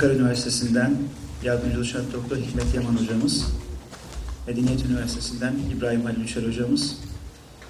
[0.00, 0.96] Ankara Üniversitesi'nden
[1.44, 3.46] yardımcı doçent doktor Hikmet Yaman hocamız,
[4.46, 6.96] Medeniyet Üniversitesi'nden İbrahim Halil Üçer hocamız,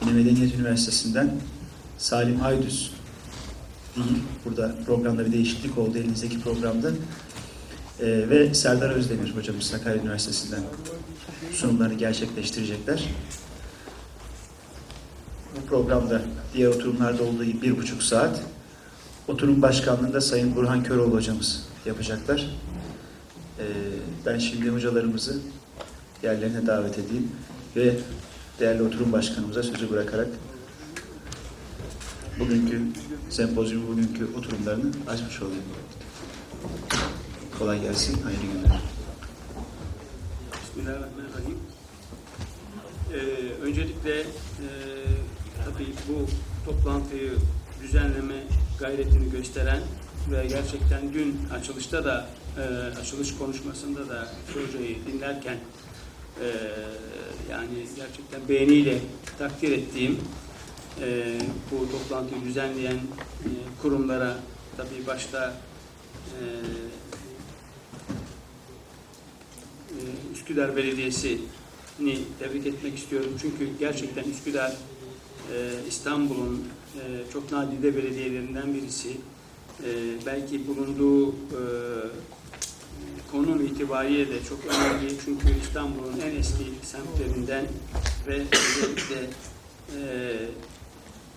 [0.03, 1.35] yine Medeniyet Üniversitesi'nden
[1.99, 2.93] Salim Aydüz
[3.97, 6.91] değil, burada programda bir değişiklik oldu elinizdeki programda.
[8.01, 10.63] Ee, ve Serdar Özdemir hocamız Sakarya Üniversitesi'nden
[11.53, 13.05] sunumlarını gerçekleştirecekler.
[15.57, 16.23] Bu programda
[16.55, 18.41] diğer oturumlarda olduğu gibi bir buçuk saat.
[19.29, 22.47] Oturum başkanlığında Sayın Burhan Köroğlu hocamız yapacaklar.
[23.59, 23.65] Ee,
[24.27, 25.41] ben şimdi hocalarımızı
[26.23, 27.33] yerlerine davet edeyim
[27.77, 27.97] ve
[28.61, 30.29] değerli oturum başkanımıza sözü bırakarak
[32.41, 32.83] bugünkü
[33.31, 35.65] sempozyum, bugünkü oturumlarını açmış olayım.
[37.59, 38.81] Kolay gelsin, hayırlı günler.
[40.63, 41.59] Bismillahirrahmanirrahim.
[43.13, 43.17] Ee,
[43.63, 44.27] öncelikle e,
[45.65, 46.27] tabii bu
[46.71, 47.33] toplantıyı
[47.83, 48.45] düzenleme
[48.79, 49.81] gayretini gösteren
[50.31, 52.63] ve gerçekten dün açılışta da e,
[53.01, 55.57] açılış konuşmasında da hocayı dinlerken
[56.43, 56.47] e,
[57.51, 58.99] yani gerçekten beğeniyle
[59.39, 60.21] takdir ettiğim
[61.01, 61.39] e,
[61.71, 63.51] bu toplantıyı düzenleyen e,
[63.83, 64.37] kurumlara
[64.77, 65.55] tabii başta
[66.41, 66.45] e,
[69.91, 69.99] e,
[70.33, 73.31] Üsküdar Belediyesi'ni tebrik etmek istiyorum.
[73.41, 79.17] Çünkü gerçekten Üsküdar e, İstanbul'un e, çok nadide belediyelerinden birisi.
[79.85, 79.91] E,
[80.27, 81.61] belki bulunduğu e,
[83.33, 85.15] konum itibariyle de çok önemli.
[85.25, 87.65] Çünkü İstanbul'un en eski semtlerinden
[88.27, 89.31] ve özellikle
[89.97, 90.37] e,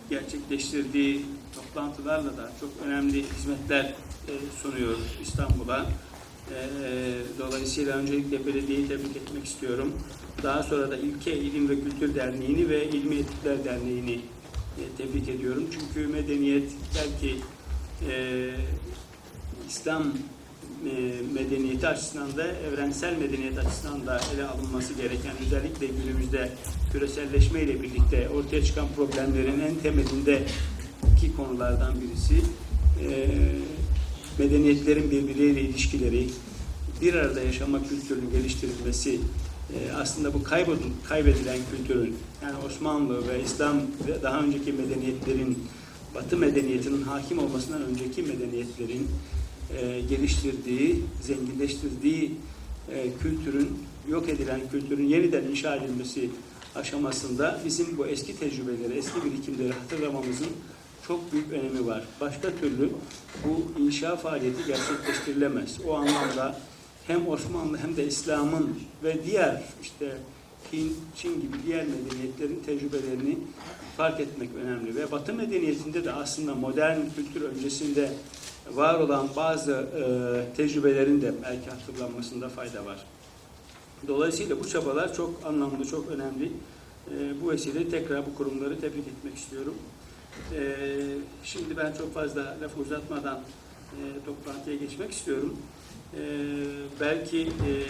[0.10, 3.84] gerçekleştirdiği toplantılarla da çok önemli hizmetler
[4.28, 5.86] e, sunuyor İstanbul'a.
[6.52, 6.68] E,
[7.40, 9.94] dolayısıyla öncelikle belediyeyi tebrik etmek istiyorum.
[10.44, 15.64] Daha sonra da İlke İlim ve Kültür Derneği'ni ve İlmi Etikler Derneği'ni e, tebrik ediyorum.
[15.72, 17.36] Çünkü medeniyet belki
[18.12, 18.50] e,
[19.70, 26.52] İslam e, medeniyeti açısından da evrensel medeniyet açısından da ele alınması gereken özellikle günümüzde
[26.92, 32.36] küreselleşme ile birlikte ortaya çıkan problemlerin en temelindeki konulardan birisi
[33.02, 33.28] e,
[34.38, 36.30] medeniyetlerin birbirleriyle ilişkileri,
[37.02, 39.20] bir arada yaşama kültürünün geliştirilmesi,
[39.74, 43.78] e, aslında bu kaybedilen, kaybedilen kültürün, yani Osmanlı ve İslam
[44.08, 45.58] ve daha önceki medeniyetlerin,
[46.16, 49.08] Batı medeniyetinin hakim olmasından önceki medeniyetlerin
[49.78, 52.32] e, geliştirdiği, zenginleştirdiği
[52.92, 53.80] e, kültürün,
[54.10, 56.30] yok edilen kültürün yeniden inşa edilmesi
[56.76, 60.50] aşamasında bizim bu eski tecrübeleri, eski birikimleri hatırlamamızın
[61.08, 62.04] çok büyük önemi var.
[62.22, 62.90] Başka türlü
[63.46, 65.78] bu inşa faaliyeti gerçekleştirilemez.
[65.88, 66.60] O anlamda
[67.08, 70.18] hem Osmanlı hem de İslam'ın ve diğer işte
[71.16, 73.38] Çin, gibi diğer medeniyetlerin tecrübelerini
[73.98, 74.96] fark etmek önemli.
[74.96, 78.12] Ve Batı medeniyetinde de aslında modern kültür öncesinde
[78.74, 83.06] var olan bazı e, tecrübelerin de belki hatırlanmasında fayda var.
[84.08, 86.52] Dolayısıyla bu çabalar çok anlamlı, çok önemli.
[87.12, 89.76] E, bu vesileyle tekrar bu kurumları tebrik etmek istiyorum.
[90.54, 90.76] E,
[91.44, 93.40] şimdi ben çok fazla laf uzatmadan
[93.92, 95.58] e, toplantıya geçmek istiyorum.
[96.14, 96.22] E,
[97.00, 97.84] belki e, e,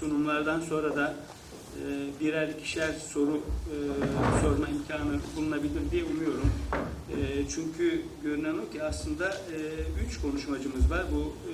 [0.00, 1.14] sunumlardan sonra da
[1.76, 3.76] e, birer ikişer soru e,
[4.42, 6.50] sorma imkanı bulunabilir diye umuyorum.
[7.10, 7.16] E,
[7.48, 9.58] çünkü görünen o ki aslında e,
[10.06, 11.04] üç konuşmacımız var.
[11.12, 11.52] Bu e,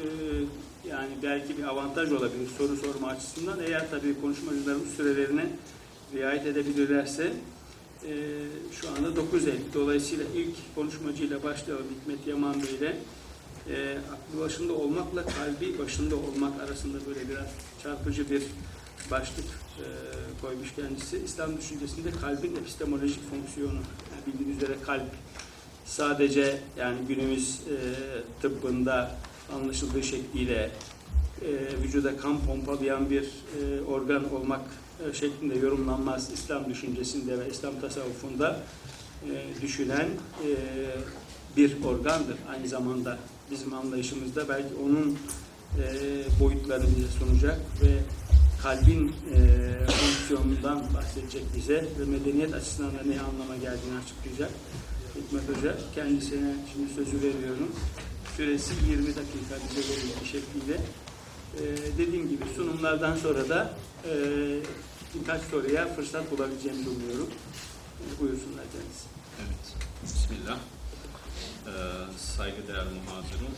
[0.88, 3.58] yani belki bir avantaj olabilir soru sorma açısından.
[3.66, 5.46] Eğer tabii konuşmacıların sürelerine
[6.14, 7.32] riayet edebilirlerse
[8.08, 8.12] e,
[8.80, 9.52] şu anda 9.50.
[9.74, 12.96] Dolayısıyla ilk konuşmacıyla başlayalım Hikmet Yaman Bey ile.
[13.68, 17.46] E, aklı başında olmakla kalbi başında olmak arasında böyle biraz
[17.82, 18.42] çarpıcı bir
[19.10, 19.44] başlık
[19.78, 19.86] e,
[20.40, 21.18] koymuş kendisi.
[21.18, 23.72] İslam düşüncesinde kalbin epistemolojik fonksiyonu.
[23.72, 25.10] Yani bildiğiniz üzere kalp
[25.84, 27.76] sadece yani günümüz e,
[28.42, 29.16] tıbbında
[29.54, 30.70] anlaşıldığı şekliyle
[31.42, 31.50] e,
[31.84, 34.60] vücuda kan pompalayan bir e, organ olmak
[35.08, 38.60] e, şeklinde yorumlanmaz İslam düşüncesinde ve İslam tasavvufunda
[39.24, 40.08] e, düşünen
[40.44, 40.48] e,
[41.56, 42.36] bir organdır.
[42.50, 43.18] Aynı zamanda
[43.50, 45.18] bizim anlayışımızda belki onun
[45.78, 45.84] e,
[46.40, 47.88] boyutlarını bize sunacak ve
[48.62, 49.38] kalbin e,
[49.86, 54.50] fonksiyonundan bahsedecek bize ve medeniyet açısından da ne anlama geldiğini açıklayacak
[55.16, 55.76] Hikmet Hoca.
[55.94, 57.72] Kendisine şimdi sözü veriyorum.
[58.36, 60.80] Süresi 20 dakika bize verildiği şekliyle.
[61.58, 61.62] E,
[61.98, 63.74] dediğim gibi sunumlardan sonra da
[64.04, 64.14] e,
[65.14, 67.28] birkaç soruya fırsat bulabileceğimi umuyorum.
[68.00, 69.06] E, buyursunlar kendisi.
[69.40, 69.74] Evet.
[70.04, 70.58] Bismillah.
[71.66, 71.70] Ee,
[72.18, 73.54] saygıdeğer muhacirun.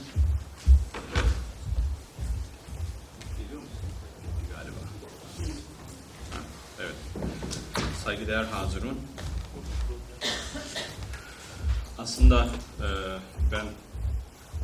[6.85, 7.25] Evet.
[8.05, 8.99] Saygıdeğer hazirun.
[11.99, 12.45] Aslında
[12.81, 12.89] e,
[13.53, 13.67] ben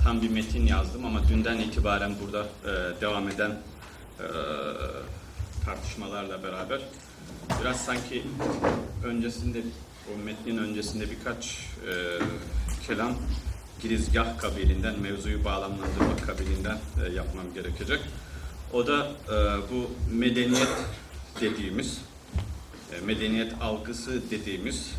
[0.04, 4.26] tam bir metin yazdım ama dünden itibaren burada e, devam eden e,
[5.64, 6.80] tartışmalarla beraber
[7.60, 8.22] biraz sanki
[9.04, 9.62] öncesinde
[10.14, 11.92] o metnin öncesinde birkaç e,
[12.86, 13.14] kelam
[13.82, 18.00] girizgah kabilinden, mevzuyu bağlamlandırmak kabilinden e, yapmam gerekecek.
[18.72, 19.34] O da e,
[19.72, 20.68] bu medeniyet
[21.40, 21.98] dediğimiz,
[23.06, 24.94] medeniyet algısı dediğimiz,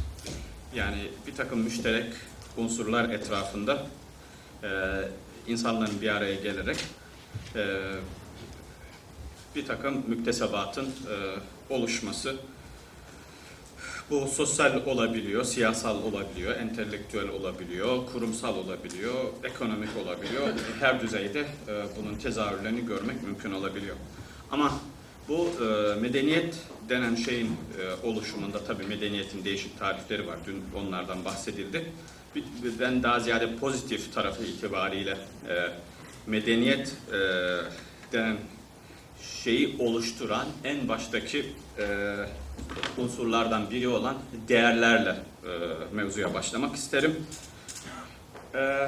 [0.76, 2.14] yani bir takım müşterek
[2.58, 3.86] unsurlar etrafında
[4.64, 4.70] e,
[5.48, 6.78] insanların bir araya gelerek
[7.56, 7.78] e,
[9.56, 11.16] bir takım müktesebatın e,
[11.74, 12.36] oluşması.
[14.10, 20.48] Bu sosyal olabiliyor, siyasal olabiliyor, entelektüel olabiliyor, kurumsal olabiliyor, ekonomik olabiliyor.
[20.80, 23.96] Her düzeyde e, bunun tezahürlerini görmek mümkün olabiliyor.
[24.52, 24.72] Ama
[25.28, 26.56] bu e, medeniyet
[26.92, 30.38] denen şeyin e, oluşumunda tabii medeniyetin değişik tarifleri var.
[30.46, 31.86] Dün onlardan bahsedildi.
[32.80, 35.18] Ben daha ziyade pozitif tarafı itibariyle
[35.50, 35.68] e,
[36.28, 37.18] medeniyet e,
[38.14, 38.38] denen
[39.44, 41.46] şeyi oluşturan en baştaki
[41.78, 42.16] e,
[42.98, 44.18] unsurlardan biri olan
[44.48, 45.50] değerlerle e,
[45.96, 47.26] mevzuya başlamak isterim.
[48.56, 48.88] E,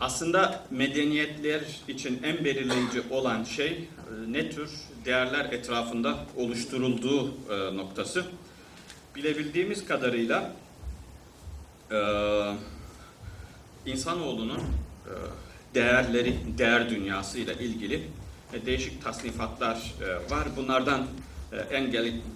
[0.00, 3.88] aslında medeniyetler için en belirleyici olan şey
[4.28, 4.70] ne tür
[5.04, 8.24] değerler etrafında oluşturulduğu e, noktası.
[9.16, 10.52] Bilebildiğimiz kadarıyla
[11.92, 11.98] e,
[13.86, 15.12] insanoğlunun e,
[15.74, 18.02] değerleri, değer dünyasıyla ilgili
[18.52, 20.48] e, değişik tasnifatlar e, var.
[20.56, 21.06] Bunlardan
[21.70, 21.92] en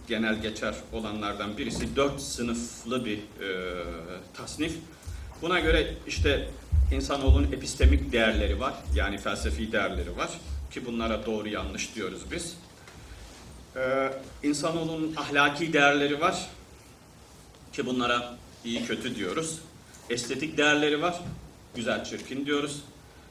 [0.08, 3.20] genel geçer olanlardan birisi dört sınıflı bir
[4.34, 4.76] tasnif.
[5.42, 6.48] Buna göre işte
[6.94, 10.30] insanoğlunun epistemik değerleri var, yani felsefi değerleri var
[10.72, 12.56] ki bunlara doğru yanlış diyoruz biz.
[13.76, 16.48] Ee, insanoğlunun ahlaki değerleri var
[17.72, 19.58] ki bunlara iyi kötü diyoruz.
[20.10, 21.20] Estetik değerleri var,
[21.74, 22.82] güzel çirkin diyoruz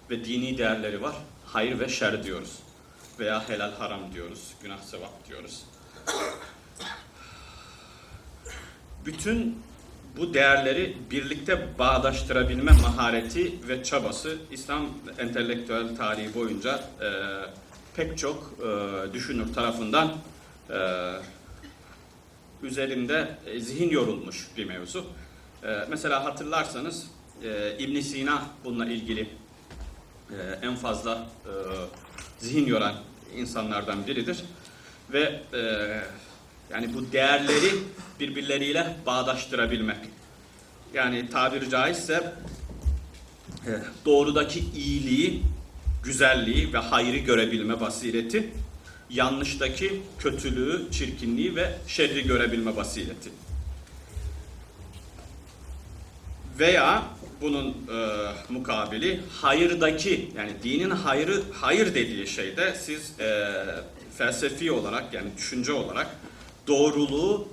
[0.09, 1.15] ve dini değerleri var,
[1.45, 2.59] hayır ve şer diyoruz
[3.19, 5.65] veya helal haram diyoruz, günah sevap diyoruz.
[9.05, 9.61] Bütün
[10.17, 17.09] bu değerleri birlikte bağdaştırabilme mahareti ve çabası İslam entelektüel tarihi boyunca e,
[17.95, 20.11] pek çok e, düşünür tarafından
[20.69, 20.77] e,
[22.63, 25.05] üzerinde e, zihin yorulmuş bir mevzu.
[25.63, 27.07] E, mesela hatırlarsanız
[27.43, 29.29] e, ibn Sina bununla ilgili
[30.31, 31.51] e, en fazla e,
[32.39, 32.95] zihin yoran
[33.35, 34.43] insanlardan biridir
[35.13, 35.59] ve e,
[36.71, 37.71] yani bu değerleri
[38.21, 39.97] birbirleriyle bağdaştırabilmek.
[40.93, 42.33] Yani tabiri caizse
[43.67, 43.71] e,
[44.05, 45.43] doğrudaki iyiliği,
[46.03, 48.53] güzelliği ve hayrı görebilme basireti,
[49.09, 53.29] yanlıştaki kötülüğü, çirkinliği ve şerri görebilme basireti.
[56.59, 57.03] Veya
[57.41, 57.73] bunun e,
[58.49, 63.47] mukabili hayırdaki yani dinin hayrı hayır dediği şeyde siz e,
[64.17, 66.07] felsefi olarak yani düşünce olarak
[66.67, 67.47] doğruluğu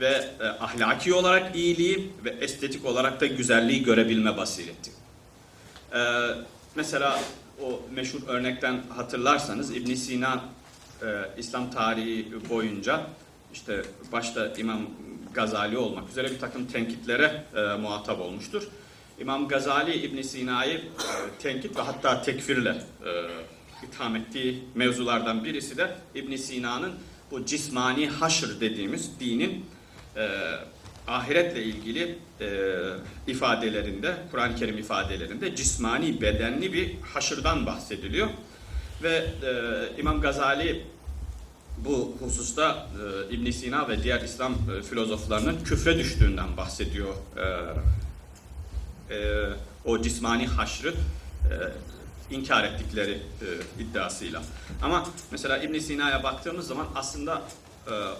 [0.00, 4.90] ve e, ahlaki olarak iyiliği ve estetik olarak da güzelliği görebilme basireti.
[5.94, 6.00] E,
[6.74, 7.20] mesela
[7.62, 10.44] o meşhur örnekten hatırlarsanız İbn Sina
[11.02, 11.06] e,
[11.38, 13.06] İslam tarihi boyunca
[13.52, 13.82] işte
[14.12, 14.80] başta İmam
[15.34, 18.62] Gazali olmak üzere bir takım tenkitlere e, muhatap olmuştur.
[19.20, 20.82] İmam Gazali İbn Sina'yı e,
[21.38, 23.10] tenkit ve hatta tekfirle e,
[23.86, 26.92] itham ettiği mevzulardan birisi de İbn Sina'nın
[27.30, 29.64] bu cismani haşr dediğimiz dinin
[30.16, 30.28] e,
[31.08, 32.48] ahiretle ilgili e,
[33.26, 38.28] ifadelerinde, Kur'an-ı Kerim ifadelerinde cismani, bedenli bir haşırdan bahsediliyor.
[39.02, 40.84] Ve e, İmam Gazali
[41.78, 42.88] bu hususta
[43.30, 47.14] e, ibn Sina ve diğer İslam e, filozoflarının küfre düştüğünden bahsediyor.
[47.36, 47.44] E,
[49.14, 49.48] e,
[49.84, 50.94] o cismani haşrı e,
[52.34, 54.42] inkar ettikleri e, iddiasıyla.
[54.82, 57.42] Ama mesela ibn Sina'ya baktığımız zaman aslında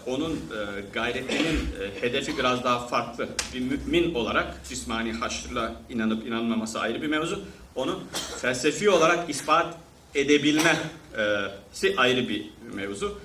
[0.06, 3.28] onun e, gayretinin e, hedefi biraz daha farklı.
[3.54, 7.42] Bir mümin olarak cismani haşrla inanıp inanmaması ayrı bir mevzu.
[7.74, 8.00] Onu
[8.40, 9.74] felsefi olarak ispat
[10.14, 13.18] edebilmesi ayrı bir mevzu.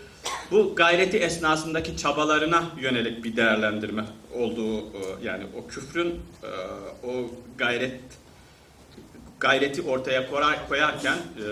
[0.52, 4.84] Bu gayreti esnasındaki çabalarına yönelik bir değerlendirme olduğu e,
[5.24, 6.48] yani o küfrün e,
[7.08, 8.02] o gayret
[9.40, 11.44] gayreti ortaya koyar- koyarken e,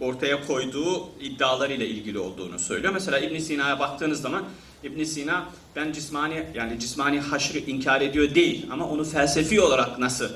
[0.00, 2.92] ortaya koyduğu iddialarıyla ilgili olduğunu söylüyor.
[2.92, 4.44] Mesela İbn Sina'ya baktığınız zaman
[4.84, 5.44] İbn Sina
[5.76, 10.30] ben cismani yani cismani haşrı inkar ediyor değil ama onu felsefi olarak nasıl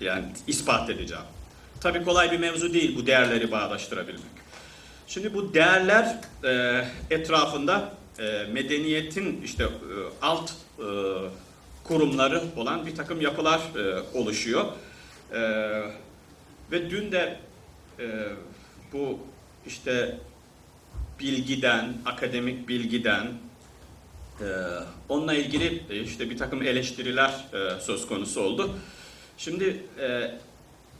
[0.00, 1.24] yani ispat edeceğim.
[1.80, 4.36] Tabii kolay bir mevzu değil bu değerleri bağdaştırabilmek.
[5.08, 9.68] Şimdi bu değerler e, etrafında e, medeniyetin işte e,
[10.22, 10.84] alt e,
[11.84, 14.64] kurumları olan bir takım yapılar e, oluşuyor.
[15.32, 15.40] E,
[16.72, 17.38] ve dün de
[17.98, 18.28] e,
[18.92, 19.18] bu
[19.66, 20.18] işte
[21.20, 23.26] bilgiden, akademik bilgiden,
[24.40, 24.46] e,
[25.08, 28.78] onunla ilgili e, işte bir takım eleştiriler e, söz konusu oldu.
[29.38, 30.30] Şimdi e,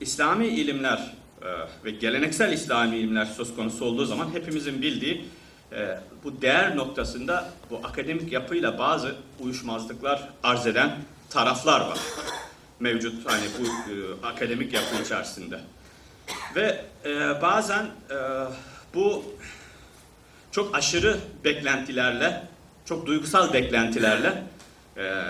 [0.00, 1.46] İslami ilimler e,
[1.84, 5.24] ve geleneksel İslami ilimler söz konusu olduğu zaman hepimizin bildiği
[5.72, 10.90] e, bu değer noktasında bu akademik yapıyla bazı uyuşmazlıklar arz eden
[11.30, 11.98] taraflar var.
[12.80, 15.60] Mevcut hani bu e, akademik yapı içerisinde.
[16.56, 18.16] Ve e, bazen e,
[18.94, 19.24] bu
[20.50, 22.42] çok aşırı beklentilerle,
[22.84, 24.42] çok duygusal beklentilerle
[24.96, 25.22] e,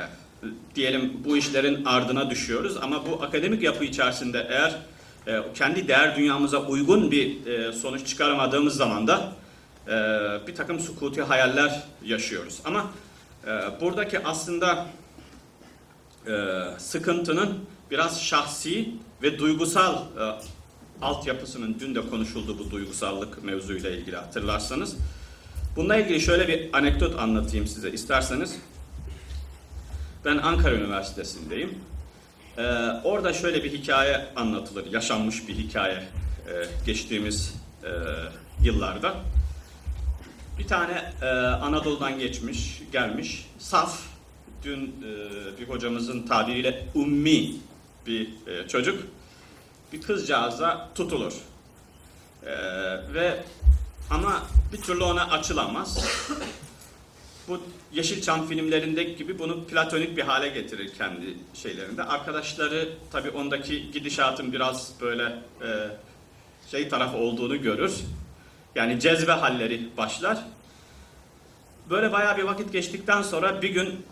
[0.74, 2.76] diyelim bu işlerin ardına düşüyoruz.
[2.82, 4.76] Ama bu akademik yapı içerisinde eğer
[5.26, 9.32] e, kendi değer dünyamıza uygun bir e, sonuç çıkaramadığımız zaman da
[9.88, 9.92] e,
[10.46, 12.60] bir takım sukuti hayaller yaşıyoruz.
[12.64, 12.90] Ama
[13.46, 14.86] e, buradaki aslında
[16.26, 16.32] e,
[16.78, 17.58] sıkıntının
[17.90, 18.88] biraz şahsi
[19.22, 20.55] ve duygusal e,
[21.02, 24.96] altyapısının dün de konuşuldu bu duygusallık mevzuyla ilgili hatırlarsanız.
[25.76, 28.56] Bununla ilgili şöyle bir anekdot anlatayım size isterseniz.
[30.24, 31.78] Ben Ankara Üniversitesi'ndeyim.
[32.58, 32.62] Ee,
[33.04, 36.52] orada şöyle bir hikaye anlatılır, yaşanmış bir hikaye e,
[36.86, 37.90] geçtiğimiz e,
[38.62, 39.14] yıllarda.
[40.58, 44.00] Bir tane e, Anadolu'dan geçmiş, gelmiş, saf,
[44.64, 47.52] dün e, bir hocamızın tabiriyle ummi
[48.06, 49.04] bir e, çocuk
[50.00, 51.32] kızcağıza tutulur.
[52.42, 52.52] E,
[53.14, 53.44] ve
[54.10, 56.08] ama bir türlü ona açılamaz.
[57.48, 57.60] Bu
[57.92, 62.02] Yeşilçam filmlerindeki gibi bunu platonik bir hale getirir kendi şeylerinde.
[62.02, 65.22] Arkadaşları tabii ondaki gidişatın biraz böyle
[65.62, 65.68] e,
[66.70, 67.94] şey tarafı olduğunu görür.
[68.74, 70.38] Yani cezbe halleri başlar.
[71.90, 74.06] Böyle bayağı bir vakit geçtikten sonra bir gün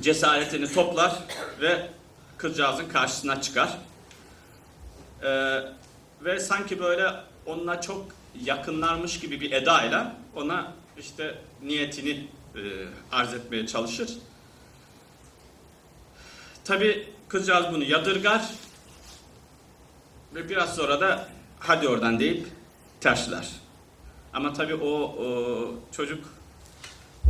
[0.00, 1.18] cesaretini toplar
[1.60, 1.90] ve
[2.38, 3.78] kızcağızın karşısına çıkar.
[5.22, 5.60] Ee,
[6.24, 7.10] ve sanki böyle
[7.46, 8.06] onunla çok
[8.44, 12.10] yakınlarmış gibi bir edayla ona işte niyetini
[12.54, 12.60] e,
[13.12, 14.10] arz etmeye çalışır.
[16.64, 18.50] Tabi kızcağız bunu yadırgar
[20.34, 22.46] ve biraz sonra da hadi oradan deyip
[23.00, 23.48] tersler.
[24.32, 26.24] Ama tabi o, o çocuk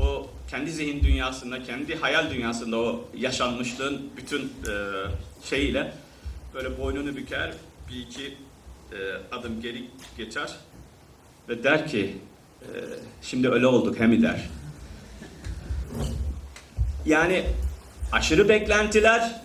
[0.02, 4.72] o kendi zihin dünyasında, kendi hayal dünyasında o yaşanmışlığın bütün e,
[5.44, 5.92] şeyiyle
[6.54, 7.52] böyle boynunu büker,
[7.88, 8.36] bir iki
[8.92, 8.96] e,
[9.32, 10.56] adım geri geçer
[11.48, 12.16] ve der ki
[12.62, 12.66] e,
[13.22, 14.48] şimdi öyle olduk he mi der.
[17.06, 17.44] Yani
[18.12, 19.40] aşırı beklentiler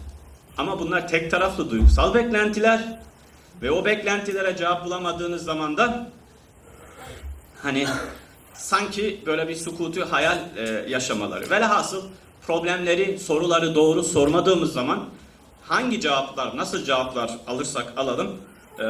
[0.57, 2.99] ama bunlar tek taraflı duygusal beklentiler
[3.61, 6.09] ve o beklentilere cevap bulamadığınız zaman da
[7.61, 7.87] hani
[8.53, 11.49] sanki böyle bir sukutu hayal e, yaşamaları.
[11.49, 12.03] Velhasıl
[12.47, 15.09] problemleri, soruları doğru sormadığımız zaman
[15.63, 18.37] hangi cevaplar, nasıl cevaplar alırsak alalım
[18.79, 18.85] e,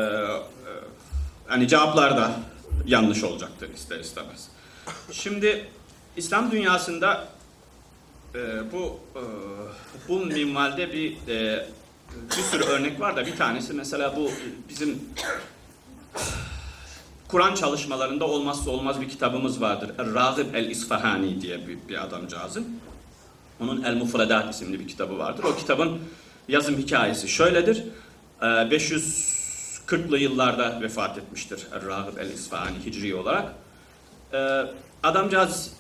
[1.48, 2.32] hani cevaplar da
[2.86, 4.48] yanlış olacaktır ister istemez.
[5.12, 5.68] Şimdi
[6.18, 7.28] İslam dünyasında
[8.36, 9.22] e, bu e,
[10.10, 11.66] bu minvalde bir e,
[12.38, 14.32] bir sürü örnek var da bir tanesi mesela bu
[14.70, 15.00] bizim
[17.28, 19.92] Kur'an çalışmalarında olmazsa olmaz bir kitabımız vardır.
[20.16, 22.80] Ragib el-İsfahani diye bir, bir adamcağızın.
[23.60, 25.44] Onun El Mufredat isimli bir kitabı vardır.
[25.44, 26.00] O kitabın
[26.48, 27.84] yazım hikayesi şöyledir.
[28.42, 33.54] 540'lı yıllarda vefat etmiştir Ragib el-İsfahani hicri olarak.
[35.04, 35.74] Adamcağız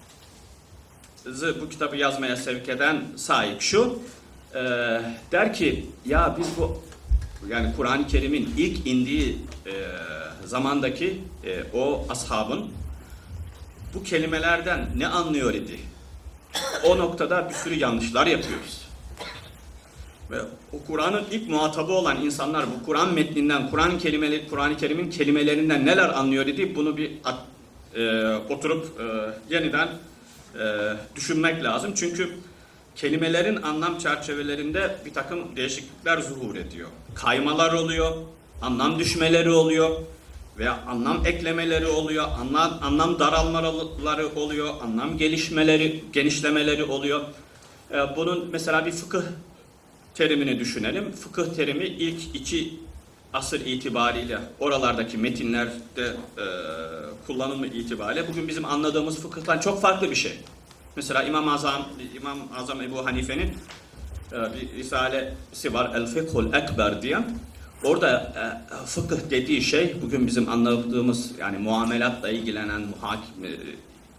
[1.61, 3.99] bu kitabı yazmaya sevk eden sahip şu.
[5.31, 6.81] Der ki ya biz bu
[7.49, 9.37] yani Kur'an-ı Kerim'in ilk indiği
[10.45, 12.71] zamandaki e, o ashabın
[13.93, 15.79] bu kelimelerden ne anlıyor idi?
[16.85, 18.80] O noktada bir sürü yanlışlar yapıyoruz.
[20.31, 20.41] Ve
[20.73, 26.09] o Kur'an'ın ilk muhatabı olan insanlar bu Kur'an metninden, Kur'an kelimeleri, Kur'an-ı Kerim'in kelimelerinden neler
[26.09, 26.75] anlıyor idi?
[26.75, 27.11] Bunu bir
[27.95, 29.05] e, oturup e,
[29.55, 29.87] yeniden
[30.59, 31.91] e, düşünmek lazım.
[31.95, 32.29] Çünkü
[32.95, 36.89] kelimelerin anlam çerçevelerinde bir takım değişiklikler zuhur ediyor.
[37.15, 38.11] Kaymalar oluyor,
[38.61, 39.89] anlam düşmeleri oluyor
[40.57, 47.21] veya anlam eklemeleri oluyor, anlam, anlam daralmaları oluyor, anlam gelişmeleri, genişlemeleri oluyor.
[47.91, 49.21] Ee, bunun mesela bir fıkıh
[50.15, 51.11] terimini düşünelim.
[51.11, 52.73] Fıkıh terimi ilk iki
[53.33, 56.03] asır itibariyle oralardaki metinlerde
[56.37, 56.45] e,
[57.27, 60.39] kullanımı itibariyle bugün bizim anladığımız fıkıhtan çok farklı bir şey.
[60.95, 63.53] Mesela İmam Azam İmam Azam Ebu Hanife'nin
[64.31, 67.19] e, bir risalesi var El Fıkhul Ekber diye.
[67.83, 68.33] Orada
[68.71, 73.49] e, fıkıh dediği şey bugün bizim anladığımız yani muamelatla ilgilenen muhakim e,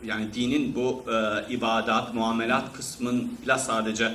[0.04, 4.12] yani dinin bu e, ibadat, muamelat kısmıyla sadece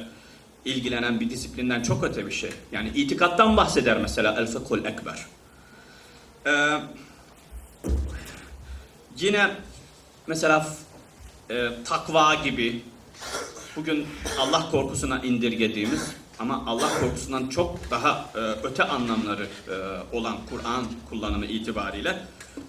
[0.67, 2.51] ilgilenen bir disiplinden çok öte bir şey.
[2.71, 5.25] Yani itikattan bahseder mesela El Fıkhul Ekber.
[6.47, 6.79] Ee,
[9.19, 9.51] yine
[10.27, 10.67] mesela
[11.49, 12.83] e, takva gibi
[13.75, 14.07] bugün
[14.39, 21.45] Allah korkusuna indirgediğimiz ama Allah korkusundan çok daha e, öte anlamları e, olan Kur'an kullanımı
[21.45, 22.19] itibariyle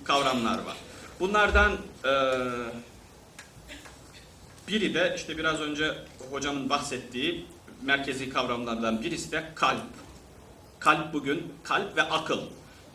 [0.05, 0.77] kavramlar var.
[1.21, 1.73] Bunlardan
[2.05, 2.13] e,
[4.69, 5.95] biri de işte biraz önce
[6.31, 7.47] hocamın bahsettiği
[7.83, 9.81] merkezi kavramlardan birisi de kalp.
[10.79, 12.41] Kalp bugün, kalp ve akıl.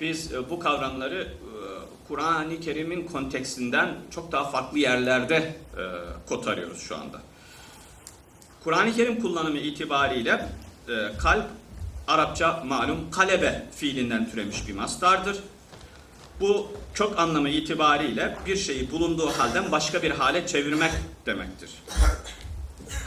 [0.01, 1.27] Biz e, bu kavramları e,
[2.07, 5.83] Kur'an-ı Kerim'in kontekstinden çok daha farklı yerlerde e,
[6.29, 7.21] kotarıyoruz şu anda.
[8.63, 10.49] Kur'an-ı Kerim kullanımı itibariyle
[11.19, 11.45] kalp
[12.07, 15.37] Arapça malum kalebe fiilinden türemiş bir mastardır.
[16.39, 20.91] Bu çok anlamı itibariyle bir şeyi bulunduğu halden başka bir hale çevirmek
[21.25, 21.69] demektir.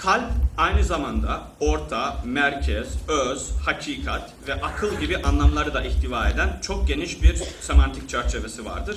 [0.00, 6.88] Kalp aynı zamanda orta, merkez, öz, hakikat ve akıl gibi anlamları da ihtiva eden çok
[6.88, 8.96] geniş bir semantik çerçevesi vardır.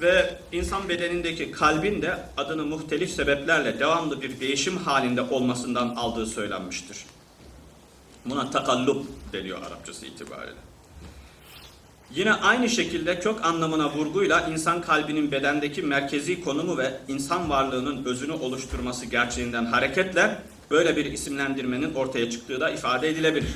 [0.00, 7.04] Ve insan bedenindeki kalbin de adını muhtelif sebeplerle devamlı bir değişim halinde olmasından aldığı söylenmiştir.
[8.24, 10.65] Buna takallup deniyor Arapçası itibariyle.
[12.14, 18.32] Yine aynı şekilde kök anlamına vurguyla insan kalbinin bedendeki merkezi konumu ve insan varlığının özünü
[18.32, 20.38] oluşturması gerçeğinden hareketle
[20.70, 23.50] böyle bir isimlendirmenin ortaya çıktığı da ifade edilebilir.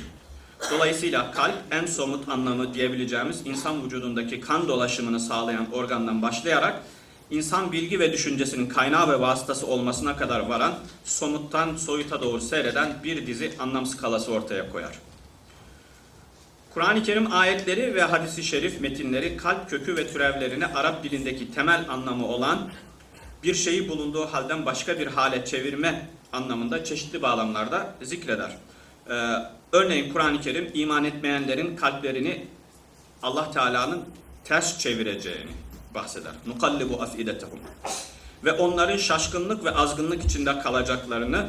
[0.71, 6.83] Dolayısıyla kalp en somut anlamı diyebileceğimiz insan vücudundaki kan dolaşımını sağlayan organdan başlayarak
[7.29, 10.73] insan bilgi ve düşüncesinin kaynağı ve vasıtası olmasına kadar varan
[11.05, 15.10] somuttan soyuta doğru seyreden bir dizi anlam skalası ortaya koyar.
[16.73, 22.27] Kur'an-ı Kerim ayetleri ve hadisi şerif metinleri kalp kökü ve türevlerini Arap dilindeki temel anlamı
[22.27, 22.69] olan
[23.43, 28.57] bir şeyi bulunduğu halden başka bir hale çevirme anlamında çeşitli bağlamlarda zikreder.
[29.09, 29.13] Ee,
[29.71, 32.47] örneğin Kur'an-ı Kerim iman etmeyenlerin kalplerini
[33.23, 34.05] Allah Teala'nın
[34.43, 35.51] ters çevireceğini
[35.95, 36.31] bahseder.
[36.47, 37.59] Nukallibu afidetehum.
[38.43, 41.45] Ve onların şaşkınlık ve azgınlık içinde kalacaklarını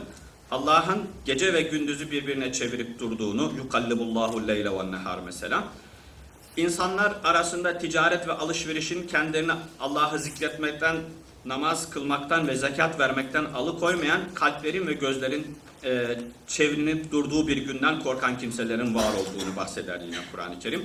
[0.53, 5.65] Allah'ın gece ve gündüzü birbirine çevirip durduğunu yukallibullahu leyle ve nehar mesela.
[6.57, 10.97] İnsanlar arasında ticaret ve alışverişin kendilerini Allah'ı zikretmekten,
[11.45, 18.38] namaz kılmaktan ve zekat vermekten alıkoymayan kalplerin ve gözlerin e, çevrilip durduğu bir günden korkan
[18.38, 20.83] kimselerin var olduğunu bahseder yine Kur'an-ı Kerim.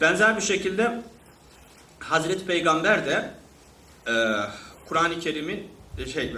[0.00, 1.02] Benzer bir şekilde
[1.98, 3.30] Hazreti Peygamber de
[4.08, 4.12] e,
[4.88, 5.66] Kur'an-ı Kerim'in
[6.12, 6.34] şey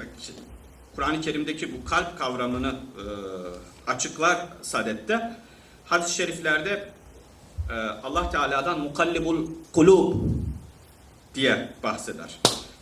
[0.97, 3.05] Kur'an-ı Kerim'deki bu kalp kavramını e,
[3.91, 5.37] açıklar sadette.
[5.85, 6.89] Hadis-i şeriflerde
[7.71, 10.15] e, Allah Teala'dan mukallibul kulub
[11.35, 12.39] diye bahseder.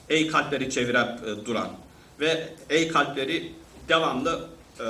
[0.08, 1.68] Ey kalpleri çevirip e, duran
[2.20, 3.52] ve ey kalpleri
[3.88, 4.48] devamlı
[4.80, 4.84] e,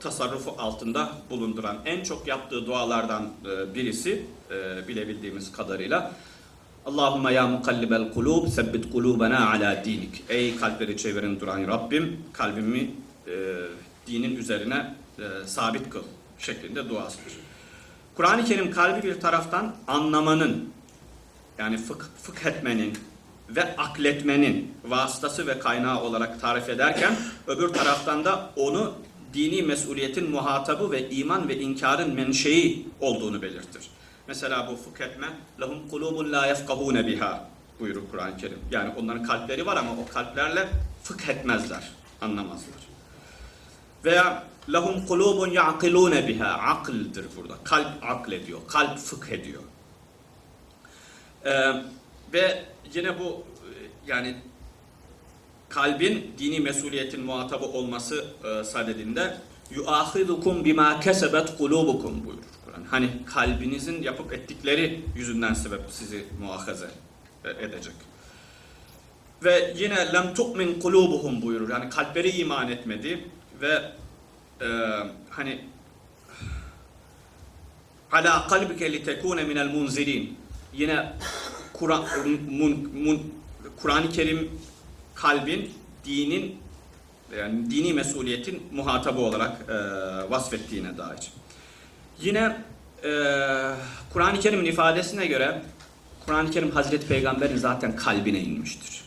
[0.00, 6.12] tasarrufu altında bulunduran en çok yaptığı dualardan e, birisi e, bilebildiğimiz kadarıyla
[6.86, 10.24] Allahümme ya mukallibel kulub sebbit kulubena ala dinik.
[10.28, 12.90] Ey kalpleri çevirin duran Rabbim kalbimi
[13.26, 13.32] e,
[14.06, 16.02] dinin üzerine e, sabit kıl
[16.38, 17.32] şeklinde duasıdır.
[18.16, 20.72] Kur'an-ı Kerim kalbi bir taraftan anlamanın
[21.58, 22.98] yani fık, fıkh etmenin
[23.48, 27.16] ve akletmenin vasıtası ve kaynağı olarak tarif ederken
[27.46, 28.94] öbür taraftan da onu
[29.34, 33.82] dini mesuliyetin muhatabı ve iman ve inkarın menşei olduğunu belirtir.
[34.28, 35.26] Mesela bu fuketme
[35.60, 37.48] lahum kulubun la yefkahune biha
[37.80, 38.58] buyurur Kur'an-ı Kerim.
[38.70, 40.68] Yani onların kalpleri var ama o kalplerle
[41.02, 42.82] fıkh etmezler, anlamazlar.
[44.04, 47.54] Veya lahum kulubun yaqilune biha akıldır burada.
[47.64, 49.62] Kalp aklediyor, kalp fıkh ediyor.
[51.44, 51.72] Ee,
[52.32, 53.44] ve yine bu
[54.06, 54.36] yani
[55.68, 59.36] kalbin dini mesuliyetin muhatabı olması e, sadedinde
[59.70, 62.51] yuahidukum bima kesebet kulubukum buyurur.
[62.72, 62.84] Kur'an.
[62.90, 66.90] Hani kalbinizin yapıp ettikleri yüzünden sebep sizi muahaze
[67.44, 67.94] edecek.
[69.44, 71.70] Ve yine lem tu'min kulubuhum buyurur.
[71.70, 73.28] Yani kalpleri iman etmedi
[73.60, 73.82] ve
[74.60, 74.66] e,
[75.30, 75.64] hani
[78.12, 80.38] ala kalbike li tekune minel munzirin.
[80.72, 81.12] Yine
[81.72, 82.04] Kur'an
[83.82, 84.50] Kur'an-ı Kerim
[85.14, 85.72] kalbin
[86.04, 86.58] dinin
[87.38, 89.74] yani dini mesuliyetin muhatabı olarak e,
[90.30, 91.32] vasfettiğine dair.
[92.21, 92.57] Yine
[93.03, 93.11] e,
[94.13, 95.61] Kur'an-ı Kerim'in ifadesine göre
[96.25, 99.01] Kur'an-ı Kerim Hazreti Peygamber'in zaten kalbine inmiştir.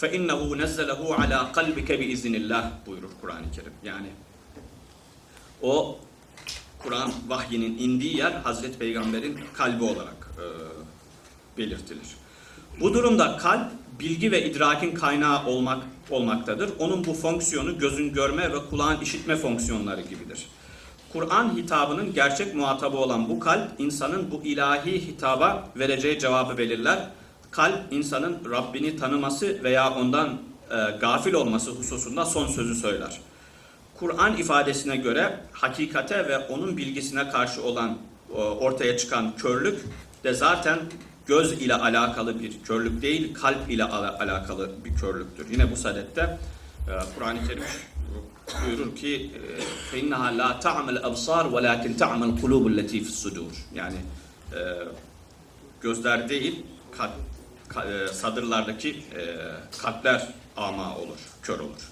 [0.00, 3.72] فَاِنَّهُ نَزَّلَهُ عَلَى قَلْبِكَ بِاِذْنِ اللّٰهِ buyurur Kur'an-ı Kerim.
[3.84, 4.06] Yani
[5.62, 5.98] o
[6.78, 10.44] Kur'an vahyinin indiği yer Hazreti Peygamber'in kalbi olarak e,
[11.58, 12.06] belirtilir.
[12.80, 16.70] Bu durumda kalp bilgi ve idrakin kaynağı olmak olmaktadır.
[16.78, 20.46] Onun bu fonksiyonu gözün görme ve kulağın işitme fonksiyonları gibidir.
[21.17, 26.99] Kur'an hitabının gerçek muhatabı olan bu kalp insanın bu ilahi hitaba vereceği cevabı belirler.
[27.51, 30.27] Kalp insanın Rabbini tanıması veya ondan
[30.71, 33.19] e, gafil olması hususunda son sözü söyler.
[33.99, 37.97] Kur'an ifadesine göre hakikate ve onun bilgisine karşı olan
[38.29, 39.85] e, ortaya çıkan körlük
[40.23, 40.79] de zaten
[41.25, 45.45] göz ile alakalı bir körlük değil, kalp ile ala- alakalı bir körlüktür.
[45.51, 46.37] Yine bu sadette
[47.14, 47.62] Kur'an-ı Kerim
[48.66, 49.30] buyurur ki
[49.92, 53.96] فَاِنَّهَا لَا تَعْمَ الْأَبْصَارِ وَلَاكِنْ تَعْمَ الْقُلُوبُ الَّتِي فِي الصُّدُورِ Yani
[54.54, 54.58] e,
[55.80, 56.62] gözler değil,
[56.98, 57.12] kalp,
[57.70, 59.22] ka- e, sadırlardaki e,
[59.82, 61.90] kalpler ama olur, kör olur.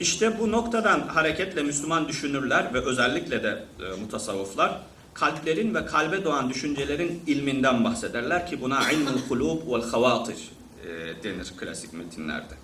[0.00, 4.80] İşte bu noktadan hareketle Müslüman düşünürler ve özellikle de e, mutasavvıflar
[5.14, 10.36] kalplerin ve kalbe doğan düşüncelerin ilminden bahsederler ki buna ilmul kulub vel havatir
[10.84, 10.88] e,
[11.22, 12.54] denir klasik metinlerde.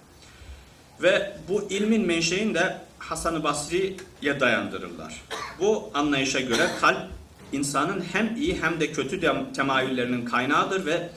[1.01, 5.21] Ve bu ilmin menşeini de Hasan-ı Basri'ye dayandırırlar.
[5.59, 7.07] Bu anlayışa göre kalp
[7.51, 9.21] insanın hem iyi hem de kötü
[9.53, 11.09] temayüllerinin kaynağıdır ve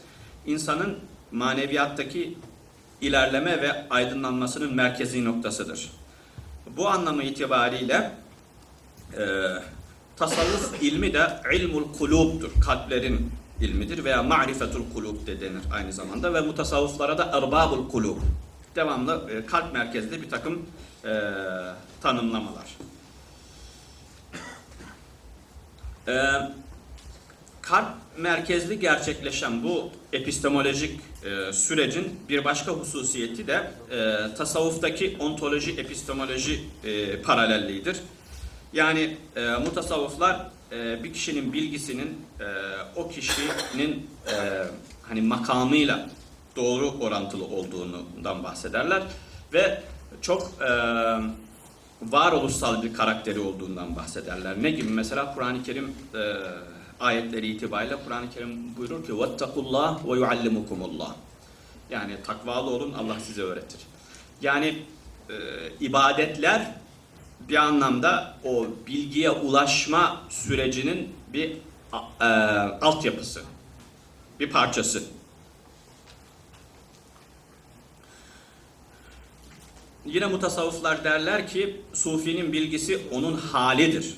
[0.46, 0.98] insanın
[1.32, 2.38] maneviyattaki
[3.00, 5.90] ilerleme ve aydınlanmasının merkezi noktasıdır.
[6.76, 8.10] Bu anlamı itibariyle
[9.18, 9.22] e,
[10.16, 12.50] tasavvuf ilmi de ilmul kulubdur.
[12.66, 18.16] Kalplerin ilmidir veya marifetul kulub de denir aynı zamanda ve mutasavvıflara da erbabul kulub.
[18.76, 20.66] Devamlı e, kalp merkezli bir takım
[21.04, 21.10] e,
[22.02, 22.76] tanımlamalar.
[26.08, 26.14] E,
[27.62, 36.60] kalp merkezli gerçekleşen bu epistemolojik e, sürecin bir başka hususiyeti de e, tasavvuftaki ontoloji epistemoloji
[36.84, 37.96] e, paralelliğidir.
[38.72, 42.44] Yani e, mutasavvıflar e, bir kişinin bilgisinin e,
[42.96, 44.36] o kişinin e,
[45.02, 46.08] hani makamıyla
[46.55, 49.03] doğru orantılı olduğundan bahsederler
[49.53, 49.83] ve
[50.21, 50.71] çok e,
[52.01, 54.63] varoluşsal bir karakteri olduğundan bahsederler.
[54.63, 54.89] Ne gibi?
[54.89, 56.33] Mesela Kur'an-ı Kerim e,
[56.99, 61.07] ayetleri itibariyle Kur'an-ı Kerim buyurur ki وَاتَّقُوا ve يُعَلِّمُكُمُ
[61.89, 63.79] Yani takvalı olun Allah size öğretir.
[64.41, 64.83] Yani
[65.29, 65.35] e,
[65.79, 66.71] ibadetler
[67.49, 71.57] bir anlamda o bilgiye ulaşma sürecinin bir
[72.21, 72.25] e,
[72.81, 73.41] altyapısı,
[74.39, 75.03] bir parçası.
[80.06, 84.14] Yine mutasavvıflar derler ki sufinin bilgisi onun halidir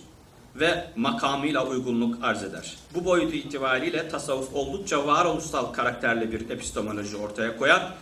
[0.57, 2.77] ve makamıyla uygunluk arz eder.
[2.95, 7.93] Bu boyutu itibariyle tasavvuf oldukça varoluşsal karakterli bir epistemoloji ortaya koyar.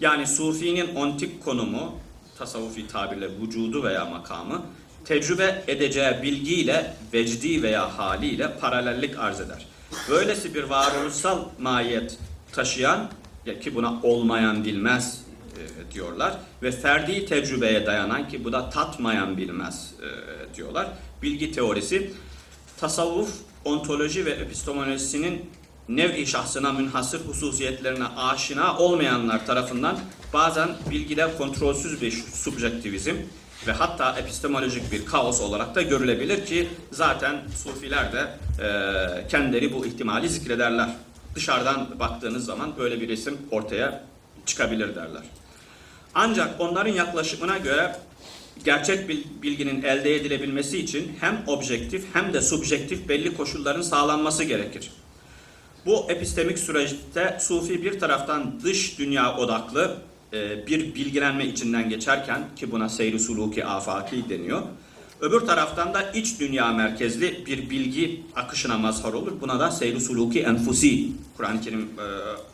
[0.00, 1.94] Yani sufinin ontik konumu,
[2.38, 4.62] tasavvufi tabirle vücudu veya makamı,
[5.04, 9.66] tecrübe edeceği bilgiyle, vecdi veya haliyle paralellik arz eder.
[10.10, 12.18] Böylesi bir varoluşsal mahiyet
[12.52, 13.10] taşıyan,
[13.46, 15.23] ya ki buna olmayan bilmez
[15.54, 20.88] e, diyorlar ve ferdi tecrübeye dayanan ki bu da tatmayan bilmez e, diyorlar.
[21.22, 22.10] Bilgi teorisi
[22.80, 23.30] tasavvuf,
[23.64, 25.50] ontoloji ve epistemolojisinin
[25.88, 29.98] nev-i şahsına münhasır hususiyetlerine aşina olmayanlar tarafından
[30.32, 33.14] bazen bilgide kontrolsüz bir subjektivizm
[33.66, 38.28] ve hatta epistemolojik bir kaos olarak da görülebilir ki zaten sufiler de
[38.64, 40.88] e, kendileri bu ihtimali zikrederler.
[41.34, 44.04] Dışarıdan baktığınız zaman böyle bir resim ortaya
[44.46, 45.22] çıkabilir derler.
[46.14, 47.96] Ancak onların yaklaşımına göre
[48.64, 49.08] gerçek
[49.42, 54.90] bilginin elde edilebilmesi için hem objektif hem de subjektif belli koşulların sağlanması gerekir.
[55.86, 59.96] Bu epistemik süreçte Sufi bir taraftan dış dünya odaklı
[60.32, 64.62] e, bir bilgilenme içinden geçerken ki buna seyri suluki afaki deniyor.
[65.20, 69.32] Öbür taraftan da iç dünya merkezli bir bilgi akışına mazhar olur.
[69.40, 72.06] Buna da seyri suluki enfusi Kur'an-ı Kerim e,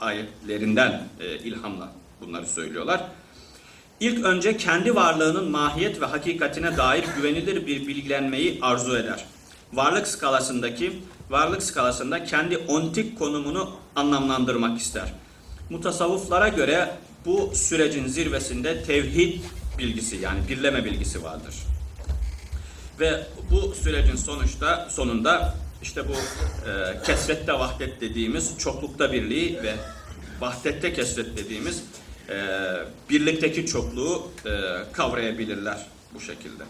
[0.05, 3.01] ayetlerinden e, ilhamla bunları söylüyorlar.
[4.01, 9.25] İlk önce kendi varlığının mahiyet ve hakikatine dair güvenilir bir bilgilenmeyi arzu eder.
[9.73, 15.13] Varlık skalasındaki varlık skalasında kendi ontik konumunu anlamlandırmak ister.
[15.71, 16.91] Mutasavvıflara göre
[17.27, 19.43] bu sürecin zirvesinde tevhid
[19.79, 21.55] bilgisi yani birleme bilgisi vardır.
[23.01, 29.75] Ve bu sürecin sonuçta sonunda işte bu e, kesrette vahdet dediğimiz çoklukta birliği ve
[30.41, 31.83] vahdette kesret dediğimiz
[32.31, 32.37] e,
[33.11, 34.51] birlikteki çokluğu e,
[34.93, 36.63] kavrayabilirler bu şekilde.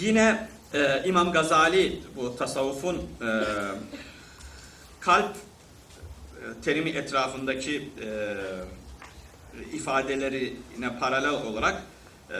[0.00, 3.28] Yine e, İmam Gazali bu tasavvufun e,
[5.00, 8.36] kalp e, terimi etrafındaki e,
[9.76, 11.82] ifadelerine paralel olarak
[12.30, 12.36] e,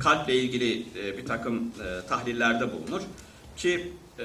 [0.00, 3.02] kalple ilgili e, bir takım e, tahlillerde bulunur
[3.56, 4.24] ki e,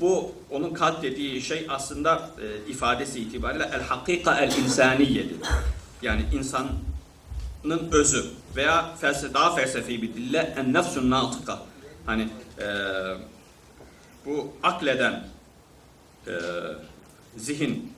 [0.00, 5.36] bu onun kalp dediği şey aslında e, ifadesi itibariyle el hakika el insaniyedir.
[6.02, 8.24] yani insanın özü
[8.56, 11.62] veya felsefe, daha felsefi bir dille en nefsun natıka.
[12.06, 12.66] Hani e,
[14.26, 15.24] bu akleden
[16.26, 16.32] e,
[17.36, 17.92] zihin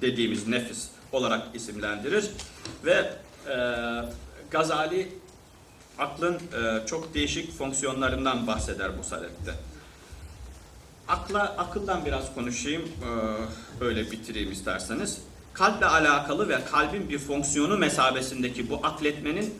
[0.00, 2.30] dediğimiz nefis olarak isimlendirir
[2.84, 3.10] ve
[3.48, 3.56] e,
[4.50, 5.12] Gazali
[5.98, 9.54] aklın e, çok değişik fonksiyonlarından bahseder bu sadette.
[11.12, 12.88] Akla, akıldan biraz konuşayım,
[13.80, 15.18] böyle bitireyim isterseniz.
[15.52, 19.54] Kalple alakalı ve kalbin bir fonksiyonu mesabesindeki bu akletmenin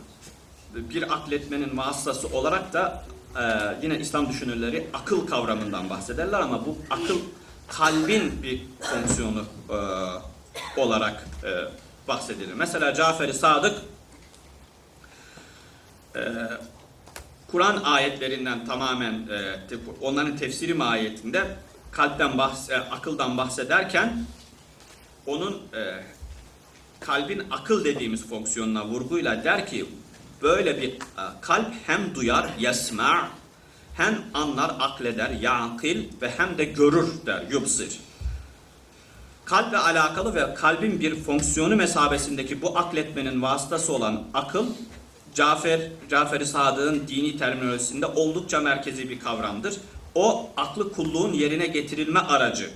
[0.75, 3.05] bir akletmenin vasıtası olarak da
[3.83, 7.19] yine İslam düşünürleri akıl kavramından bahsederler ama bu akıl
[7.69, 9.45] kalbin bir fonksiyonu
[10.77, 11.29] olarak
[12.09, 12.55] bahsedilir.
[12.55, 13.75] Mesela Cafer-i Sadık
[17.53, 21.57] Kur'an ayetlerinden tamamen e, onların tefsiri mahiyetinde
[21.91, 24.25] kalpten bahs e, akıldan bahsederken
[25.27, 26.05] onun e,
[27.01, 29.87] kalbin akıl dediğimiz fonksiyonuna vurguyla der ki
[30.43, 30.97] böyle bir e,
[31.41, 33.29] kalp hem duyar yesma
[33.95, 38.01] hem anlar akleder yaqil ve hem de görür der yubsir.
[39.45, 44.67] Kalple alakalı ve kalbin bir fonksiyonu mesabesindeki bu akletmenin vasıtası olan akıl
[45.35, 49.75] Cafer, Cafer-i Sadık'ın dini terminolojisinde oldukça merkezi bir kavramdır.
[50.15, 52.71] O aklı kulluğun yerine getirilme aracı.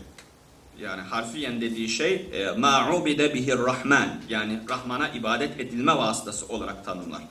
[0.81, 7.23] Yani harfiyen dediği şey ma'ubide bihir rahman yani Rahman'a ibadet edilme vasıtası olarak tanımlar.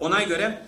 [0.00, 0.62] Ona göre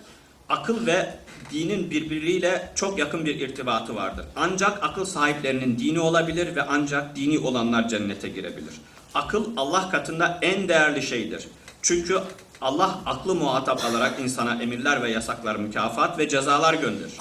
[0.49, 1.15] akıl ve
[1.51, 4.25] dinin birbiriyle çok yakın bir irtibatı vardır.
[4.35, 8.73] Ancak akıl sahiplerinin dini olabilir ve ancak dini olanlar cennete girebilir.
[9.13, 11.47] Akıl Allah katında en değerli şeydir.
[11.81, 12.19] Çünkü
[12.65, 17.13] Allah aklı muhatap alarak insana emirler ve yasaklar, mükafat ve cezalar gönderir.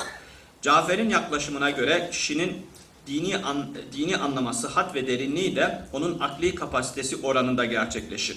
[0.62, 2.66] Cafer'in yaklaşımına göre kişinin
[3.06, 8.36] dini an, dini anlama sıhhat ve derinliği de onun akli kapasitesi oranında gerçekleşir.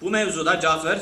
[0.00, 1.00] Bu mevzuda Cafer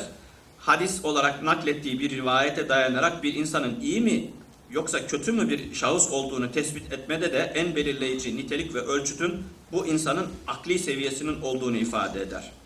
[0.59, 4.29] hadis olarak naklettiği bir rivayete dayanarak bir insanın iyi mi
[4.71, 9.87] yoksa kötü mü bir şahıs olduğunu tespit etmede de en belirleyici nitelik ve ölçütün bu
[9.87, 12.58] insanın akli seviyesinin olduğunu ifade eder.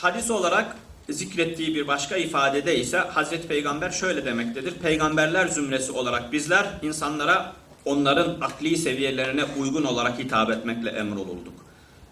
[0.00, 0.76] Hadis olarak
[1.08, 4.74] zikrettiği bir başka ifadede ise Hazreti Peygamber şöyle demektedir.
[4.74, 7.52] Peygamberler zümresi olarak bizler insanlara
[7.84, 11.54] onların akli seviyelerine uygun olarak hitap etmekle emrolulduk.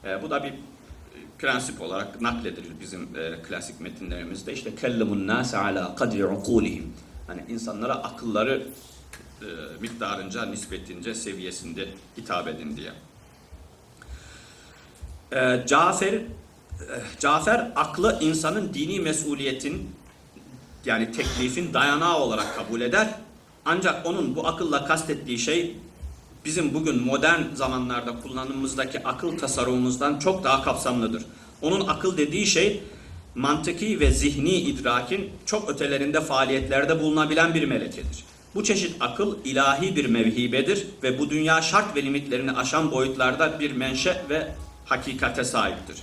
[0.05, 0.55] E, bu da bir
[1.39, 4.53] prensip olarak nakledilir bizim e, klasik metinlerimizde.
[4.53, 6.93] İşte kellemun nase ala kadri ukulihim.
[7.27, 8.63] Hani insanlara akılları
[9.41, 9.47] e,
[9.81, 12.93] miktarınca, nispetince, seviyesinde hitap edin diye.
[15.33, 16.23] E, Cafer
[17.21, 19.91] Cafer aklı insanın dini mesuliyetin
[20.85, 23.15] yani teklifin dayanağı olarak kabul eder.
[23.65, 25.77] Ancak onun bu akılla kastettiği şey
[26.45, 31.25] bizim bugün modern zamanlarda kullanımımızdaki akıl tasarrufumuzdan çok daha kapsamlıdır.
[31.63, 32.83] Onun akıl dediği şey
[33.35, 38.25] mantıki ve zihni idrakin çok ötelerinde faaliyetlerde bulunabilen bir melekedir.
[38.55, 43.73] Bu çeşit akıl ilahi bir mevhibedir ve bu dünya şart ve limitlerini aşan boyutlarda bir
[43.73, 44.49] menşe ve
[44.85, 45.97] hakikate sahiptir.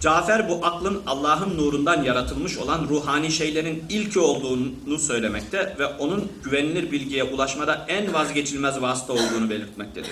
[0.00, 6.92] Cafer bu aklın Allah'ın nurundan yaratılmış olan ruhani şeylerin ilki olduğunu söylemekte ve onun güvenilir
[6.92, 10.10] bilgiye ulaşmada en vazgeçilmez vasıta olduğunu belirtmektedir.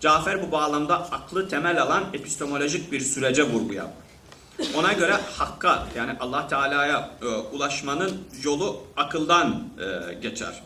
[0.00, 3.92] Cafer bu bağlamda aklı temel alan epistemolojik bir sürece vurgu yapar.
[4.76, 8.12] Ona göre hakka yani Allah Teala'ya e, ulaşmanın
[8.42, 10.62] yolu akıldan e, geçer.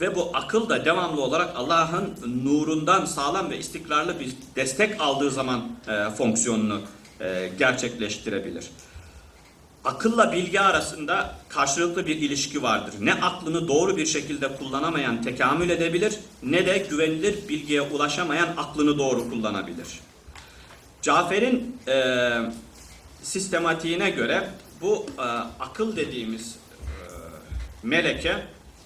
[0.00, 2.14] Ve bu akıl da devamlı olarak Allah'ın
[2.44, 6.80] nurundan sağlam ve istikrarlı bir destek aldığı zaman e, fonksiyonunu
[7.22, 8.64] e, gerçekleştirebilir.
[9.84, 12.94] Akılla bilgi arasında karşılıklı bir ilişki vardır.
[13.00, 19.30] Ne aklını doğru bir şekilde kullanamayan tekamül edebilir ne de güvenilir bilgiye ulaşamayan aklını doğru
[19.30, 19.86] kullanabilir.
[21.02, 22.32] Cafer'in e,
[23.22, 24.48] sistematiğine göre
[24.80, 25.22] bu e,
[25.60, 26.84] akıl dediğimiz e,
[27.82, 28.36] meleke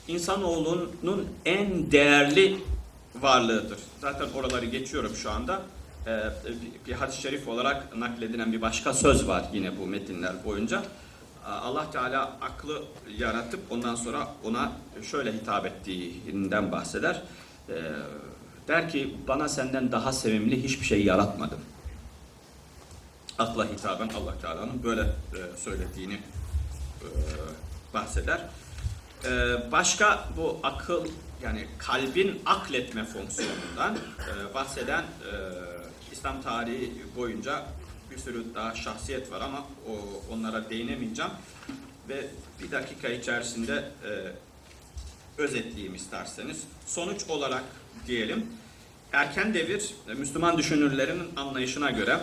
[0.08, 2.58] insanoğlunun en değerli
[3.20, 3.78] varlığıdır.
[4.00, 5.62] Zaten oraları geçiyorum şu anda.
[6.06, 6.30] Ee,
[6.86, 10.82] bir hadis-i şerif olarak nakledilen bir başka söz var yine bu metinler boyunca.
[11.46, 12.82] Allah Teala aklı
[13.18, 17.22] yaratıp ondan sonra ona şöyle hitap ettiğinden bahseder.
[17.68, 17.74] Ee,
[18.68, 21.60] der ki bana senden daha sevimli hiçbir şey yaratmadım.
[23.38, 27.08] Akla hitaben Allah Teala'nın böyle e, söylediğini e,
[27.94, 28.40] bahseder.
[29.72, 31.06] Başka bu akıl
[31.42, 35.04] yani kalbin akletme fonksiyonundan e, bahseden
[36.26, 37.64] İslam tarihi boyunca
[38.10, 39.92] bir sürü daha şahsiyet var ama o,
[40.34, 41.30] onlara değinemeyeceğim.
[42.08, 42.26] Ve
[42.62, 44.10] bir dakika içerisinde e,
[45.42, 46.62] özetleyeyim isterseniz.
[46.86, 47.64] Sonuç olarak
[48.06, 48.46] diyelim,
[49.12, 52.20] erken devir e, Müslüman düşünürlerin anlayışına göre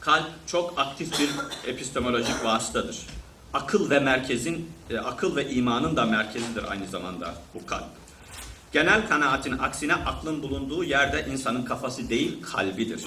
[0.00, 1.30] kalp çok aktif bir
[1.70, 3.06] epistemolojik vasıtadır.
[3.52, 8.01] Akıl ve merkezin, e, akıl ve imanın da merkezidir aynı zamanda bu kalp.
[8.72, 13.04] Genel kanaatin aksine aklın bulunduğu yerde insanın kafası değil kalbidir.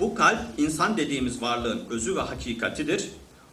[0.00, 3.10] Bu kalp insan dediğimiz varlığın özü ve hakikatidir.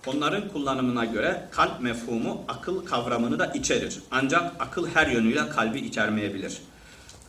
[0.07, 3.99] Onların kullanımına göre kalp mefhumu akıl kavramını da içerir.
[4.11, 6.57] Ancak akıl her yönüyle kalbi içermeyebilir.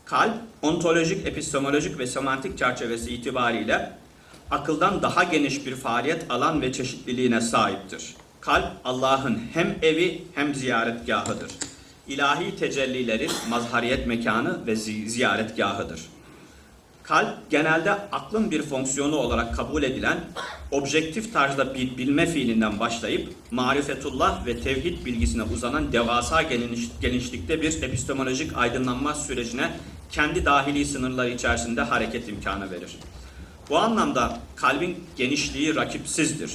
[0.05, 3.93] Kalp, ontolojik, epistemolojik ve semantik çerçevesi itibariyle
[4.51, 8.15] akıldan daha geniş bir faaliyet alan ve çeşitliliğine sahiptir.
[8.41, 11.72] Kalp Allah'ın hem evi hem ziyaretgahıdır.
[12.09, 16.01] İlahi tecellilerin mazhariyet mekanı ve zi- ziyaretgahıdır.
[17.03, 20.21] Kalp genelde aklın bir fonksiyonu olarak kabul edilen
[20.71, 27.83] objektif tarzda bir bilme fiilinden başlayıp marifetullah ve tevhid bilgisine uzanan devasa geniş, genişlikte bir
[27.83, 29.71] epistemolojik aydınlanma sürecine
[30.13, 32.97] kendi dahili sınırları içerisinde hareket imkanı verir.
[33.71, 36.53] Bu anlamda kalbin genişliği rakipsizdir.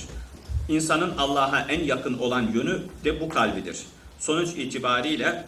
[0.69, 3.77] İnsanın Allah'a en yakın olan yönü de bu kalbidir.
[4.19, 5.45] Sonuç itibariyle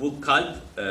[0.00, 0.84] bu kalp e,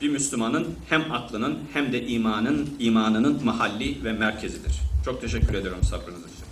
[0.00, 4.80] bir Müslümanın hem aklının hem de imanın imanının mahalli ve merkezidir.
[5.04, 6.44] Çok teşekkür ediyorum sabrınız için.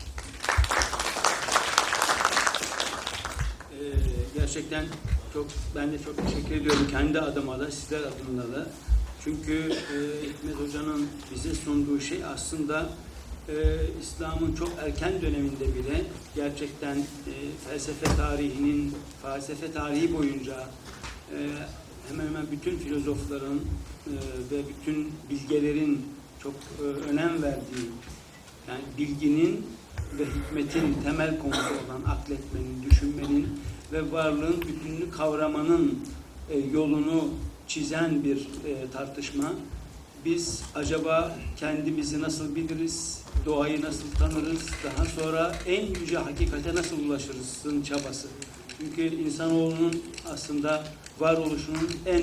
[3.72, 3.84] Ee,
[4.34, 4.84] gerçekten
[5.34, 8.66] çok ben de çok teşekkür ediyorum kendi adıma da sizler adına da.
[9.24, 12.88] Çünkü e, Hikmet Hoca'nın bize sunduğu şey aslında
[13.48, 13.54] e,
[14.02, 17.34] İslam'ın çok erken döneminde bile gerçekten e,
[17.68, 20.68] felsefe tarihinin felsefe tarihi boyunca
[21.32, 21.38] e,
[22.08, 23.60] hemen hemen bütün filozofların
[24.06, 24.14] e,
[24.50, 26.06] ve bütün bilgelerin
[26.42, 27.90] çok e, önem verdiği
[28.68, 29.66] yani bilginin
[30.18, 33.60] ve hikmetin temel konusu olan akletmenin, düşünmenin
[33.92, 35.98] ve varlığın bütününü kavramanın
[36.50, 37.28] e, yolunu
[37.66, 39.52] çizen bir e, tartışma.
[40.24, 47.82] Biz acaba kendimizi nasıl biliriz, doğayı nasıl tanırız, daha sonra en yüce hakikate nasıl ulaşırızın
[47.82, 48.28] çabası.
[48.78, 50.84] Çünkü insanoğlunun aslında
[51.20, 52.22] varoluşunun en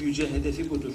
[0.00, 0.92] yüce hedefi budur.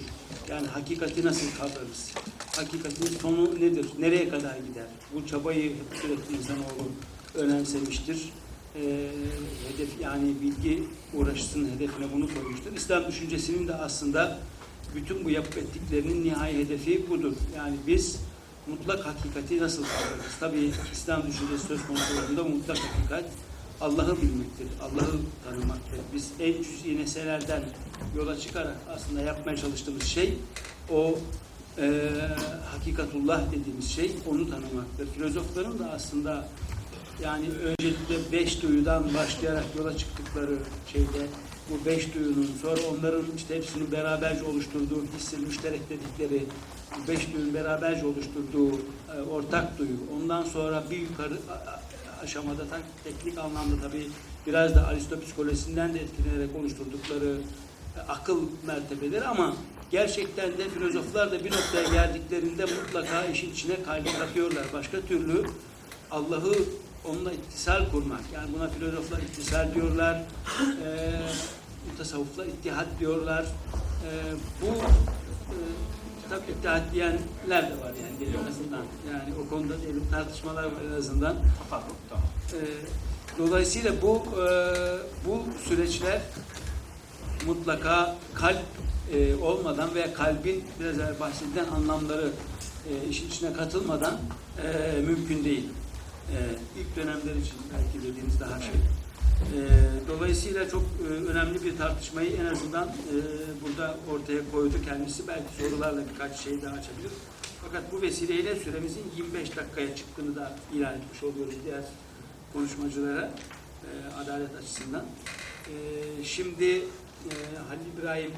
[0.50, 2.12] Yani hakikati nasıl kavrarız?
[2.56, 3.86] Hakikatin sonu nedir?
[4.00, 4.88] Nereye kadar gider?
[5.16, 6.92] Bu çabayı sürekli insanoğlu
[7.36, 8.30] önemsemiştir.
[8.76, 9.10] Ee,
[9.68, 12.74] hedef yani bilgi uğraşısının hedefine bunu koymuştur.
[12.76, 14.40] İslam düşüncesinin de aslında
[14.96, 17.34] bütün bu yapıp ettiklerinin nihai hedefi budur.
[17.58, 18.20] Yani biz
[18.68, 20.36] mutlak hakikati nasıl kavrarız?
[20.40, 23.26] Tabii İslam düşüncesi söz konusu olduğunda mutlak hakikat
[23.82, 26.00] Allah'ı bilmektir, Allah'ı tanımaktır.
[26.14, 27.64] Biz en cüz'i meselelerden
[28.18, 30.38] yola çıkarak aslında yapmaya çalıştığımız şey
[30.90, 31.20] o
[31.78, 32.10] e,
[32.72, 35.08] hakikatullah dediğimiz şey onu tanımaktır.
[35.16, 36.48] Filozofların da aslında
[37.24, 40.58] yani öncelikle beş duyudan başlayarak yola çıktıkları
[40.94, 41.28] şeyde
[41.70, 46.46] bu beş duyunun sonra onların işte hepsinin beraberce oluşturduğu hissi müşterek dedikleri
[46.98, 48.76] bu beş duyunun beraberce oluşturduğu
[49.16, 49.98] e, ortak duyu.
[50.16, 51.38] Ondan sonra bir yukarı
[52.24, 52.64] aşamada
[53.04, 54.08] teknik anlamda tabii
[54.48, 57.38] biraz da Aristo psikolojisinden de etkilenerek oluşturdukları
[57.98, 59.56] e, akıl mertebeleri ama
[59.92, 64.66] gerçekten de filozoflar da bir noktaya geldiklerinde mutlaka işin içine kalbi bırakıyorlar.
[64.74, 65.44] Başka türlü
[66.12, 66.56] Allah'ı
[67.06, 68.22] onunla ittisal kurmak.
[68.34, 70.22] Yani buna filozoflar ittisal diyorlar.
[70.86, 71.12] E,
[71.92, 73.44] mutasavvıflar ittihat diyorlar.
[73.44, 74.10] E,
[74.62, 75.58] bu e,
[76.30, 78.86] tabii ittihat diyenler de var yani en azından.
[79.14, 81.36] Yani o konuda diyelim tartışmalar var en azından.
[82.54, 82.60] E,
[83.38, 84.46] dolayısıyla bu e,
[85.28, 86.22] bu süreçler
[87.46, 88.62] mutlaka kalp
[89.14, 92.30] e, olmadan veya kalbin biraz evvel bahsedilen anlamları
[92.90, 94.18] e, işin içine katılmadan
[94.64, 95.70] e, mümkün değil.
[96.30, 96.38] E,
[96.80, 98.76] ilk dönemler için belki dediğiniz daha şey.
[99.56, 99.60] E,
[100.08, 103.16] dolayısıyla çok e, önemli bir tartışmayı en azından e,
[103.64, 105.28] burada ortaya koydu kendisi.
[105.28, 107.12] Belki sorularla birkaç şey daha açabilir.
[107.66, 111.84] Fakat bu vesileyle süremizin 25 dakikaya çıktığını da ilan etmiş oluyoruz diğer
[112.54, 113.32] konuşmacılara
[113.84, 113.90] e,
[114.24, 115.06] adalet açısından.
[115.68, 115.74] E,
[116.24, 117.34] şimdi e,
[117.68, 118.32] Halil İbrahim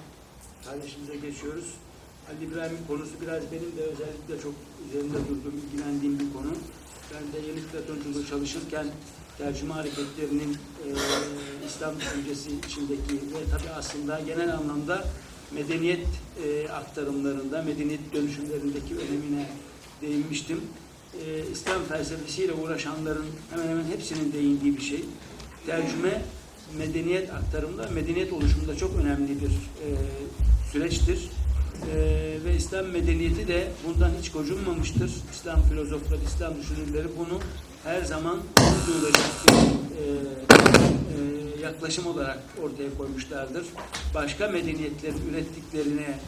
[0.66, 1.74] kardeşimize geçiyoruz.
[2.28, 4.54] Halil İbrahim'in konusu biraz benim de özellikle çok
[4.88, 6.52] üzerinde durduğum, ilgilendiğim bir konu.
[7.14, 8.88] Ben de yeni platonculuğu çalışırken
[9.38, 10.88] tercüme hareketlerinin e,
[11.68, 15.06] İslam düşüncesi içindeki ve tabi aslında genel anlamda
[15.52, 16.08] medeniyet
[16.46, 19.50] e, aktarımlarında, medeniyet dönüşümlerindeki önemine
[20.02, 20.62] değinmiştim.
[21.26, 25.06] E, İslam felsefesiyle uğraşanların hemen hemen hepsinin değindiği bir şey.
[25.66, 26.22] Tercüme
[26.78, 29.88] medeniyet aktarımında, medeniyet oluşumunda çok önemli bir e,
[30.72, 31.30] süreçtir.
[31.92, 31.96] E,
[32.46, 35.12] ve İslam medeniyeti de bundan hiç gocunmamıştır.
[35.32, 37.40] İslam filozofları, İslam düşünürleri bunu
[37.84, 38.40] her zaman
[38.88, 40.04] duyulacak bir e,
[41.16, 43.66] e, yaklaşım olarak ortaya koymuşlardır.
[44.16, 46.20] Başka medeniyetlerin ürettiklerine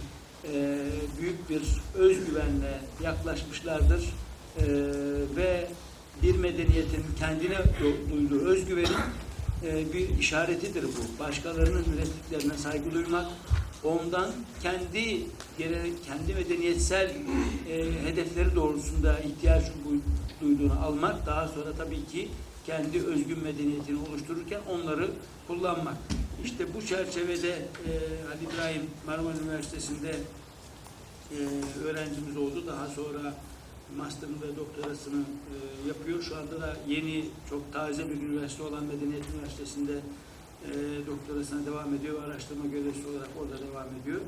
[0.53, 0.77] e,
[1.21, 1.61] büyük bir
[1.95, 4.01] özgüvenle yaklaşmışlardır
[4.59, 4.65] E,
[5.35, 5.67] ve
[6.23, 8.97] bir medeniyetin kendine du- duyduğu özgüvenin
[9.65, 11.23] e, bir işaretidir bu.
[11.23, 13.25] Başkalarının ürettiklerine saygı duymak,
[13.83, 14.31] ondan
[14.63, 15.23] kendi
[16.05, 17.11] kendi medeniyetsel
[17.69, 20.01] e, hedefleri doğrultusunda ihtiyaç duy-
[20.41, 22.29] duyduğunu almak, daha sonra tabii ki
[22.65, 25.11] kendi özgün medeniyetini oluştururken onları
[25.47, 25.97] kullanmak.
[26.43, 27.91] İşte bu çerçevede e,
[28.31, 30.15] Ali İbrahim Marmara Üniversitesi'nde
[31.31, 31.37] e,
[31.85, 32.63] öğrencimiz oldu.
[32.67, 33.33] Daha sonra
[33.97, 36.23] master'ını ve doktorasını e, yapıyor.
[36.23, 39.99] Şu anda da yeni, çok taze bir üniversite olan Medeniyet Üniversitesi'nde
[40.71, 42.23] e, doktorasına devam ediyor.
[42.23, 44.21] Araştırma görevlisi olarak orada devam ediyor.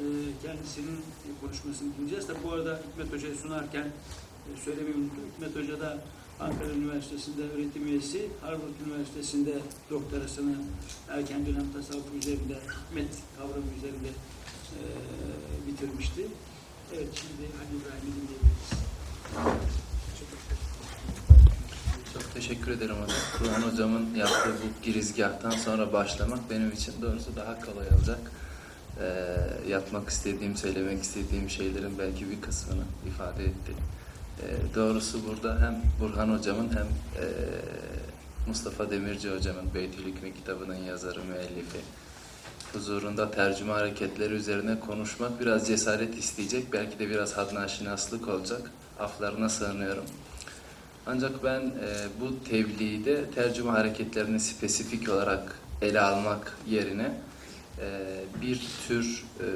[0.00, 0.04] E,
[0.42, 0.98] kendisinin
[1.40, 2.26] konuşmasını dinleyeceğiz.
[2.26, 5.24] Tabi bu arada Hikmet Hoca'yı sunarken e, söylemeyi unuttum.
[5.32, 5.98] Hikmet Hoca da
[6.40, 9.54] Ankara Üniversitesi'nde öğretim üyesi, Harvard Üniversitesi'nde
[9.90, 10.54] doktorasını
[11.08, 14.10] erken dönem tasavvuf üzerinde, hikmet kavramı üzerinde
[14.76, 14.80] e,
[15.66, 16.26] bitirmişti.
[16.94, 19.87] Evet, şimdi Ali İbrahim'i dinleyebiliriz.
[22.12, 23.18] Çok teşekkür ederim hocam.
[23.38, 28.18] Kur'an hocamın yaptığı bu girizgahtan sonra başlamak benim için doğrusu daha kolay olacak.
[29.00, 29.36] Ee,
[29.68, 33.72] yapmak istediğim, söylemek istediğim şeylerin belki bir kısmını ifade etti.
[34.42, 36.86] Ee, doğrusu burada hem Burhan hocamın hem
[37.24, 37.26] e,
[38.46, 41.78] Mustafa Demirci hocamın Beytül Hükmü kitabının yazarı, müellifi
[42.72, 46.72] huzurunda tercüme hareketleri üzerine konuşmak biraz cesaret isteyecek.
[46.72, 48.70] Belki de biraz hadnaşinaslık olacak.
[49.00, 50.04] Aflarına sığınıyorum.
[51.10, 51.88] Ancak ben e,
[52.20, 57.12] bu tebliğde tercüme hareketlerini spesifik olarak ele almak yerine
[57.80, 57.86] e,
[58.42, 59.46] bir tür e,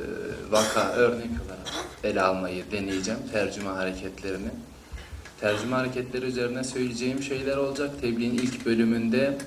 [0.51, 4.49] vaka örnek olarak ele almayı deneyeceğim tercüme hareketlerini.
[5.41, 7.91] Tercüme hareketleri üzerine söyleyeceğim şeyler olacak.
[8.01, 9.39] Tebliğin ilk bölümünde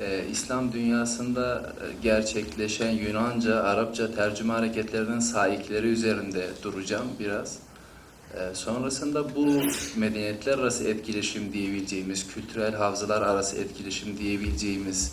[0.00, 7.63] e, İslam dünyasında e, gerçekleşen Yunanca, Arapça tercüme hareketlerinin sahipleri üzerinde duracağım biraz.
[8.36, 9.62] Ee, Sonrasında bu
[9.96, 15.12] medeniyetler arası etkileşim diyebileceğimiz, kültürel havzalar arası etkileşim diyebileceğimiz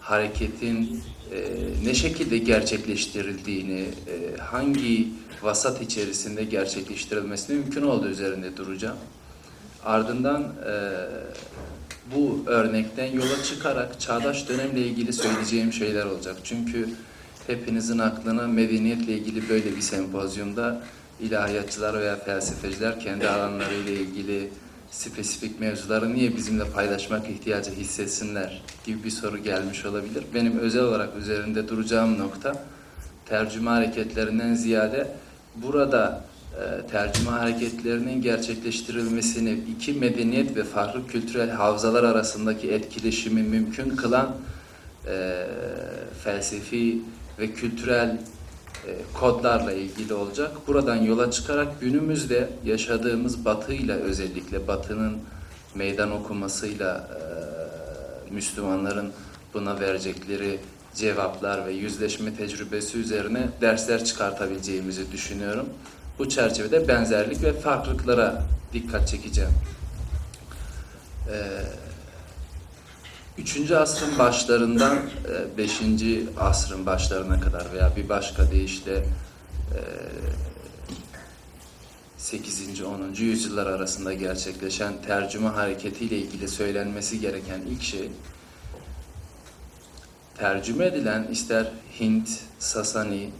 [0.00, 1.02] hareketin
[1.32, 1.44] e,
[1.84, 5.08] ne şekilde gerçekleştirildiğini, e, hangi
[5.42, 8.96] vasat içerisinde gerçekleştirilmesinin mümkün olduğu üzerinde duracağım.
[9.84, 10.72] Ardından e,
[12.14, 16.36] bu örnekten yola çıkarak çağdaş dönemle ilgili söyleyeceğim şeyler olacak.
[16.44, 16.88] Çünkü
[17.46, 20.82] hepinizin aklına medeniyetle ilgili böyle bir sempozyumda
[21.20, 24.50] ilahiyatçılar veya felsefeciler kendi alanlarıyla ilgili
[24.90, 30.24] spesifik mevzuları niye bizimle paylaşmak ihtiyacı hissetsinler gibi bir soru gelmiş olabilir.
[30.34, 32.64] Benim özel olarak üzerinde duracağım nokta
[33.26, 35.08] tercüme hareketlerinden ziyade
[35.56, 44.36] burada e, tercüme hareketlerinin gerçekleştirilmesini iki medeniyet ve farklı kültürel havzalar arasındaki etkileşimi mümkün kılan
[45.06, 45.46] e,
[46.24, 46.98] felsefi
[47.38, 48.18] ve kültürel
[49.14, 50.50] kodlarla ilgili olacak.
[50.66, 55.18] Buradan yola çıkarak günümüzde yaşadığımız batıyla özellikle batının
[55.74, 57.08] meydan okumasıyla
[58.30, 59.12] e, Müslümanların
[59.54, 60.58] buna verecekleri
[60.94, 65.66] cevaplar ve yüzleşme tecrübesi üzerine dersler çıkartabileceğimizi düşünüyorum.
[66.18, 69.50] Bu çerçevede benzerlik ve farklılıklara dikkat çekeceğim.
[71.28, 71.62] Ee,
[73.38, 79.80] Üçüncü asrın başlarından e, beşinci asrın başlarına kadar veya bir başka deyişle e,
[82.16, 82.82] 8.
[82.82, 83.14] 10.
[83.18, 88.10] yüzyıllar arasında gerçekleşen tercüme hareketiyle ilgili söylenmesi gereken ilk şey
[90.38, 91.66] tercüme edilen ister
[92.00, 92.28] Hint,
[92.58, 93.30] Sasani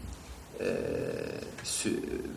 [0.61, 0.67] e,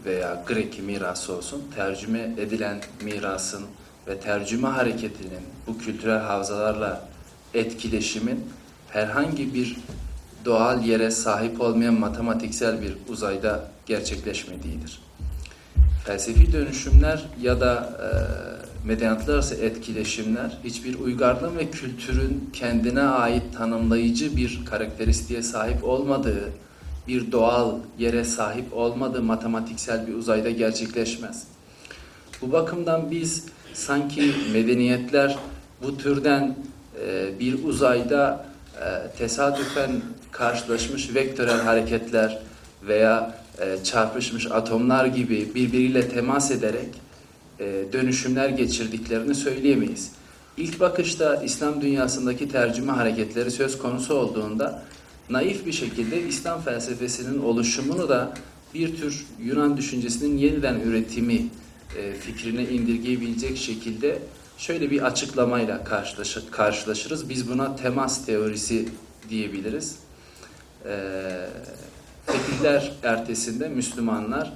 [0.06, 3.66] veya Grek mirası olsun tercüme edilen mirasın
[4.08, 7.17] ve tercüme hareketinin bu kültürel havzalarla
[7.58, 8.46] etkileşimin
[8.90, 9.78] herhangi bir
[10.46, 15.00] doğal yere sahip olmayan matematiksel bir uzayda gerçekleşmediğidir.
[16.06, 18.08] Felsefi dönüşümler ya da e,
[18.88, 26.50] medeniyetler arası etkileşimler hiçbir uygarlığın ve kültürün kendine ait tanımlayıcı bir karakteristiğe sahip olmadığı,
[27.08, 31.44] bir doğal yere sahip olmadığı matematiksel bir uzayda gerçekleşmez.
[32.42, 35.38] Bu bakımdan biz sanki medeniyetler
[35.84, 36.56] bu türden
[37.06, 38.46] e, bir uzayda
[38.76, 39.92] e, tesadüfen
[40.32, 42.40] karşılaşmış vektörel hareketler
[42.84, 47.08] veya e, çarpışmış atomlar gibi birbiriyle temas ederek
[47.94, 50.12] dönüşümler geçirdiklerini söyleyemeyiz.
[50.58, 54.84] İlk bakışta İslam dünyasındaki tercüme hareketleri söz konusu olduğunda
[55.30, 58.34] naif bir şekilde İslam felsefesinin oluşumunu da
[58.74, 61.48] bir tür Yunan düşüncesinin yeniden üretimi
[62.20, 64.20] fikrine indirgeyebilecek şekilde
[64.58, 67.30] şöyle bir açıklamayla karşılaş karşılaşırız.
[67.30, 68.90] Biz buna temas teorisi
[69.30, 70.00] diyebiliriz.
[70.86, 71.46] Ee,
[72.26, 74.54] fetihler ertesinde Müslümanlar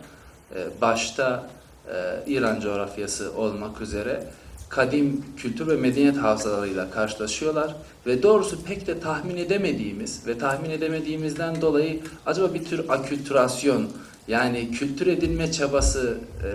[0.55, 1.49] e, başta
[1.93, 4.23] e, İran coğrafyası olmak üzere
[4.69, 7.75] kadim kültür ve medeniyet havzalarıyla karşılaşıyorlar
[8.05, 13.89] ve doğrusu pek de tahmin edemediğimiz ve tahmin edemediğimizden dolayı acaba bir tür akültürasyon
[14.27, 16.49] yani kültür edinme çabası e,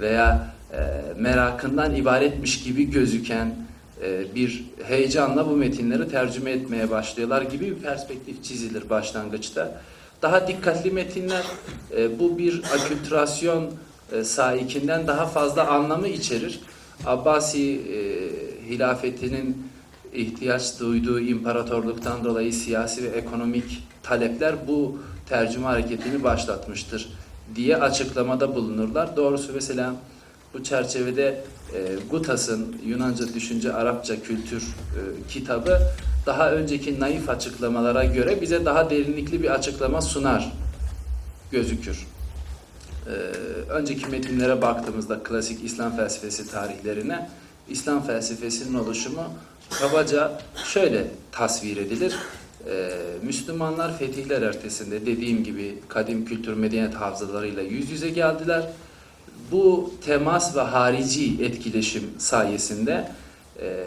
[0.00, 0.57] veya e,
[1.18, 3.54] merakından ibaretmiş gibi gözüken
[4.02, 9.80] e, bir heyecanla bu metinleri tercüme etmeye başlıyorlar gibi bir perspektif çizilir başlangıçta.
[10.22, 11.44] Daha dikkatli metinler
[11.96, 13.70] e, bu bir akültürasyon
[14.12, 16.60] e, saikinden daha fazla anlamı içerir.
[17.06, 17.98] Abbasi e,
[18.70, 19.68] hilafetinin
[20.14, 24.98] ihtiyaç duyduğu imparatorluktan dolayı siyasi ve ekonomik talepler bu
[25.28, 27.08] tercüme hareketini başlatmıştır
[27.54, 29.16] diye açıklamada bulunurlar.
[29.16, 29.94] Doğrusu mesela
[30.54, 31.44] bu çerçevede
[31.74, 35.80] e, Gutas'ın Yunanca Düşünce Arapça Kültür e, kitabı
[36.26, 40.52] daha önceki naif açıklamalara göre bize daha derinlikli bir açıklama sunar
[41.50, 42.06] gözükür.
[43.06, 43.10] E,
[43.70, 47.28] önceki metinlere baktığımızda klasik İslam felsefesi tarihlerine
[47.68, 49.22] İslam felsefesinin oluşumu
[49.70, 52.16] kabaca şöyle tasvir edilir.
[52.66, 52.90] Ee,
[53.22, 58.62] Müslümanlar fetihler ertesinde dediğim gibi kadim kültür medeniyet havzalarıyla yüz yüze geldiler.
[59.52, 63.08] Bu temas ve harici etkileşim sayesinde
[63.60, 63.84] e,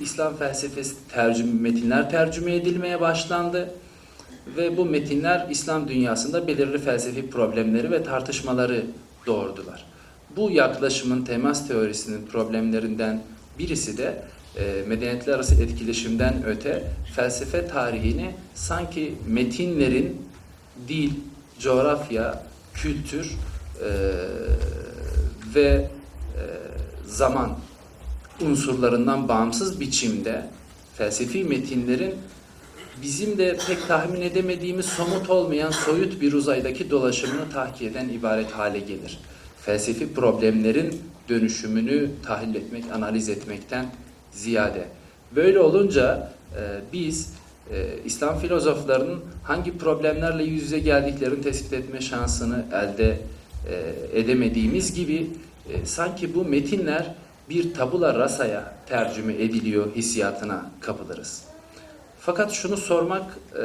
[0.00, 3.70] İslam felsefesi tercüm, metinler tercüme edilmeye başlandı
[4.56, 8.84] ve bu metinler İslam dünyasında belirli felsefi problemleri ve tartışmaları
[9.26, 9.84] doğurdular.
[10.36, 13.22] Bu yaklaşımın temas teorisinin problemlerinden
[13.58, 14.22] birisi de
[14.56, 16.84] e, medeniyetler arası etkileşimden öte
[17.16, 20.22] felsefe tarihini sanki metinlerin
[20.88, 21.10] dil,
[21.58, 22.42] coğrafya,
[22.74, 23.32] kültür
[23.84, 23.90] e,
[25.54, 26.42] ve e,
[27.06, 27.58] zaman
[28.40, 30.46] unsurlarından bağımsız biçimde
[30.96, 32.14] felsefi metinlerin
[33.02, 38.78] bizim de pek tahmin edemediğimiz somut olmayan soyut bir uzaydaki dolaşımını tahkik eden ibaret hale
[38.78, 39.18] gelir.
[39.60, 43.86] Felsefi problemlerin dönüşümünü tahlil etmek, analiz etmekten
[44.32, 44.88] ziyade.
[45.36, 46.62] Böyle olunca e,
[46.92, 47.32] biz
[47.70, 53.18] e, İslam filozoflarının hangi problemlerle yüz yüze geldiklerini tespit etme şansını elde e,
[54.12, 55.30] edemediğimiz gibi
[55.68, 57.14] e, sanki bu metinler
[57.50, 61.44] bir tabula rasaya tercüme ediliyor hissiyatına kapılırız.
[62.20, 63.64] Fakat şunu sormak e,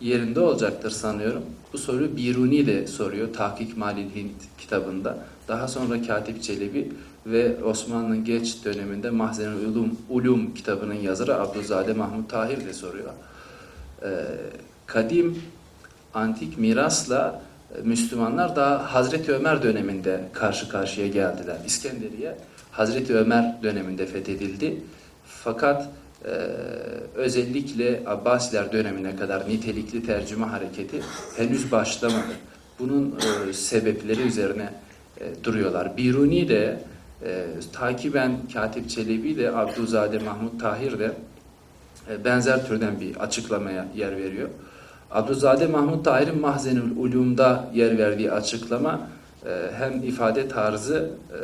[0.00, 1.42] yerinde olacaktır sanıyorum.
[1.72, 5.18] Bu soruyu Biruni de soruyor Tahkik Malil Hint kitabında.
[5.48, 6.92] Daha sonra Katip Çelebi
[7.26, 13.10] ve Osmanlı'nın geç döneminde Mahzen Ulum, Ulum kitabının yazarı Abdülzade Mahmut Tahir de soruyor.
[14.02, 14.08] Ee,
[14.86, 15.42] kadim
[16.14, 17.42] antik mirasla
[17.84, 21.56] Müslümanlar daha Hazreti Ömer döneminde karşı karşıya geldiler.
[21.66, 22.36] İskenderiye
[22.70, 24.80] Hazreti Ömer döneminde fethedildi.
[25.26, 25.88] Fakat
[26.24, 26.28] e,
[27.14, 31.00] özellikle Abbasiler dönemine kadar nitelikli tercüme hareketi
[31.36, 32.32] henüz başlamadı.
[32.78, 34.72] Bunun e, sebepleri üzerine
[35.20, 35.96] e, duruyorlar.
[35.96, 36.80] Biruni de
[37.24, 41.12] e, takiben Katip Çelebi de Abdülzade Mahmut Tahir de
[42.10, 44.48] e, benzer türden bir açıklamaya yer veriyor.
[45.10, 49.08] Abdülzade Mahmut Tahir'in Mahzenül Ulum'da yer verdiği açıklama
[49.46, 51.38] e, hem ifade tarzı e,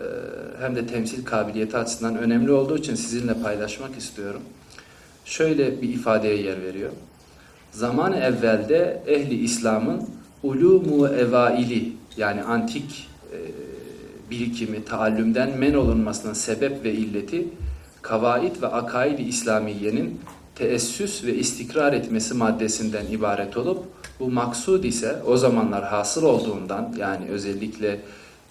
[0.63, 4.41] hem de temsil kabiliyeti açısından önemli olduğu için sizinle paylaşmak istiyorum.
[5.25, 6.91] Şöyle bir ifadeye yer veriyor.
[7.73, 10.03] Zaman evvelde ehli İslam'ın
[10.43, 13.39] ulumu evaili yani antik e,
[14.31, 17.47] birikimi, taallümden men olunmasının sebep ve illeti
[18.03, 20.21] kavaid ve akaid-i İslamiye'nin
[20.55, 23.85] teessüs ve istikrar etmesi maddesinden ibaret olup
[24.21, 28.01] bu maksud ise o zamanlar hasıl olduğundan yani özellikle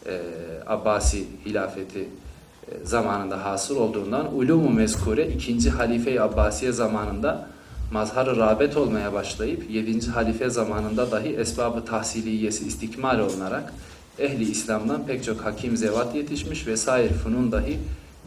[0.06, 0.22] e,
[0.68, 7.50] Abbasi hilafeti e, zamanında hasıl olduğundan ulumu mezkure ikinci halife-i Abbasiye zamanında
[7.92, 10.08] mazhar rağbet olmaya başlayıp 7.
[10.08, 13.74] halife zamanında dahi esbabı tahsiliyesi istikmal olunarak
[14.20, 17.80] ehli İslam'dan pek çok hakim zevat yetişmiş ve sair funun dahi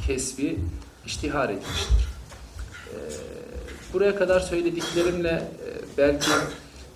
[0.06, 0.58] kesbi
[1.06, 2.08] iştihar etmiştir.
[2.94, 3.35] Ee,
[3.92, 5.68] buraya kadar söylediklerimle e,
[5.98, 6.30] belki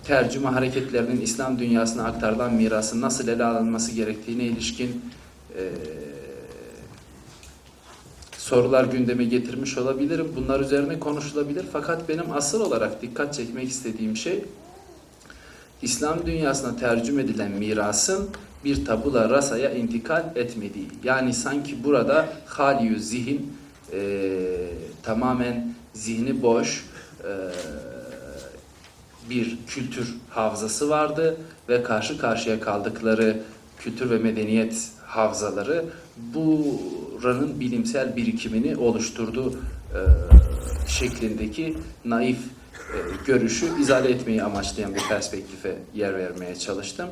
[0.03, 5.01] tercüme hareketlerinin İslam dünyasına aktarılan mirasın nasıl ele alınması gerektiğine ilişkin
[5.57, 5.61] e,
[8.37, 10.33] sorular gündeme getirmiş olabilirim.
[10.35, 11.65] Bunlar üzerine konuşulabilir.
[11.73, 14.43] Fakat benim asıl olarak dikkat çekmek istediğim şey
[15.81, 18.29] İslam dünyasına tercüme edilen mirasın
[18.65, 20.87] bir tabula rasaya intikal etmediği.
[21.03, 23.53] Yani sanki burada haliyü zihin
[23.93, 23.99] e,
[25.03, 26.85] tamamen zihni boş
[27.23, 27.29] e,
[29.29, 31.37] bir kültür havzası vardı
[31.69, 33.39] ve karşı karşıya kaldıkları
[33.77, 35.85] kültür ve medeniyet havzaları
[36.17, 39.53] buranın bilimsel birikimini oluşturdu
[39.93, 39.99] e,
[40.87, 42.37] şeklindeki naif
[43.25, 47.09] görüşü izale etmeyi amaçlayan bir perspektife yer vermeye çalıştım.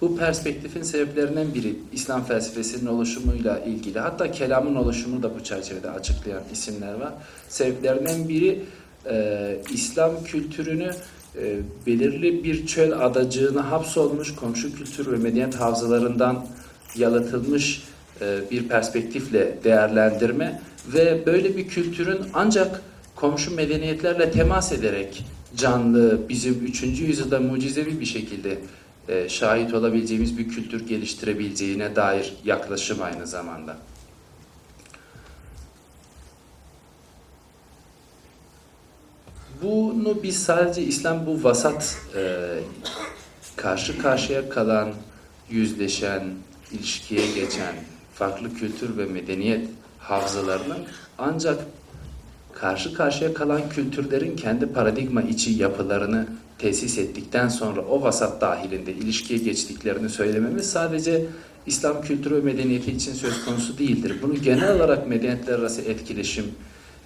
[0.00, 3.98] Bu perspektifin sebeplerinden biri İslam felsefesinin oluşumuyla ilgili.
[3.98, 7.12] Hatta kelamın oluşumunu da bu çerçevede açıklayan isimler var.
[7.48, 8.62] Sebeplerinden biri
[9.10, 10.90] e, İslam kültürünü
[11.36, 16.46] e, belirli bir çöl adacığına hapsolmuş komşu kültür ve medeniyet havzalarından
[16.96, 17.82] yalıtılmış
[18.20, 20.60] e, bir perspektifle değerlendirme
[20.94, 22.82] ve böyle bir kültürün ancak
[23.16, 25.24] komşu medeniyetlerle temas ederek
[25.56, 26.82] canlı, bizim 3.
[26.82, 28.58] yüzyılda mucizevi bir şekilde
[29.10, 33.76] e, şahit olabileceğimiz bir kültür geliştirebileceğine dair yaklaşım aynı zamanda.
[39.62, 42.48] Bunu biz sadece İslam bu vasat e,
[43.56, 44.92] karşı karşıya kalan,
[45.50, 46.22] yüzleşen,
[46.72, 47.74] ilişkiye geçen
[48.14, 50.76] farklı kültür ve medeniyet havzalarını
[51.18, 51.64] ancak
[52.52, 56.26] karşı karşıya kalan kültürlerin kendi paradigma içi yapılarını
[56.60, 61.26] tesis ettikten sonra o vasat dahilinde ilişkiye geçtiklerini söylememiz sadece
[61.66, 64.16] İslam kültürü ve medeniyeti için söz konusu değildir.
[64.22, 66.44] Bunu genel olarak medeniyetler arası etkileşim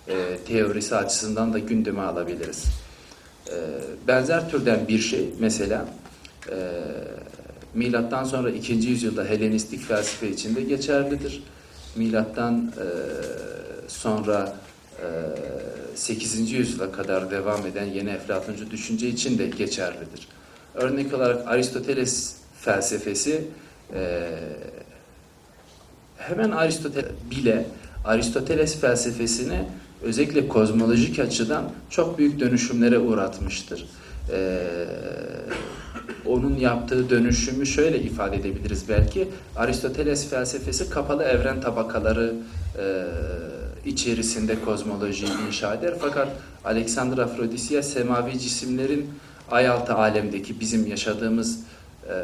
[0.09, 0.15] e,
[0.47, 2.65] teorisi açısından da gündeme alabiliriz.
[3.49, 3.55] E,
[4.09, 5.89] benzer türden bir şey mesela
[6.51, 6.55] e,
[7.75, 8.73] milattan sonra 2.
[8.73, 11.43] yüzyılda Helenistik felsefe içinde geçerlidir.
[11.97, 12.87] Milattan e,
[13.89, 14.57] sonra
[15.95, 16.53] 8.
[16.53, 20.29] yüzyıla kadar devam eden yeni Eflatuncu düşünce için de geçerlidir.
[20.75, 23.45] Örnek olarak Aristoteles felsefesi
[26.17, 27.67] hemen Aristoteles bile
[28.05, 29.65] Aristoteles felsefesini
[30.03, 33.89] özellikle kozmolojik açıdan çok büyük dönüşümlere uğratmıştır.
[36.27, 39.29] onun yaptığı dönüşümü şöyle ifade edebiliriz belki.
[39.57, 42.35] Aristoteles felsefesi kapalı evren tabakaları
[42.79, 43.05] e,
[43.87, 45.95] içerisinde kozmolojiyi inşa eder.
[46.01, 46.29] Fakat
[46.65, 49.07] Alexander Afrodisya semavi cisimlerin
[49.51, 51.61] ayaltı alemdeki bizim yaşadığımız
[52.09, 52.15] e,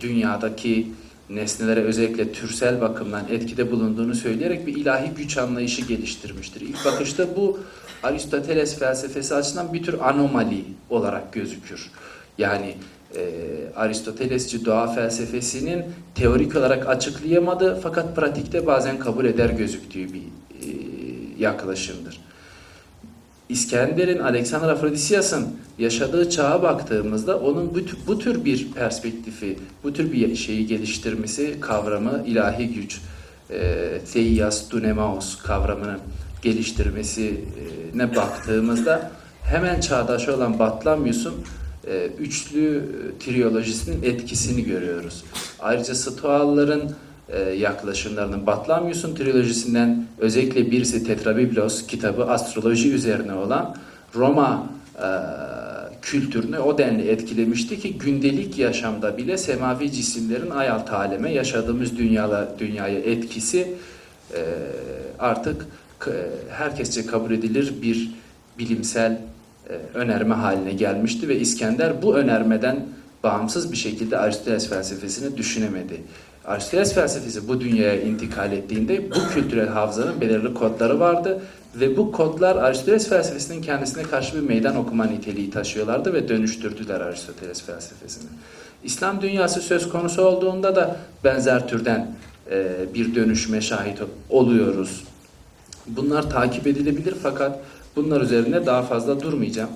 [0.00, 0.86] dünyadaki
[1.30, 6.60] nesnelere özellikle türsel bakımdan etkide bulunduğunu söyleyerek bir ilahi güç anlayışı geliştirmiştir.
[6.60, 7.58] İlk bakışta bu
[8.02, 11.90] Aristoteles felsefesi açısından bir tür anomali olarak gözükür.
[12.38, 12.74] Yani
[13.16, 13.22] e,
[13.76, 15.84] Aristotelesçi doğa felsefesinin
[16.14, 20.89] teorik olarak açıklayamadığı fakat pratikte bazen kabul eder gözüktüğü bir e,
[21.40, 22.20] yaklaşımdır.
[23.48, 30.36] İskender'in, Alexander Afrodisyas'ın yaşadığı çağa baktığımızda onun bu, bu tür bir perspektifi, bu tür bir
[30.36, 33.00] şeyi geliştirmesi, kavramı, ilahi güç,
[33.50, 35.98] e, Theias Dunemaos kavramını
[36.42, 39.10] geliştirmesine baktığımızda
[39.42, 41.34] hemen çağdaş olan Batlamyus'un
[41.86, 42.84] e, üçlü
[43.20, 45.24] triyolojisinin etkisini görüyoruz.
[45.60, 46.92] Ayrıca Stoalların e,
[47.58, 53.76] yaklaşımlarının Batlamyus'un trilojisinden özellikle birisi Tetrabiblos kitabı astroloji üzerine olan
[54.14, 54.66] Roma
[54.96, 55.08] e,
[56.02, 62.98] kültürünü o denli etkilemişti ki gündelik yaşamda bile semavi cisimlerin ayalt aleme yaşadığımız dünyala, dünyaya
[62.98, 63.74] etkisi
[64.34, 64.40] e,
[65.18, 65.66] artık
[66.06, 66.12] e,
[66.50, 68.10] herkesçe kabul edilir bir
[68.58, 69.20] bilimsel
[69.70, 72.86] e, önerme haline gelmişti ve İskender bu önermeden
[73.24, 76.00] bağımsız bir şekilde Aristoteles felsefesini düşünemedi.
[76.50, 81.42] Aristoteles felsefesi bu dünyaya intikal ettiğinde bu kültürel hafızanın belirli kodları vardı
[81.74, 87.62] ve bu kodlar Aristoteles felsefesinin kendisine karşı bir meydan okuma niteliği taşıyorlardı ve dönüştürdüler Aristoteles
[87.62, 88.28] felsefesini.
[88.84, 92.14] İslam dünyası söz konusu olduğunda da benzer türden
[92.50, 93.98] e, bir dönüşme şahit
[94.30, 95.04] oluyoruz.
[95.86, 97.60] Bunlar takip edilebilir fakat
[97.96, 99.70] bunlar üzerine daha fazla durmayacağım.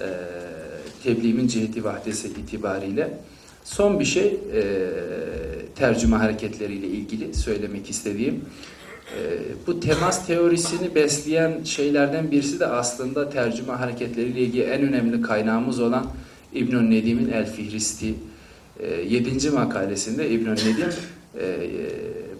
[0.00, 0.08] E,
[1.04, 3.10] tebliğimin ciheti vahdesi itibariyle.
[3.64, 4.62] Son bir şey e,
[5.76, 8.34] tercüme hareketleriyle ilgili söylemek istediğim.
[9.16, 9.20] E,
[9.66, 16.06] bu temas teorisini besleyen şeylerden birisi de aslında tercüme hareketleriyle ilgili en önemli kaynağımız olan
[16.54, 18.14] İbn Nedim'in El Fihristi
[18.80, 19.50] e, 7.
[19.50, 20.88] makalesinde İbn Nedim
[21.40, 21.56] e,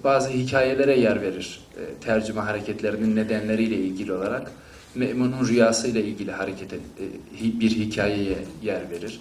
[0.05, 1.61] bazı hikayelere yer verir.
[1.77, 4.51] E, tercüme hareketlerinin nedenleriyle ilgili olarak.
[4.95, 9.21] Me'mun'un rüyasıyla ilgili hareket et, e, bir hikayeye yer verir.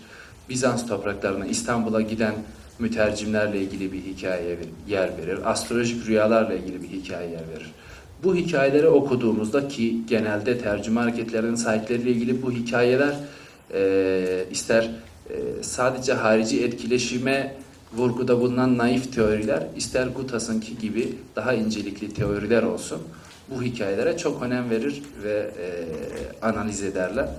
[0.49, 2.33] Bizans topraklarına, İstanbul'a giden
[2.79, 5.51] mütercimlerle ilgili bir hikayeye yer verir.
[5.51, 7.71] Astrolojik rüyalarla ilgili bir hikaye yer verir.
[8.23, 13.15] Bu hikayeleri okuduğumuzda ki genelde tercüme hareketlerinin sahipleriyle ilgili bu hikayeler
[13.73, 14.89] e, ister
[15.29, 17.55] e, sadece harici etkileşime
[17.93, 22.99] vurguda bulunan naif teoriler, ister Gutas'ınki gibi daha incelikli teoriler olsun
[23.49, 25.65] bu hikayelere çok önem verir ve e,
[26.45, 27.29] analiz ederler.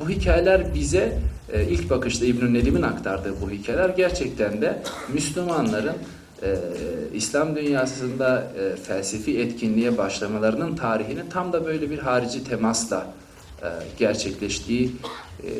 [0.00, 1.18] Bu hikayeler bize
[1.52, 4.82] e, ilk bakışta İbn-i Nedim'in aktardığı bu hikayeler gerçekten de
[5.12, 5.96] Müslümanların
[6.42, 6.56] e,
[7.14, 13.06] İslam dünyasında e, felsefi etkinliğe başlamalarının tarihini tam da böyle bir harici temasla
[13.62, 13.68] e,
[13.98, 14.92] gerçekleştiği
[15.42, 15.50] e,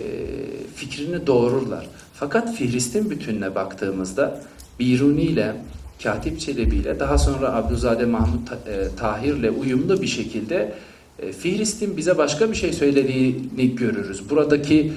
[0.75, 1.87] fikrini doğururlar.
[2.15, 4.41] Fakat Fihristin bütününe baktığımızda
[4.81, 5.57] Biruni ile
[6.03, 8.57] Katip Çelebi ile daha sonra Abdülzade Mahmut e,
[8.97, 10.75] Tahir ile uyumlu bir şekilde
[11.23, 14.31] e, Fihrist'in bize başka bir şey söylediğini görürüz.
[14.31, 14.93] Buradaki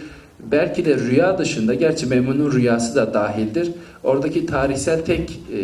[0.52, 3.72] belki de rüya dışında, gerçi Memnun'un rüyası da dahildir.
[4.04, 5.58] Oradaki tarihsel tek e,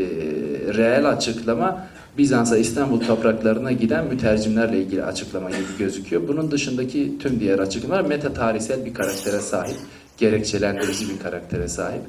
[0.73, 1.87] reel açıklama
[2.17, 6.27] Bizans'a İstanbul topraklarına giden mütercimlerle ilgili açıklama gibi gözüküyor.
[6.27, 9.75] Bunun dışındaki tüm diğer açıklamalar meta tarihsel bir karaktere sahip,
[10.17, 12.01] gerekçelendirici bir karaktere sahip.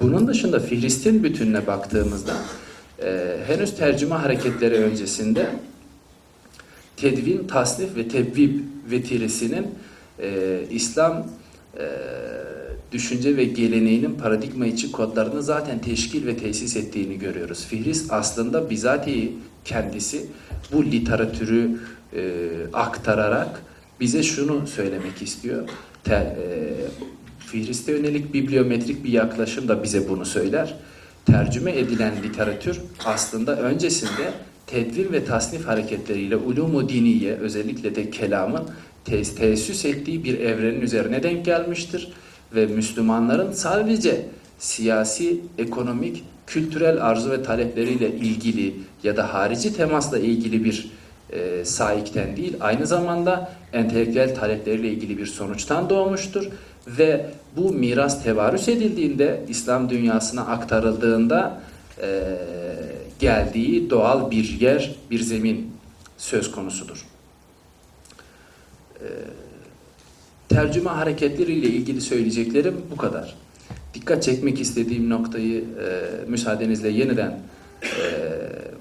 [0.00, 2.32] Bunun dışında Fihrist'in bütününe baktığımızda
[3.04, 5.46] e, henüz tercüme hareketleri öncesinde
[6.96, 9.66] tedvin, tasnif ve tebvib vetiresinin
[10.22, 11.26] e, İslam
[11.78, 11.86] e,
[12.92, 17.66] düşünce ve geleneğinin paradigma içi kodlarını zaten teşkil ve tesis ettiğini görüyoruz.
[17.66, 19.32] Fihrist aslında bizatihi
[19.64, 20.26] kendisi
[20.72, 21.78] bu literatürü
[22.16, 22.40] e,
[22.72, 23.62] aktararak
[24.00, 25.68] bize şunu söylemek istiyor.
[26.04, 26.36] Te, e,
[27.38, 30.74] Fihrist'e yönelik bibliometrik bir yaklaşım da bize bunu söyler.
[31.26, 34.32] Tercüme edilen literatür aslında öncesinde
[34.66, 38.62] tedvin ve tasnif hareketleriyle ulumu diniye özellikle de kelamın
[39.04, 42.12] tes teessüs ettiği bir evrenin üzerine denk gelmiştir
[42.54, 44.26] ve Müslümanların sadece
[44.58, 50.90] siyasi, ekonomik, kültürel arzu ve talepleriyle ilgili ya da harici temasla ilgili bir
[51.30, 56.48] e, sahipten değil, aynı zamanda entelektüel talepleriyle ilgili bir sonuçtan doğmuştur
[56.86, 61.60] ve bu miras tevarüs edildiğinde, İslam dünyasına aktarıldığında
[62.02, 62.36] e,
[63.18, 65.70] geldiği doğal bir yer, bir zemin
[66.18, 67.06] söz konusudur.
[68.94, 69.06] E,
[70.48, 73.36] tercüme hareketleriyle ilgili söyleyeceklerim bu kadar.
[73.94, 77.40] Dikkat çekmek istediğim noktayı e, müsaadenizle yeniden
[77.82, 77.88] e,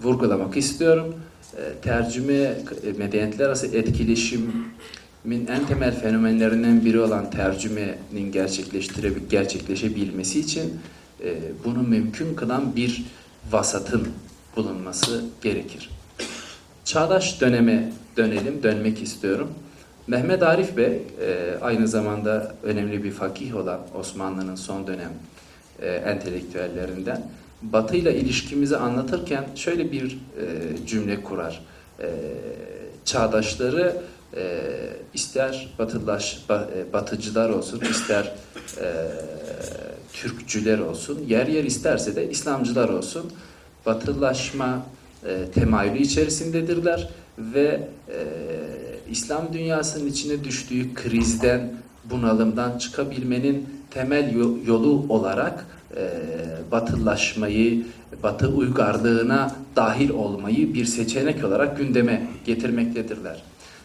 [0.03, 1.15] vurgulamak istiyorum.
[1.57, 2.55] E, tercüme, e,
[2.97, 10.73] medeniyetler arası etkileşimin en temel fenomenlerinden biri olan tercümenin gerçekleştire, gerçekleşebilmesi için
[11.23, 13.05] e, bunu mümkün kılan bir
[13.51, 14.07] vasatın
[14.55, 15.89] bulunması gerekir.
[16.85, 19.49] Çağdaş döneme dönelim, dönmek istiyorum.
[20.07, 25.11] Mehmet Arif Bey e, aynı zamanda önemli bir fakih olan Osmanlı'nın son dönem
[25.81, 27.21] e, entelektüellerinden
[27.61, 31.65] Batı ile ilişkimizi anlatırken şöyle bir e, cümle kurar.
[33.05, 33.97] Çağdaşları
[35.13, 38.33] ister batılaş, ba, batıcılar olsun, ister
[40.13, 43.31] Türkçüler olsun, yer yer isterse de İslamcılar olsun,
[43.85, 44.85] batılaşma
[45.25, 48.19] e, temayülü içerisindedirler ve e,
[49.11, 51.73] İslam dünyasının içine düştüğü krizden,
[52.05, 54.33] bunalımdan çıkabilmenin temel
[54.67, 56.09] yolu olarak e,
[56.71, 57.85] batılılaşmayı,
[58.23, 63.43] batı uygarlığına dahil olmayı bir seçenek olarak gündeme getirmektedirler.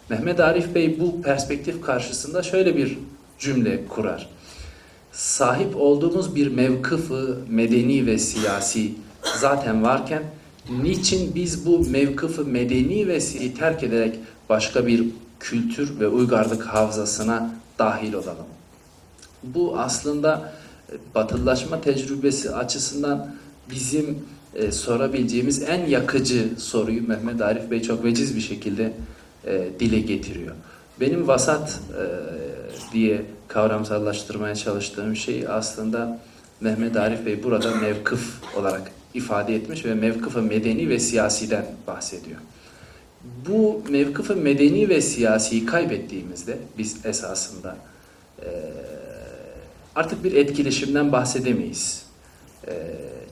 [0.09, 2.99] Mehmet Arif Bey bu perspektif karşısında şöyle bir
[3.39, 4.29] cümle kurar.
[5.19, 8.93] Sahip olduğumuz bir mevkıfı medeni ve siyasi
[9.41, 10.23] zaten varken
[10.83, 15.05] niçin biz bu mevkıfı medeni ve siyasi terk ederek başka bir
[15.41, 18.47] kültür ve uygarlık havzasına dahil olalım?
[19.43, 20.53] Bu aslında
[21.15, 23.35] batılılaşma tecrübesi açısından
[23.71, 24.19] bizim
[24.55, 28.93] e, sorabileceğimiz en yakıcı soruyu Mehmet Arif Bey çok veciz bir şekilde
[29.47, 30.55] e, dile getiriyor.
[31.01, 32.05] Benim vasat e,
[32.93, 36.21] diye kavramsallaştırmaya çalıştığım şey aslında
[36.61, 42.39] Mehmet Arif Bey burada mevkıf olarak ifade etmiş ve mevkıfı medeni ve siyasiden bahsediyor.
[43.49, 47.77] Bu mevkıfı medeni ve siyasiyi kaybettiğimizde biz esasında
[49.97, 52.03] artık bir etkileşimden bahsedemeyiz.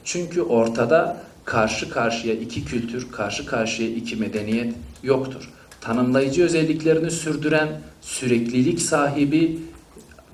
[0.05, 5.51] Çünkü ortada karşı karşıya iki kültür, karşı karşıya iki medeniyet yoktur.
[5.81, 9.59] Tanımlayıcı özelliklerini sürdüren süreklilik sahibi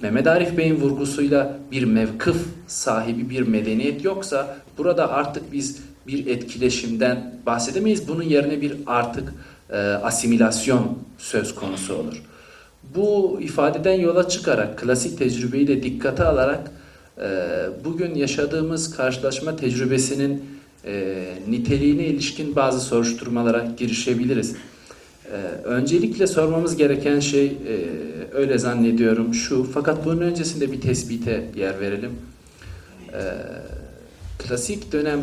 [0.03, 2.37] Mehmet Arif Bey'in vurgusuyla bir mevkıf
[2.67, 8.09] sahibi bir medeniyet yoksa burada artık biz bir etkileşimden bahsedemeyiz.
[8.09, 9.35] Bunun yerine bir artık
[9.71, 12.23] e, asimilasyon söz konusu olur.
[12.95, 16.71] Bu ifadeden yola çıkarak klasik tecrübeyi de dikkate alarak
[17.21, 17.29] e,
[17.85, 20.45] bugün yaşadığımız karşılaşma tecrübesinin
[20.85, 24.57] e, niteliğine ilişkin bazı soruşturmalara girişebiliriz.
[25.33, 27.89] E, öncelikle sormamız gereken şey e,
[28.33, 32.13] öyle zannediyorum şu fakat bunun öncesinde bir tespite yer verelim.
[33.13, 33.21] E,
[34.39, 35.21] klasik dönem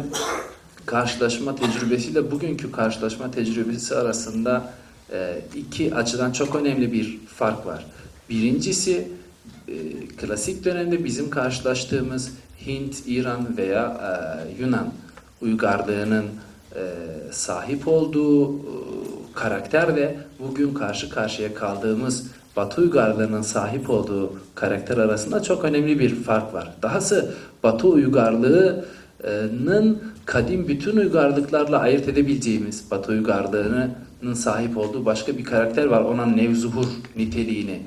[0.85, 4.73] karşılaşma tecrübesiyle bugünkü karşılaşma tecrübesi arasında
[5.13, 7.85] e, iki açıdan çok önemli bir fark var.
[8.29, 9.07] Birincisi
[9.67, 9.73] e,
[10.17, 12.31] klasik dönemde bizim karşılaştığımız
[12.65, 14.93] Hint, İran veya e, Yunan
[15.41, 16.25] uygarlığının
[16.75, 16.81] e,
[17.31, 18.98] sahip olduğu e,
[19.35, 26.15] karakter de bugün karşı karşıya kaldığımız Batı uygarlığının sahip olduğu karakter arasında çok önemli bir
[26.15, 26.73] fark var.
[26.81, 27.31] Dahası
[27.63, 28.83] Batı uygarlığının
[30.25, 36.01] kadim bütün uygarlıklarla ayırt edebileceğimiz Batı uygarlığının sahip olduğu başka bir karakter var.
[36.01, 37.81] Ona nevzuhur niteliğini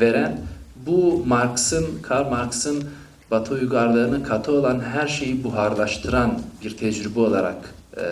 [0.00, 0.38] veren
[0.86, 2.84] bu Marx'ın, Karl Marx'ın
[3.30, 8.04] Batı uygarlığını katı olan her şeyi buharlaştıran bir tecrübe olarak e,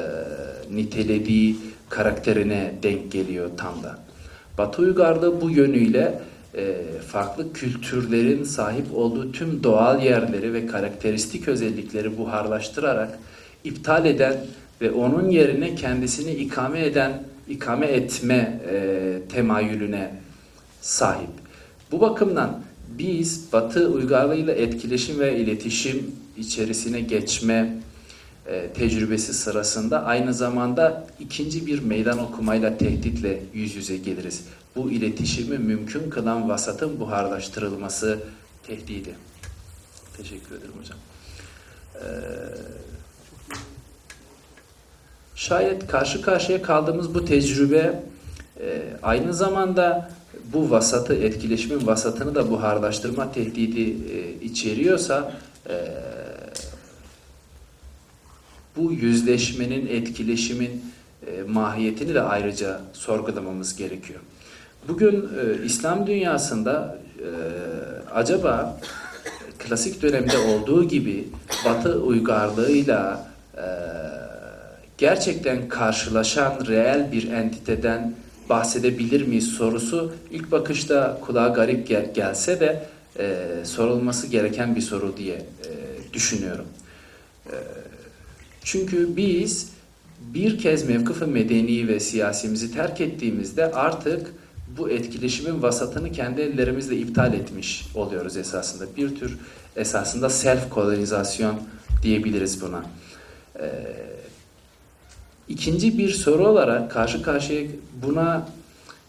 [0.74, 1.56] nitelediği
[1.94, 3.98] karakterine denk geliyor tam da.
[4.58, 6.20] Batı uygarlığı bu yönüyle
[6.56, 6.74] e,
[7.06, 13.18] farklı kültürlerin sahip olduğu tüm doğal yerleri ve karakteristik özellikleri buharlaştırarak
[13.64, 14.36] iptal eden
[14.80, 20.10] ve onun yerine kendisini ikame eden, ikame etme e, temayülüne
[20.80, 21.30] sahip.
[21.92, 22.60] Bu bakımdan
[22.98, 27.76] biz Batı uygarlığıyla etkileşim ve iletişim içerisine geçme
[28.46, 34.44] e, tecrübesi sırasında aynı zamanda ikinci bir meydan okumayla tehditle yüz yüze geliriz.
[34.76, 38.18] Bu iletişimi mümkün kılan vasatın buharlaştırılması
[38.66, 39.14] tehdidi.
[40.16, 40.98] Teşekkür ederim hocam.
[41.94, 42.00] Ee,
[45.34, 48.02] şayet karşı karşıya kaldığımız bu tecrübe
[48.60, 50.10] e, aynı zamanda
[50.52, 55.32] bu vasatı, etkileşimin vasatını da buharlaştırma tehdidi e, içeriyorsa
[55.68, 55.74] e,
[58.76, 60.84] bu yüzleşmenin, etkileşimin
[61.26, 64.20] e, mahiyetini de ayrıca sorgulamamız gerekiyor.
[64.88, 67.28] Bugün e, İslam dünyasında e,
[68.10, 68.80] acaba
[69.58, 71.28] klasik dönemde olduğu gibi
[71.64, 73.64] Batı uygarlığıyla e,
[74.98, 78.14] gerçekten karşılaşan reel bir entiteden
[78.48, 82.86] bahsedebilir miyiz sorusu ilk bakışta kulağa garip gel gelse de
[83.18, 85.70] e, sorulması gereken bir soru diye e,
[86.12, 86.66] düşünüyorum.
[87.46, 87.54] E,
[88.64, 89.70] çünkü biz
[90.20, 94.34] bir kez mevkıf-ı medeni ve siyasimizi terk ettiğimizde artık
[94.78, 98.84] bu etkileşimin vasatını kendi ellerimizle iptal etmiş oluyoruz esasında.
[98.96, 99.38] Bir tür
[99.76, 101.60] esasında self kolonizasyon
[102.02, 102.84] diyebiliriz buna.
[103.60, 103.68] Ee,
[105.48, 107.62] ikinci bir soru olarak karşı karşıya
[108.02, 108.48] buna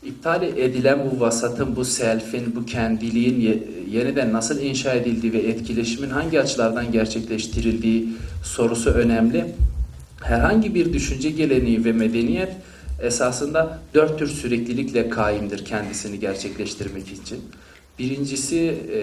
[0.05, 6.41] iptal edilen bu vasatın, bu selfin, bu kendiliğin yeniden nasıl inşa edildiği ve etkileşimin hangi
[6.41, 8.09] açılardan gerçekleştirildiği
[8.43, 9.45] sorusu önemli.
[10.21, 12.51] Herhangi bir düşünce geleneği ve medeniyet
[13.01, 17.39] esasında dört tür süreklilikle kaimdir kendisini gerçekleştirmek için.
[17.99, 18.99] Birincisi e,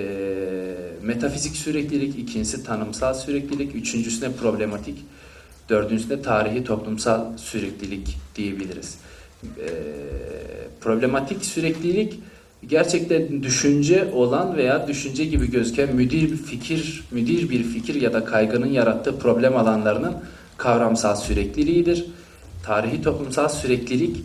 [1.03, 4.99] metafizik süreklilik, ikincisi tanımsal süreklilik, üçüncüsüne problematik,
[5.69, 8.99] dördüncüsüne tarihi toplumsal süreklilik diyebiliriz.
[9.45, 9.69] E,
[10.83, 12.21] problematik süreklilik
[12.67, 18.25] gerçekten düşünce olan veya düşünce gibi gözüken müdir bir fikir, müdir bir fikir ya da
[18.25, 20.15] kaygının yarattığı problem alanlarının
[20.57, 22.07] kavramsal sürekliliğidir.
[22.65, 24.17] Tarihi toplumsal süreklilik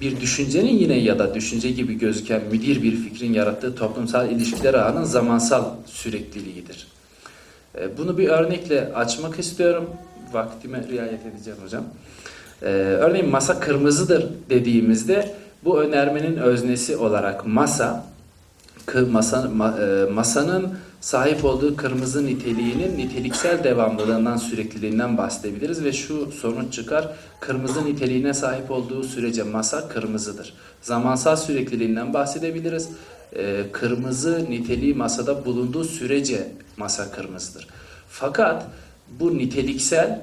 [0.00, 5.04] bir düşüncenin yine ya da düşünce gibi gözüken müdir bir fikrin yarattığı toplumsal ilişkiler ağının
[5.04, 6.86] zamansal sürekliliğidir.
[7.78, 9.90] E, bunu bir örnekle açmak istiyorum.
[10.32, 11.84] Vaktime riayet edeceğim hocam.
[12.62, 12.66] Ee,
[13.00, 15.34] örneğin masa kırmızıdır dediğimizde
[15.64, 18.04] bu önermenin öznesi olarak masa,
[19.10, 19.50] masa
[19.80, 27.08] e, masanın sahip olduğu kırmızı niteliğinin niteliksel devamlılığından, sürekliliğinden bahsedebiliriz ve şu sonuç çıkar.
[27.40, 30.54] Kırmızı niteliğine sahip olduğu sürece masa kırmızıdır.
[30.82, 32.88] Zamansal sürekliliğinden bahsedebiliriz.
[33.36, 37.66] Ee, kırmızı niteliği masada bulunduğu sürece masa kırmızıdır.
[38.08, 38.66] Fakat
[39.20, 40.22] bu niteliksel e,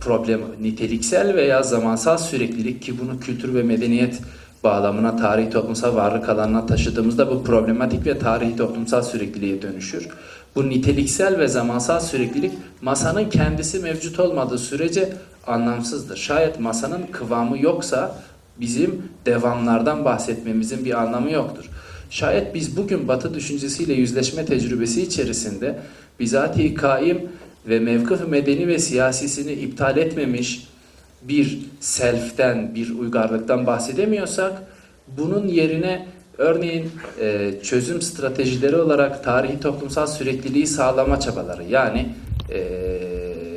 [0.00, 4.18] problem niteliksel veya zamansal süreklilik ki bunu kültür ve medeniyet
[4.64, 10.08] bağlamına, tarihi toplumsal varlık alanına taşıdığımızda bu problematik ve tarihi toplumsal sürekliliğe dönüşür.
[10.56, 12.52] Bu niteliksel ve zamansal süreklilik
[12.82, 15.12] masanın kendisi mevcut olmadığı sürece
[15.46, 16.16] anlamsızdır.
[16.16, 18.16] Şayet masanın kıvamı yoksa
[18.60, 21.70] bizim devamlardan bahsetmemizin bir anlamı yoktur.
[22.10, 25.78] Şayet biz bugün Batı düşüncesiyle yüzleşme tecrübesi içerisinde
[26.20, 27.20] bizatihi kaim
[27.68, 30.68] ve mevkıf medeni ve siyasisini iptal etmemiş
[31.22, 34.62] bir selften, bir uygarlıktan bahsedemiyorsak
[35.18, 36.06] bunun yerine
[36.38, 36.90] örneğin
[37.20, 42.08] e, çözüm stratejileri olarak tarihi toplumsal sürekliliği sağlama çabaları yani
[42.50, 43.11] e,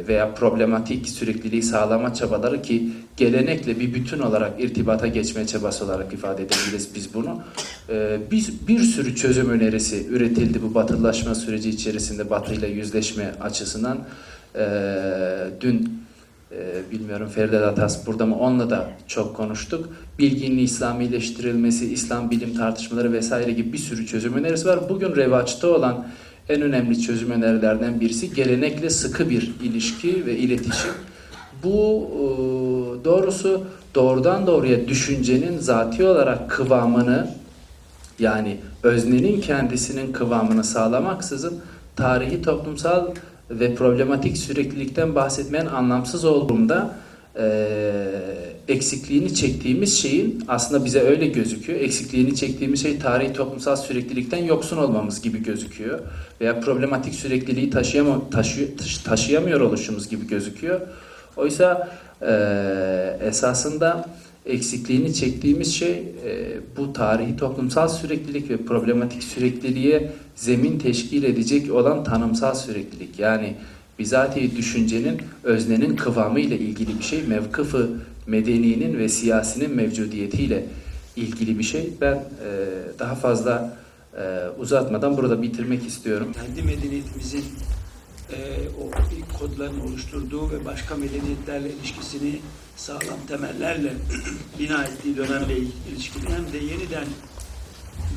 [0.08, 6.43] veya problematik sürekliliği sağlama çabaları ki gelenekle bir bütün olarak irtibata geçme çabası olarak ifade
[6.43, 7.43] edebiliriz biz bunu.
[7.89, 13.97] Ee, biz bir sürü çözüm önerisi üretildi bu batılılaşma süreci içerisinde batıyla yüzleşme açısından.
[14.56, 14.68] Ee,
[15.62, 16.06] dün
[16.51, 19.89] e, bilmiyorum Feride Atas burada mı onunla da çok konuştuk.
[20.20, 24.80] Bilginin İslamileştirilmesi, İslam bilim tartışmaları vesaire gibi bir sürü çözüm önerisi var.
[24.89, 26.08] Bugün revaçta olan
[26.50, 30.91] en önemli çözüm önerilerden birisi gelenekle sıkı bir ilişki ve iletişim.
[31.64, 32.26] Bu e,
[33.06, 33.64] doğrusu
[33.96, 37.28] doğrudan doğruya düşüncenin zati olarak kıvamını
[38.20, 41.60] Yani öznenin kendisinin kıvamını sağlamaksızın
[41.96, 43.08] tarihi toplumsal
[43.50, 46.96] ve problematik süreklilikten bahsetmeyen anlamsız olduğunda
[48.68, 51.80] eksikliğini çektiğimiz şeyin aslında bize öyle gözüküyor.
[51.80, 56.00] Eksikliğini çektiğimiz şey tarihi toplumsal süreklilikten yoksun olmamız gibi gözüküyor.
[56.42, 60.82] Veya problematik sürekliliği taşıyama, taşı, taşı- taşıyamıyor oluşumuz gibi gözüküyor.
[61.38, 61.90] Oysa
[62.22, 64.10] eee, esasında
[64.46, 72.04] eksikliğini çektiğimiz şey eee, bu tarihi toplumsal süreklilik ve problematik sürekliliğe zemin teşkil edecek olan
[72.04, 73.20] tanımsal süreklilik.
[73.20, 73.56] Yani
[74.00, 77.89] bizatihi düşüncenin öznenin kıvamı ile ilgili bir şey, mevkıfı
[78.28, 80.66] medeniyenin ve siyasinin mevcudiyetiyle
[81.16, 81.89] ilgili bir şey.
[82.02, 82.22] Ben e,
[83.00, 83.78] daha fazla
[84.18, 84.22] e,
[84.60, 86.28] uzatmadan burada bitirmek istiyorum.
[86.34, 87.43] kendi medeniyetimizin
[88.32, 88.38] e,
[88.82, 92.39] o ilk kodlarını oluşturduğu ve başka medeniyetlerle ilişkisini
[92.76, 93.93] sağlam temellerle
[94.60, 97.06] bina ettiği dönemle il- ilişkili hem de yeniden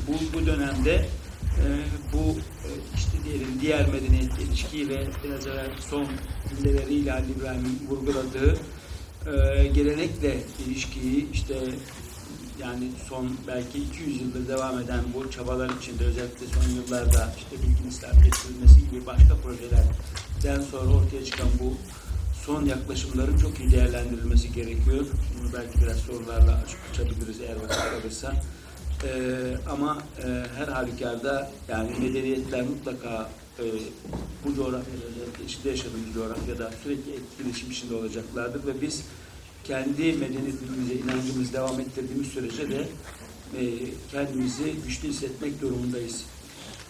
[0.07, 1.05] bu, bu dönemde
[2.13, 6.07] bu e, işte diyelim diğer medeniyetle ilişkiyi ve biraz evvel son
[6.49, 8.57] cümleleriyle Ali İbrahim'in vurguladığı
[9.25, 10.37] e, gelenekle
[10.67, 11.55] ilişkiyi işte
[12.59, 17.89] yani son belki 200 yıldır devam eden bu çabalar içinde özellikle son yıllarda işte bilgin
[17.89, 21.73] İslam getirilmesi gibi başka projelerden sonra ortaya çıkan bu
[22.45, 25.05] son yaklaşımların çok iyi değerlendirilmesi gerekiyor.
[25.39, 28.33] Bunu belki biraz sorularla aç- açabiliriz eğer vakit kalırsa.
[29.03, 33.29] Ee, ama e, her halükarda yani medeniyetler mutlaka
[33.59, 33.63] e,
[34.45, 39.03] bu coğrafyada özellikle içinde yaşadığımız coğrafyada sürekli etkileşim içinde olacaklardır ve biz
[39.63, 42.87] kendi medeniyetimize inancımızı devam ettirdiğimiz sürece de
[43.59, 43.63] e,
[44.11, 46.25] kendimizi güçlü hissetmek durumundayız.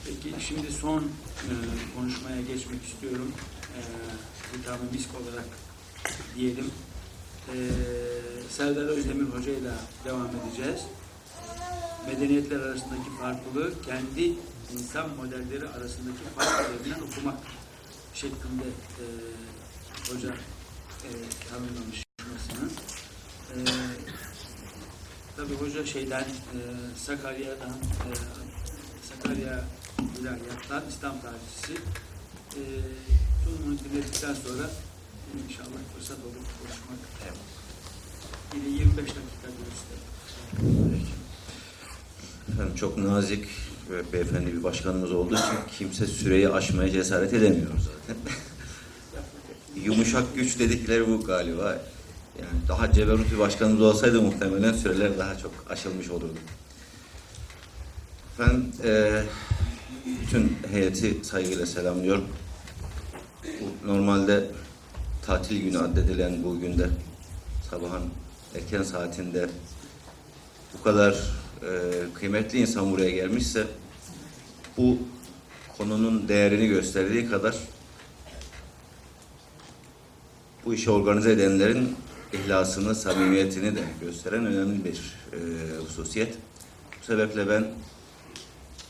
[0.06, 1.52] Peki şimdi son e,
[1.96, 3.32] konuşmaya geçmek istiyorum.
[3.78, 3.82] E,
[4.58, 5.48] Hütam Misk olarak
[6.36, 6.66] diyelim.
[7.48, 7.56] E,
[8.50, 9.72] Serdar Özdemir Hoca ile
[10.06, 10.82] devam edeceğiz.
[12.10, 14.34] Medeniyetler arasındaki farklılığı kendi
[14.74, 17.38] insan modelleri arasındaki fark üzerinden okumak
[18.14, 18.68] şeklinde
[19.00, 19.06] e,
[20.12, 21.10] hoca e,
[21.50, 22.70] tanımlamış konuşmasını.
[23.56, 23.58] E,
[25.38, 26.58] tabii hoca şeyden e,
[26.98, 28.10] Sakarya'dan e,
[29.10, 29.64] Sakarya
[30.22, 31.74] İlahiyat'tan İslam tarihçisi
[32.56, 32.62] e,
[33.46, 34.70] sunumunu dinledikten sonra
[35.46, 37.00] inşallah fırsat olur konuşmak.
[38.56, 41.19] Yine 25 dakika diyoruz.
[42.54, 43.46] Efendim çok nazik
[43.90, 48.22] ve beyefendi bir başkanımız olduğu için kimse süreyi aşmaya cesaret edemiyor zaten.
[49.84, 51.80] Yumuşak güç dedikleri bu galiba.
[52.40, 56.38] Yani daha ceberut bir başkanımız olsaydı muhtemelen süreler daha çok aşılmış olurdu.
[58.40, 59.24] Ben e,
[60.22, 62.28] bütün heyeti saygıyla selamlıyorum.
[63.86, 64.52] Normalde
[65.26, 66.90] tatil günü addedilen bu günde
[67.70, 68.04] sabahın
[68.56, 69.50] erken saatinde
[70.74, 71.16] bu kadar
[71.64, 71.68] e,
[72.14, 73.68] kıymetli insan buraya gelmişse
[74.78, 74.98] bu
[75.78, 77.56] konunun değerini gösterdiği kadar
[80.66, 81.96] bu işi organize edenlerin
[82.34, 85.38] ihlasını, samimiyetini de gösteren önemli bir e,
[85.88, 86.38] hususiyet.
[87.02, 87.68] Bu sebeple ben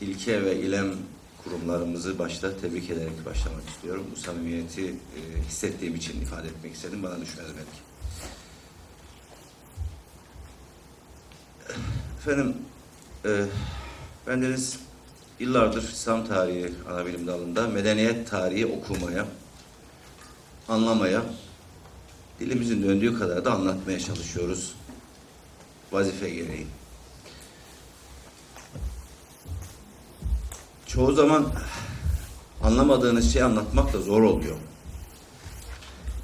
[0.00, 0.94] ilke ve ilem
[1.44, 4.04] kurumlarımızı başta tebrik ederek başlamak istiyorum.
[4.12, 7.02] Bu samimiyeti e, hissettiğim için ifade etmek istedim.
[7.02, 7.80] Bana düşmez belki.
[12.20, 12.56] Efendim,
[13.24, 13.44] e,
[14.26, 14.78] bendeniz
[15.38, 19.26] yıllardır İslam tarihi ana bilim dalında medeniyet tarihi okumaya,
[20.68, 21.22] anlamaya,
[22.40, 24.74] dilimizin döndüğü kadar da anlatmaya çalışıyoruz.
[25.92, 26.66] Vazife gereği.
[30.86, 31.52] Çoğu zaman
[32.62, 34.56] anlamadığınız şeyi anlatmak da zor oluyor.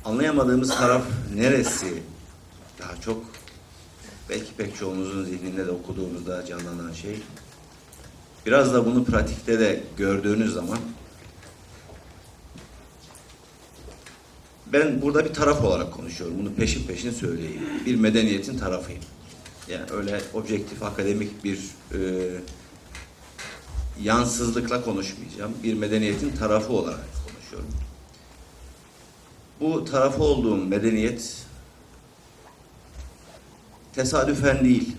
[0.05, 1.03] Anlayamadığımız taraf
[1.35, 2.03] neresi
[2.79, 3.36] daha çok
[4.31, 7.19] belki pek çoğumuzun zihninde de okuduğumuzda canlanan şey.
[8.47, 10.79] Biraz da bunu pratikte de gördüğünüz zaman
[14.73, 16.39] ben burada bir taraf olarak konuşuyorum.
[16.39, 17.63] Bunu peşin peşin söyleyeyim.
[17.87, 19.03] Bir medeniyetin tarafıyım.
[19.69, 21.59] Yani öyle objektif, akademik bir
[21.95, 21.99] e,
[24.03, 25.53] yansızlıkla konuşmayacağım.
[25.63, 27.69] Bir medeniyetin tarafı olarak konuşuyorum.
[29.61, 31.46] Bu tarafı olduğum medeniyet
[33.97, 34.97] tesadüfen değil.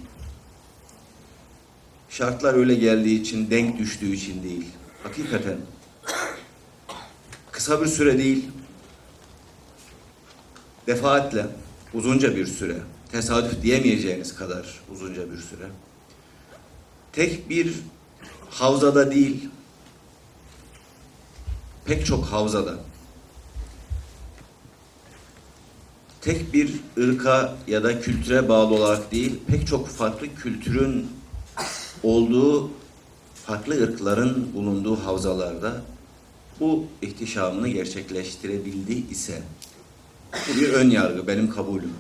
[2.10, 4.66] Şartlar öyle geldiği için, denk düştüğü için değil.
[5.04, 5.58] Hakikaten
[7.52, 8.46] kısa bir süre değil,
[10.88, 11.46] defaatle
[11.94, 12.78] uzunca bir süre,
[13.12, 15.68] tesadüf diyemeyeceğiniz kadar uzunca bir süre.
[17.12, 17.76] Tek bir
[18.50, 19.50] havzada değil,
[21.86, 22.76] pek çok havzada,
[26.28, 31.08] tek bir ırka ya da kültüre bağlı olarak değil, pek çok farklı kültürün
[32.04, 32.72] olduğu
[33.46, 35.82] farklı ırkların bulunduğu havzalarda
[36.60, 39.42] bu ihtişamını gerçekleştirebildi ise
[40.34, 41.94] bu bir ön yargı benim kabulüm.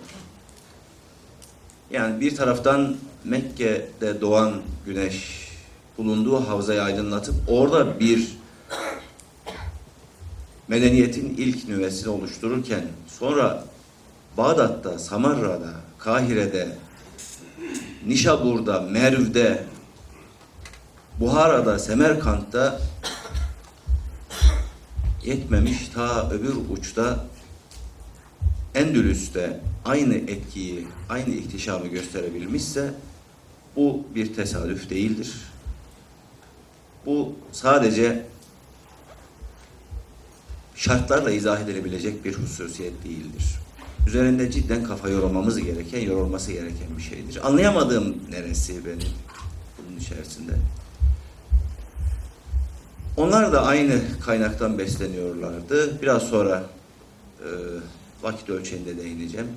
[1.91, 4.53] Yani bir taraftan Mekke'de doğan
[4.85, 5.47] güneş
[5.97, 8.37] bulunduğu havzayı aydınlatıp orada bir
[10.67, 12.85] medeniyetin ilk nüvesini oluştururken
[13.19, 13.63] sonra
[14.37, 16.77] Bağdat'ta, Samarra'da, Kahire'de,
[18.07, 19.63] Nişabur'da, Merv'de,
[21.19, 22.81] Buhara'da, Semerkant'ta
[25.23, 27.25] yetmemiş ta öbür uçta
[28.75, 32.93] Endülüs'te aynı etkiyi, aynı ihtişamı gösterebilmişse
[33.75, 35.33] bu bir tesadüf değildir.
[37.05, 38.25] Bu sadece
[40.75, 43.66] şartlarla izah edilebilecek bir hususiyet değildir.
[44.07, 47.47] Üzerinde cidden kafa yormamız gereken, yorulması gereken bir şeydir.
[47.47, 48.99] Anlayamadığım neresi benim
[49.77, 50.51] bunun içerisinde.
[53.17, 56.01] Onlar da aynı kaynaktan besleniyorlardı.
[56.01, 56.63] Biraz sonra
[57.39, 57.47] e,
[58.21, 59.47] vakit ölçeğinde değineceğim.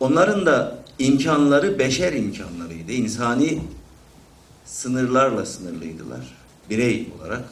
[0.00, 2.92] Onların da imkanları beşer imkanlarıydı.
[2.92, 3.62] İnsani
[4.64, 6.38] sınırlarla sınırlıydılar.
[6.70, 7.44] Birey olarak.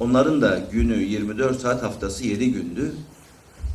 [0.00, 2.94] Onların da günü 24 saat haftası 7 gündü.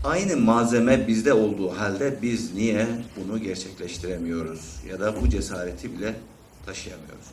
[0.05, 6.15] Aynı malzeme bizde olduğu halde biz niye bunu gerçekleştiremiyoruz ya da bu cesareti bile
[6.65, 7.25] taşıyamıyoruz.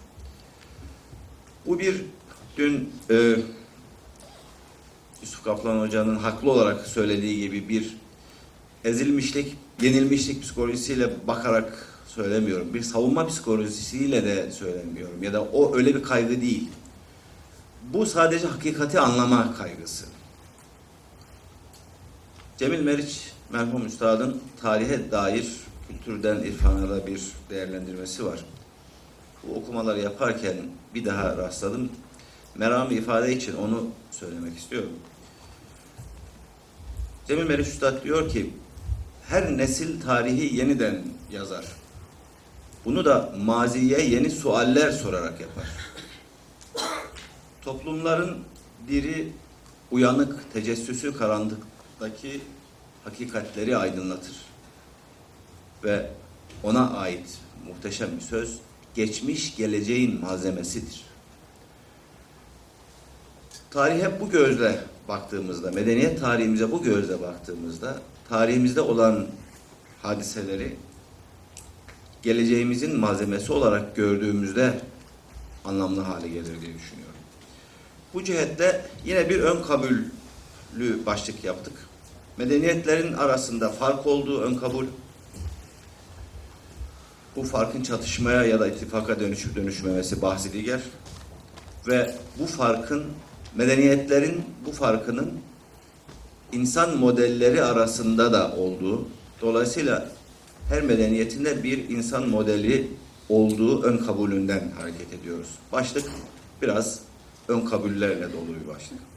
[1.67, 2.05] Bu bir
[2.57, 3.37] dün e,
[5.23, 7.97] Yusuf Kaplan Hoca'nın haklı olarak söylediği gibi bir
[8.85, 12.75] ezilmişlik, yenilmişlik psikolojisiyle bakarak söylemiyorum.
[12.75, 15.23] Bir savunma psikolojisiyle de söylemiyorum.
[15.23, 16.69] Ya da o öyle bir kaygı değil.
[17.93, 20.12] Bu sadece hakikati anlama kaygısı.
[22.63, 25.47] Cemil Meriç merhum üstadın tarihe dair
[25.89, 28.45] kültürden irfana bir değerlendirmesi var.
[29.43, 30.57] Bu okumaları yaparken
[30.95, 31.93] bir daha rastladım.
[32.55, 34.93] Meramı ifade için onu söylemek istiyorum.
[37.29, 38.51] Cemil Meriç Üstad diyor ki
[39.29, 41.03] her nesil tarihi yeniden
[41.33, 41.65] yazar.
[42.85, 45.67] Bunu da maziye yeni sualler sorarak yapar.
[47.63, 48.39] Toplumların
[48.89, 49.33] diri,
[49.91, 52.41] uyanık, tecessüsü karanlıktaki
[53.05, 54.37] hakikatleri aydınlatır.
[55.85, 56.11] Ve
[56.63, 58.59] ona ait muhteşem bir söz,
[58.95, 61.05] geçmiş geleceğin malzemesidir.
[63.71, 69.27] Tarihe bu gözle baktığımızda, medeniyet tarihimize bu gözle baktığımızda, tarihimizde olan
[70.03, 70.77] hadiseleri
[72.23, 74.81] geleceğimizin malzemesi olarak gördüğümüzde
[75.65, 77.15] anlamlı hale gelir diye düşünüyorum.
[78.15, 81.75] Bu cihette yine bir ön kabullü başlık yaptık.
[82.37, 84.87] Medeniyetlerin arasında fark olduğu ön kabul,
[87.37, 90.81] bu farkın çatışmaya ya da ittifaka dönüşüp dönüşmemesi bahsi diğer
[91.87, 93.05] ve bu farkın
[93.55, 95.33] medeniyetlerin bu farkının
[96.53, 99.09] insan modelleri arasında da olduğu
[99.41, 100.09] dolayısıyla
[100.69, 102.91] her medeniyetinde bir insan modeli
[103.29, 105.49] olduğu ön kabulünden hareket ediyoruz.
[105.73, 106.05] Başlık
[106.63, 107.01] biraz
[107.49, 109.12] ön kabullerle dolu bir başlık.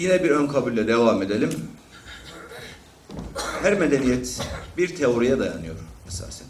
[0.00, 1.50] Yine bir ön kabulle devam edelim.
[3.62, 4.40] Her medeniyet
[4.76, 5.74] bir teoriye dayanıyor
[6.08, 6.46] esasen.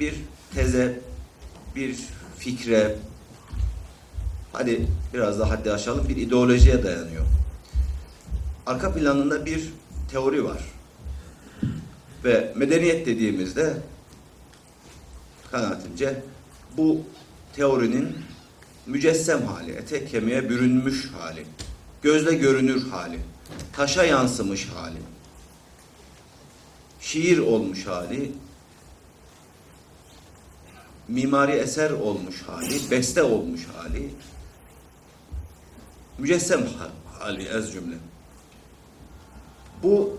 [0.00, 0.14] Bir
[0.54, 1.00] teze,
[1.76, 1.96] bir
[2.38, 2.96] fikre,
[4.52, 7.24] hadi biraz daha haddi aşalım bir ideolojiye dayanıyor.
[8.66, 9.72] Arka planında bir
[10.10, 10.62] teori var.
[12.24, 13.76] Ve medeniyet dediğimizde
[15.50, 16.22] kanaatimce
[16.76, 17.00] bu
[17.56, 18.16] teorinin
[18.86, 21.44] mücessem hali, ete kemiğe bürünmüş hali,
[22.02, 23.18] gözle görünür hali,
[23.72, 24.98] taşa yansımış hali,
[27.00, 28.32] şiir olmuş hali,
[31.08, 34.10] mimari eser olmuş hali, beste olmuş hali,
[36.18, 36.68] mücessem
[37.18, 37.96] hali ez cümle.
[39.82, 40.18] Bu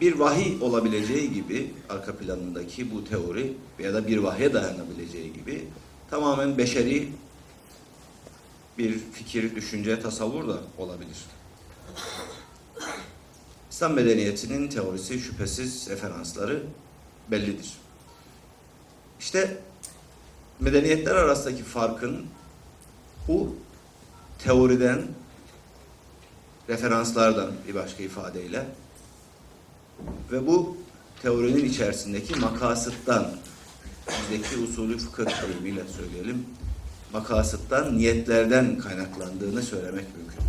[0.00, 5.68] bir vahiy olabileceği gibi arka planındaki bu teori veya da bir vahye dayanabileceği gibi
[6.10, 7.08] tamamen beşeri
[8.80, 11.16] bir fikir, düşünce, tasavvur da olabilir.
[13.70, 16.62] İslam medeniyetinin teorisi şüphesiz referansları
[17.30, 17.72] bellidir.
[19.20, 19.58] İşte
[20.60, 22.26] medeniyetler arasındaki farkın
[23.28, 23.56] bu
[24.38, 25.06] teoriden,
[26.68, 28.66] referanslardan bir başka ifadeyle
[30.32, 30.76] ve bu
[31.22, 33.32] teorinin içerisindeki makasıttan,
[34.08, 36.46] bizdeki usulü fıkıh deyimiyle söyleyelim,
[37.12, 40.40] makasıttan, niyetlerden kaynaklandığını söylemek mümkün.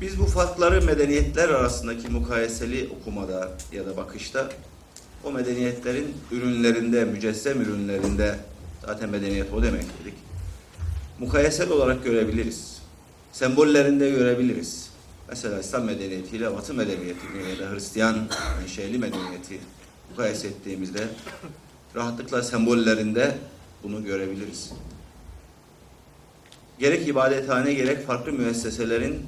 [0.00, 4.48] Biz bu farkları medeniyetler arasındaki mukayeseli okumada ya da bakışta
[5.24, 8.38] o medeniyetlerin ürünlerinde, mücessem ürünlerinde
[8.86, 10.14] zaten medeniyet o demek dedik.
[11.18, 12.78] Mukayesel olarak görebiliriz.
[13.32, 14.90] Sembollerinde görebiliriz.
[15.28, 18.16] Mesela İslam medeniyetiyle Batı medeniyetini ya da Hristiyan
[18.60, 19.60] menşeli medeniyeti
[20.10, 21.08] mukayese ettiğimizde
[21.94, 23.34] rahatlıkla sembollerinde
[23.84, 24.72] bunu görebiliriz.
[26.78, 29.26] Gerek ibadethane gerek farklı müesseselerin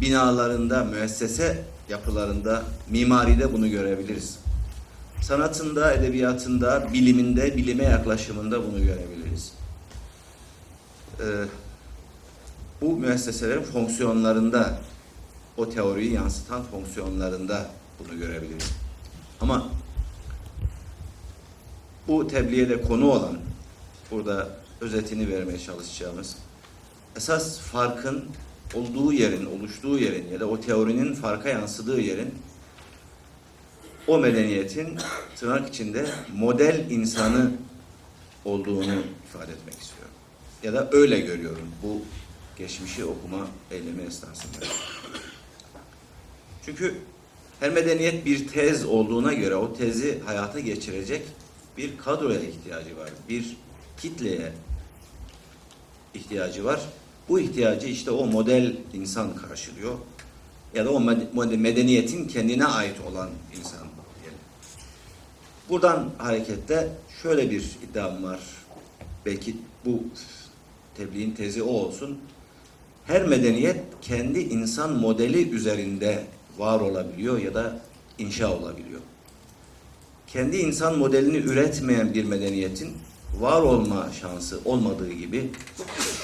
[0.00, 4.38] binalarında, müessese yapılarında, mimaride bunu görebiliriz.
[5.22, 9.52] Sanatında, edebiyatında, biliminde, bilime yaklaşımında bunu görebiliriz.
[11.20, 11.24] Ee,
[12.80, 14.78] bu müesseselerin fonksiyonlarında,
[15.56, 17.66] o teoriyi yansıtan fonksiyonlarında
[17.98, 18.70] bunu görebiliriz.
[19.40, 19.68] Ama
[22.08, 23.38] bu tebliğe konu olan,
[24.10, 24.48] burada
[24.80, 26.36] özetini vermeye çalışacağımız
[27.16, 28.24] esas farkın
[28.74, 32.34] olduğu yerin, oluştuğu yerin ya da o teorinin farka yansıdığı yerin
[34.06, 34.98] o medeniyetin
[35.36, 36.06] tırnak içinde
[36.36, 37.50] model insanı
[38.44, 40.14] olduğunu ifade etmek istiyorum.
[40.62, 42.02] Ya da öyle görüyorum bu
[42.58, 44.66] geçmişi okuma eylemi esnasında.
[46.64, 46.94] Çünkü
[47.60, 51.22] her medeniyet bir tez olduğuna göre o tezi hayata geçirecek
[51.78, 53.10] bir kadroya ihtiyacı var.
[53.28, 53.56] Bir
[53.98, 54.52] kitleye
[56.14, 56.80] ihtiyacı var.
[57.28, 59.94] Bu ihtiyacı işte o model insan karşılıyor.
[60.74, 63.78] Ya da o med- medeniyetin kendine ait olan insan
[64.20, 64.38] diyelim.
[65.68, 66.88] Buradan hareketle
[67.22, 67.60] şöyle bir
[67.90, 68.40] iddiam var.
[69.26, 70.02] Belki bu
[70.96, 72.18] tebliğin tezi o olsun.
[73.06, 76.24] Her medeniyet kendi insan modeli üzerinde
[76.58, 77.80] var olabiliyor ya da
[78.18, 79.00] inşa olabiliyor.
[80.26, 82.92] Kendi insan modelini üretmeyen bir medeniyetin
[83.40, 85.50] var olma şansı olmadığı gibi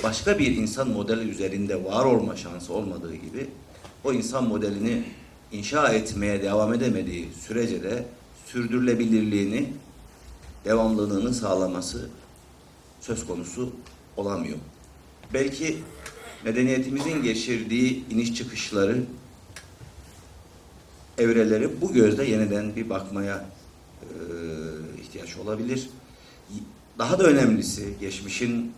[0.03, 3.49] başka bir insan modeli üzerinde var olma şansı olmadığı gibi
[4.05, 5.05] o insan modelini
[5.53, 8.05] inşa etmeye devam edemediği sürece de
[8.47, 9.73] sürdürülebilirliğini,
[10.65, 12.09] devamlılığını sağlaması
[13.01, 13.73] söz konusu
[14.17, 14.59] olamıyor.
[15.35, 15.79] Belki
[16.45, 19.03] medeniyetimizin geçirdiği iniş çıkışları,
[21.19, 23.45] evreleri bu gözle yeniden bir bakmaya
[24.03, 24.07] e,
[25.03, 25.91] ihtiyaç olabilir.
[27.01, 28.73] Daha da önemlisi geçmişin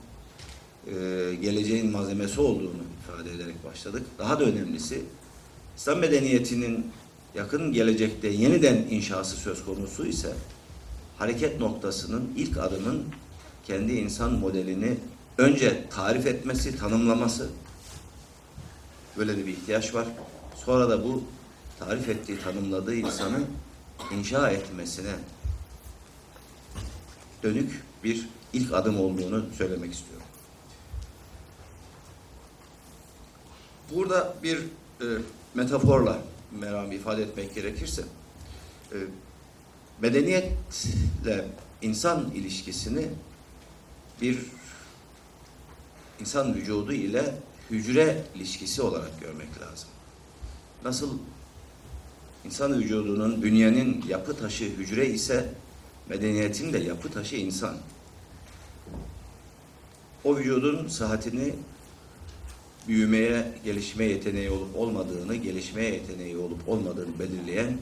[0.87, 0.93] e,
[1.41, 4.03] geleceğin malzemesi olduğunu ifade ederek başladık.
[4.19, 5.03] Daha da önemlisi
[5.77, 6.87] İslam medeniyetinin
[7.35, 10.33] yakın gelecekte yeniden inşası söz konusu ise
[11.19, 13.05] hareket noktasının ilk adımın
[13.67, 14.97] kendi insan modelini
[15.39, 17.49] önce tarif etmesi, tanımlaması
[19.17, 20.07] böyle bir ihtiyaç var.
[20.65, 21.23] Sonra da bu
[21.79, 23.39] tarif ettiği, tanımladığı insanı
[24.13, 25.13] inşa etmesine
[27.43, 30.27] dönük bir ilk adım olduğunu söylemek istiyorum.
[33.95, 35.07] Burada bir e,
[35.55, 36.19] metaforla
[36.61, 38.03] meramı ifade etmek gerekirse
[38.93, 38.97] e,
[40.01, 41.49] medeniyetle
[41.83, 43.09] insan ilişkisini
[44.23, 44.39] bir
[46.21, 47.35] insan vücudu ile
[47.71, 49.89] hücre ilişkisi olarak görmek lazım.
[50.85, 51.19] Nasıl
[52.45, 55.55] insan vücudunun, bünyenin yapı taşı hücre ise
[56.09, 57.77] medeniyetin de yapı taşı insan.
[60.25, 61.55] O vücudun sıhhatini
[62.89, 67.79] büyümeye, gelişme yeteneği olup olmadığını, gelişmeye yeteneği olup olmadığını belirleyen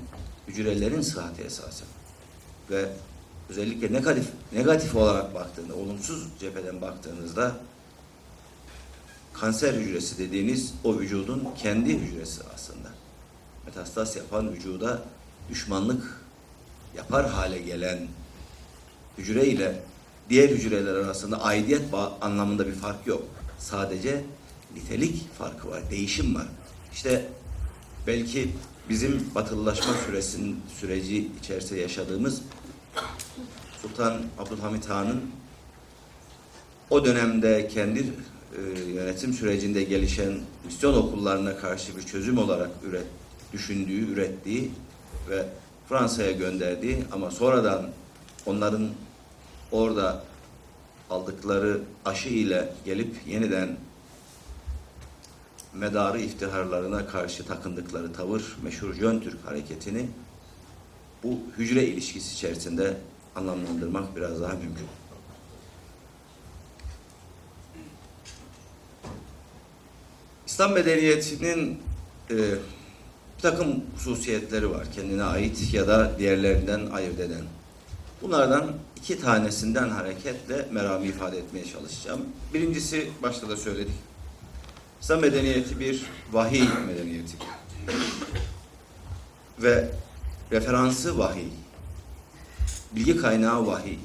[0.48, 1.88] hücrelerin sıhhati esasen.
[2.70, 2.88] Ve
[3.48, 7.56] özellikle negatif, negatif olarak baktığında, olumsuz cepheden baktığınızda
[9.32, 12.88] kanser hücresi dediğiniz o vücudun kendi hücresi aslında.
[13.66, 15.02] Metastas yapan vücuda
[15.50, 16.20] düşmanlık
[16.96, 18.08] yapar hale gelen
[19.18, 19.82] hücre ile
[20.31, 21.82] diğer hücreler arasında aidiyet
[22.20, 23.23] anlamında bir fark yok.
[23.59, 24.24] Sadece
[24.74, 26.47] nitelik farkı var, değişim var.
[26.93, 27.28] İşte
[28.07, 28.51] belki
[28.89, 32.43] bizim batılılaşma süresinin süreci içerisinde yaşadığımız
[33.82, 35.20] Sultan Abdülhamit Han'ın
[36.90, 40.32] o dönemde kendi e, yönetim sürecinde gelişen
[40.65, 43.07] misyon okullarına karşı bir çözüm olarak üret,
[43.52, 44.70] düşündüğü, ürettiği
[45.31, 45.47] ve
[45.89, 47.89] Fransa'ya gönderdiği ama sonradan
[48.47, 48.89] onların
[49.72, 50.24] orada
[51.10, 53.76] aldıkları aşı ile gelip yeniden
[55.74, 60.06] medarı iftiharlarına karşı takındıkları tavır meşhur Jön Türk hareketini
[61.22, 62.97] bu hücre ilişkisi içerisinde
[63.36, 64.86] anlamlandırmak biraz daha mümkün.
[70.47, 71.82] İslam medeniyetinin
[72.30, 72.36] e,
[73.36, 74.86] bir takım hususiyetleri var.
[74.94, 77.42] Kendine ait ya da diğerlerinden ayırt eden.
[78.22, 78.72] Bunlardan
[79.02, 82.20] iki tanesinden hareketle meramı ifade etmeye çalışacağım.
[82.55, 83.94] Birincisi başta da söyledik.
[85.01, 86.02] İslam medeniyeti bir
[86.32, 87.36] vahiy medeniyeti.
[89.59, 89.90] Ve
[90.52, 91.48] referansı vahiy.
[92.93, 93.98] bilgi kaynağı vahiy.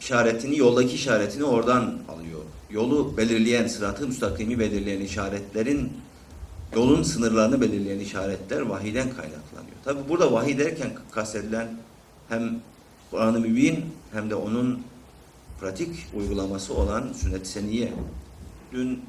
[0.00, 2.40] İşaretini, yoldaki işaretini oradan alıyor.
[2.70, 5.92] Yolu belirleyen, sıratı müstakimi belirleyen işaretlerin,
[6.74, 9.76] yolun sınırlarını belirleyen işaretler vahiyden kaynaklanıyor.
[9.84, 11.68] Tabi burada vahiy derken kastedilen
[12.28, 12.60] hem
[13.10, 14.82] Kur'an-ı Mübin hem de onun
[15.60, 17.92] pratik uygulaması olan sünnet-i seniyye.
[18.72, 19.04] Dün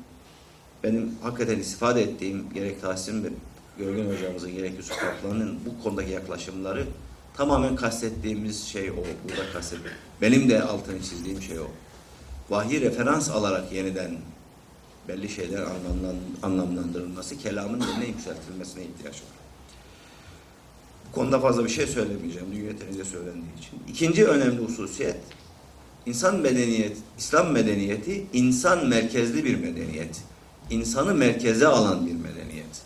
[0.83, 3.37] benim hakikaten istifade ettiğim gerek Tahsin
[3.77, 6.85] Görgün hocamızın gerek Yusuf Kaplan'ın bu konudaki yaklaşımları
[7.33, 8.95] tamamen kastettiğimiz şey o.
[8.95, 9.97] Burada kastettiğim.
[10.21, 11.67] Benim de altını çizdiğim şey o.
[12.49, 14.17] Vahyi referans alarak yeniden
[15.07, 19.46] belli şeyler anlamlan, anlamlandırılması, kelamın yerine yükseltilmesine ihtiyaç var.
[21.07, 22.47] Bu konuda fazla bir şey söylemeyeceğim.
[22.55, 23.79] Dün yeterince söylendiği için.
[23.87, 25.17] İkinci önemli hususiyet,
[26.05, 30.21] insan medeniyet, İslam medeniyeti insan merkezli bir medeniyet.
[30.69, 32.81] İnsanı merkeze alan bir medeniyet.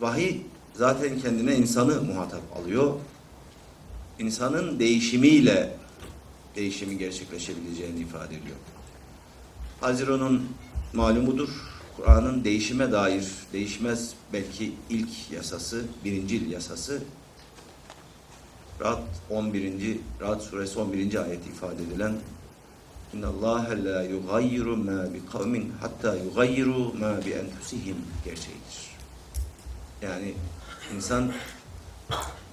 [0.00, 0.36] Vahiy
[0.74, 2.94] zaten kendine insanı muhatap alıyor.
[4.18, 5.76] İnsanın değişimiyle
[6.56, 8.56] değişimi gerçekleşebileceğini ifade ediyor.
[9.80, 10.48] Haziran'ın
[10.92, 11.69] malumudur.
[12.00, 17.02] Kur'an'ın değişime dair değişmez belki ilk yasası, birincil yasası
[18.80, 19.98] Rad 11.
[20.20, 21.22] Rad suresi 11.
[21.22, 22.14] ayet ifade edilen
[23.14, 28.96] İnna Allah la yugayyiru ma bi kavmin hatta yugayyiru ma bi enfusihim gerçeğidir.
[30.02, 30.34] Yani
[30.96, 31.32] insan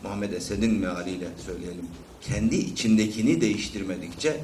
[0.04, 1.88] Muhammed Esed'in mealiyle söyleyelim.
[2.22, 4.44] Kendi içindekini değiştirmedikçe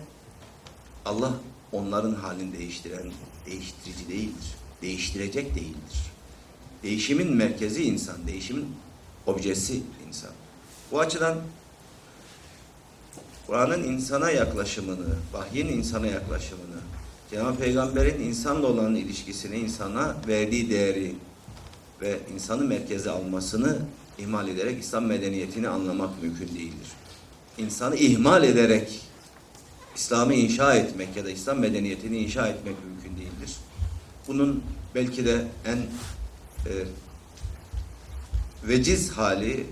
[1.05, 1.33] Allah
[1.71, 3.11] onların halini değiştiren
[3.45, 4.62] değiştirici değildir.
[4.83, 6.11] Değiştirecek değildir.
[6.83, 8.65] Değişimin merkezi insan, değişimin
[9.25, 10.31] objesi insan.
[10.91, 11.37] Bu açıdan
[13.47, 16.79] Kur'an'ın insana yaklaşımını, vahyin insana yaklaşımını,
[17.31, 21.15] Cenab-ı Peygamber'in insanla olan ilişkisini, insana verdiği değeri
[22.01, 23.77] ve insanı merkeze almasını
[24.17, 26.87] ihmal ederek İslam medeniyetini anlamak mümkün değildir.
[27.57, 29.01] İnsanı ihmal ederek
[29.95, 33.02] İslam'ı inşa etmek ya da İslam medeniyetini inşa etmek mümkün.
[34.27, 34.63] Bunun
[34.95, 36.73] belki de en e,
[38.63, 39.67] veciz hali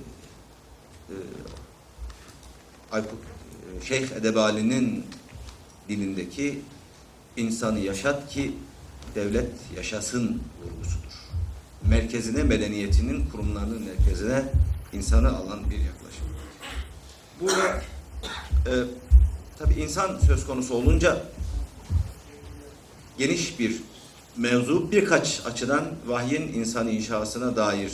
[2.94, 3.02] e, e,
[3.86, 5.06] Şeyh Edebali'nin
[5.90, 6.62] dilindeki
[7.38, 8.54] insanı yaşat ki
[9.16, 11.12] devlet yaşasın vurgusudur.
[11.90, 14.44] Merkezine medeniyetinin kurumlarının merkezine
[14.94, 16.26] insanı alan bir yaklaşım.
[17.42, 17.82] Burada
[18.68, 18.72] e,
[19.60, 21.24] tabi insan söz konusu olunca
[23.18, 23.82] geniş bir
[24.38, 27.92] mevzu birkaç açıdan vahyin insan inşasına dair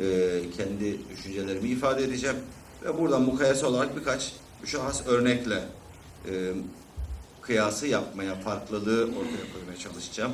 [0.00, 2.36] e, kendi düşüncelerimi ifade edeceğim
[2.84, 4.32] ve buradan mukayese olarak birkaç
[4.62, 5.64] müşahhas örnekle
[6.30, 6.52] e,
[7.40, 10.32] kıyası yapmaya, farklılığı ortaya koymaya çalışacağım.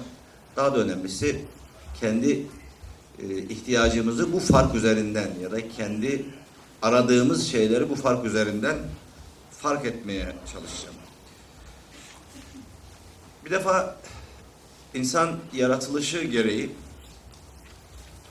[0.56, 1.44] Daha da önemlisi
[2.00, 2.46] kendi
[3.22, 6.24] e, ihtiyacımızı bu fark üzerinden ya da kendi
[6.82, 8.76] aradığımız şeyleri bu fark üzerinden
[9.50, 10.94] fark etmeye çalışacağım.
[13.44, 13.97] Bir defa
[14.94, 16.70] insan yaratılışı gereği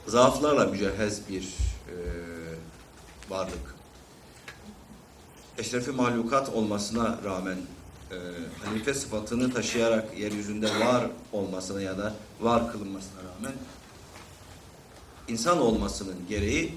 [0.08, 1.96] zaaflarla mücehhez bir e,
[3.30, 3.76] varlık.
[5.58, 7.58] Eşrefi mahlukat olmasına rağmen
[8.12, 8.18] e,
[8.66, 13.54] halife sıfatını taşıyarak yeryüzünde var olmasına ya da var kılınmasına rağmen
[15.28, 16.74] insan olmasının gereği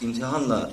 [0.00, 0.70] imtihanla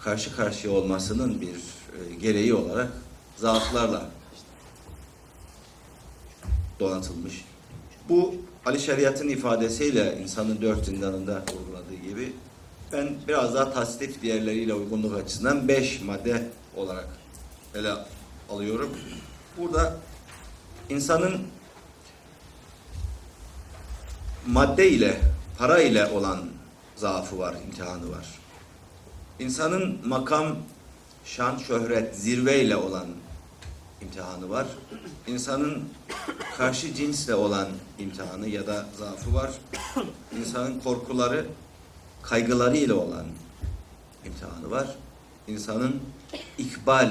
[0.00, 2.92] karşı karşıya olmasının bir e, gereği olarak
[3.36, 4.10] zaaflarla
[6.82, 7.44] donatılmış.
[8.08, 8.34] Bu
[8.66, 12.32] Ali Şeriat'ın ifadesiyle insanın dört zindanında vurguladığı gibi
[12.92, 17.08] ben biraz daha tasdif diğerleriyle uygunluk açısından beş madde olarak
[17.74, 17.92] ele
[18.50, 18.90] alıyorum.
[19.58, 19.96] Burada
[20.88, 21.40] insanın
[24.46, 25.20] madde ile,
[25.58, 26.38] para ile olan
[26.96, 28.26] zaafı var, imtihanı var.
[29.38, 30.56] İnsanın makam,
[31.24, 33.06] şan, şöhret, zirveyle olan
[34.02, 34.66] imtihanı var.
[35.26, 35.82] İnsanın
[36.56, 37.68] karşı cinsle olan
[37.98, 39.50] imtihanı ya da zaafı var.
[40.38, 41.46] İnsanın korkuları,
[42.22, 43.26] kaygıları ile olan
[44.26, 44.96] imtihanı var.
[45.48, 46.00] İnsanın
[46.58, 47.10] ikbal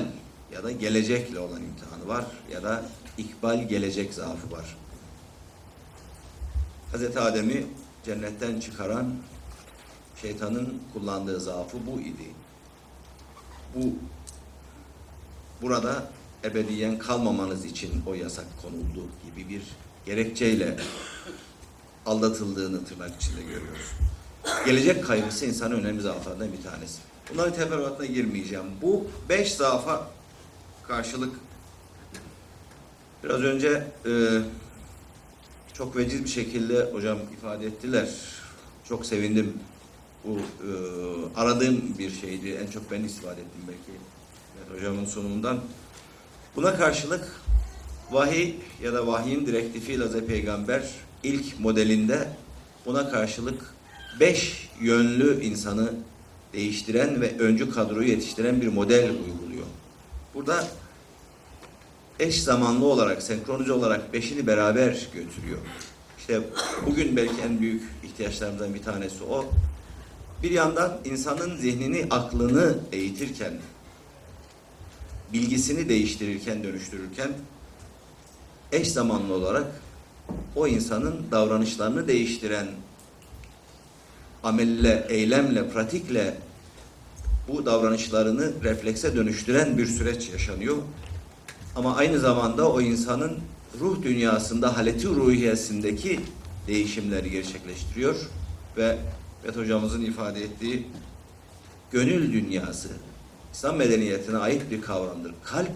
[0.53, 2.83] ya da gelecekle olan imtihanı var ya da
[3.17, 4.77] ikbal gelecek zaafı var.
[6.91, 7.65] Hazreti Adem'i
[8.05, 9.13] cennetten çıkaran
[10.21, 12.27] şeytanın kullandığı zaafı bu idi.
[13.75, 13.93] Bu
[15.61, 16.11] burada
[16.43, 19.61] ebediyen kalmamanız için o yasak konuldu gibi bir
[20.05, 20.77] gerekçeyle
[22.05, 23.91] aldatıldığını tırnak içinde görüyoruz.
[24.65, 26.99] Gelecek kaygısı insanın önemli zaaflarından bir tanesi.
[27.33, 28.65] Bunların teferruatına girmeyeceğim.
[28.81, 30.07] Bu beş zaafa
[30.87, 31.35] karşılık
[33.23, 34.11] biraz önce e,
[35.73, 38.09] çok veciz bir şekilde hocam ifade ettiler.
[38.89, 39.53] Çok sevindim.
[40.25, 40.69] Bu e,
[41.35, 42.49] aradığım bir şeydi.
[42.49, 43.99] En çok ben istifade ettim belki
[44.55, 45.59] Mehmet hocamın sunumundan.
[46.55, 47.27] Buna karşılık
[48.11, 48.53] vahiy
[48.83, 50.83] ya da vahyin direktifi Hazreti Peygamber
[51.23, 52.27] ilk modelinde
[52.85, 53.75] buna karşılık
[54.19, 55.93] beş yönlü insanı
[56.53, 59.65] değiştiren ve öncü kadroyu yetiştiren bir model uyguluyor.
[60.33, 60.67] Burada
[62.19, 65.59] eş zamanlı olarak, senkronize olarak beşini beraber götürüyor.
[66.19, 66.41] İşte
[66.85, 69.45] bugün belki en büyük ihtiyaçlarımızdan bir tanesi o.
[70.43, 73.53] Bir yandan insanın zihnini, aklını eğitirken,
[75.33, 77.31] bilgisini değiştirirken, dönüştürürken
[78.71, 79.67] eş zamanlı olarak
[80.55, 82.67] o insanın davranışlarını değiştiren
[84.43, 86.37] amelle, eylemle, pratikle
[87.47, 90.77] bu davranışlarını reflekse dönüştüren bir süreç yaşanıyor.
[91.75, 93.39] Ama aynı zamanda o insanın
[93.79, 96.19] ruh dünyasında haleti ruhiyesindeki
[96.67, 98.15] değişimleri gerçekleştiriyor
[98.77, 98.97] ve
[99.43, 100.87] Bet hocamızın ifade ettiği
[101.91, 102.89] gönül dünyası
[103.53, 105.33] İslam medeniyetine ait bir kavramdır.
[105.43, 105.71] Kalp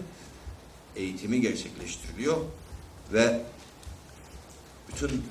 [0.96, 2.36] eğitimi gerçekleştiriliyor
[3.12, 3.40] ve
[4.88, 5.22] bütün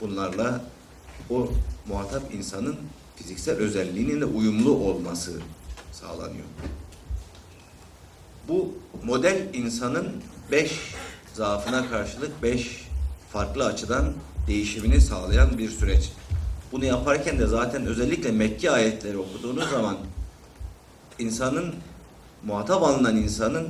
[0.00, 0.64] bunlarla
[1.30, 1.48] o
[1.88, 2.76] muhatap insanın
[3.16, 5.32] fiziksel özelliğinin de uyumlu olması
[5.92, 6.44] sağlanıyor.
[8.48, 8.74] Bu
[9.04, 10.12] model insanın
[10.50, 10.94] beş
[11.34, 12.88] zaafına karşılık beş
[13.32, 14.12] farklı açıdan
[14.46, 16.12] değişimini sağlayan bir süreç.
[16.72, 19.96] Bunu yaparken de zaten özellikle Mekke ayetleri okuduğunuz zaman
[21.18, 21.74] insanın
[22.46, 23.68] muhatap alınan insanın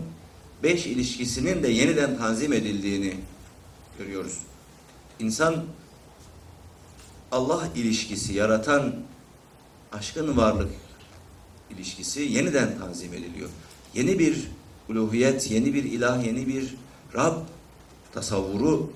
[0.62, 3.14] beş ilişkisinin de yeniden tanzim edildiğini
[3.98, 4.38] görüyoruz.
[5.18, 5.64] İnsan
[7.32, 8.94] Allah ilişkisi yaratan
[9.92, 10.70] aşkın varlık
[11.70, 13.48] ilişkisi yeniden tanzim ediliyor.
[13.94, 14.48] Yeni bir
[14.88, 16.74] uluhiyet, yeni bir ilah, yeni bir
[17.14, 17.36] Rab
[18.12, 18.90] tasavvuru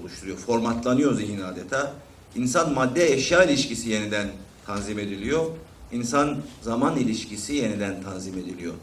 [0.00, 0.38] oluşturuyor.
[0.38, 1.94] Formatlanıyor zihin adeta.
[2.36, 4.28] İnsan madde eşya ilişkisi yeniden
[4.66, 5.46] tanzim ediliyor.
[5.92, 8.74] İnsan zaman ilişkisi yeniden tanzim ediliyor.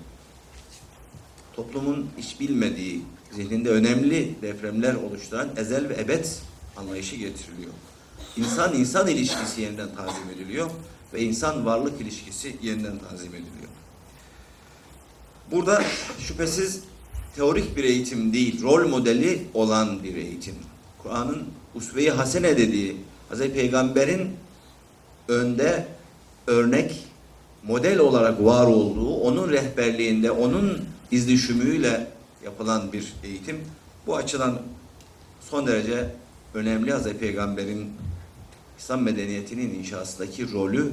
[1.55, 3.01] Toplumun hiç bilmediği,
[3.31, 6.25] zihninde önemli depremler oluşturan ezel ve ebed
[6.77, 7.73] anlayışı getiriliyor.
[8.37, 10.69] İnsan insan ilişkisi yeniden tanzim ediliyor
[11.13, 13.69] ve insan varlık ilişkisi yeniden tanzim ediliyor.
[15.51, 15.83] Burada
[16.19, 16.83] şüphesiz
[17.35, 20.55] teorik bir eğitim değil, rol modeli olan bir eğitim.
[21.03, 21.43] Kur'an'ın
[21.75, 22.97] usve-i hasene dediği
[23.29, 24.29] Hazreti Peygamber'in
[25.27, 25.87] önde
[26.47, 27.03] örnek
[27.63, 32.07] model olarak var olduğu, onun rehberliğinde, onun izdüşümüyle
[32.43, 33.61] yapılan bir eğitim.
[34.07, 34.61] Bu açıdan
[35.41, 36.15] son derece
[36.53, 37.93] önemli Hazreti Peygamber'in
[38.79, 40.91] İslam medeniyetinin inşasındaki rolü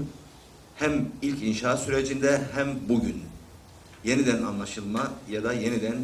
[0.77, 3.23] hem ilk inşa sürecinde hem bugün
[4.05, 5.97] yeniden anlaşılma ya da yeniden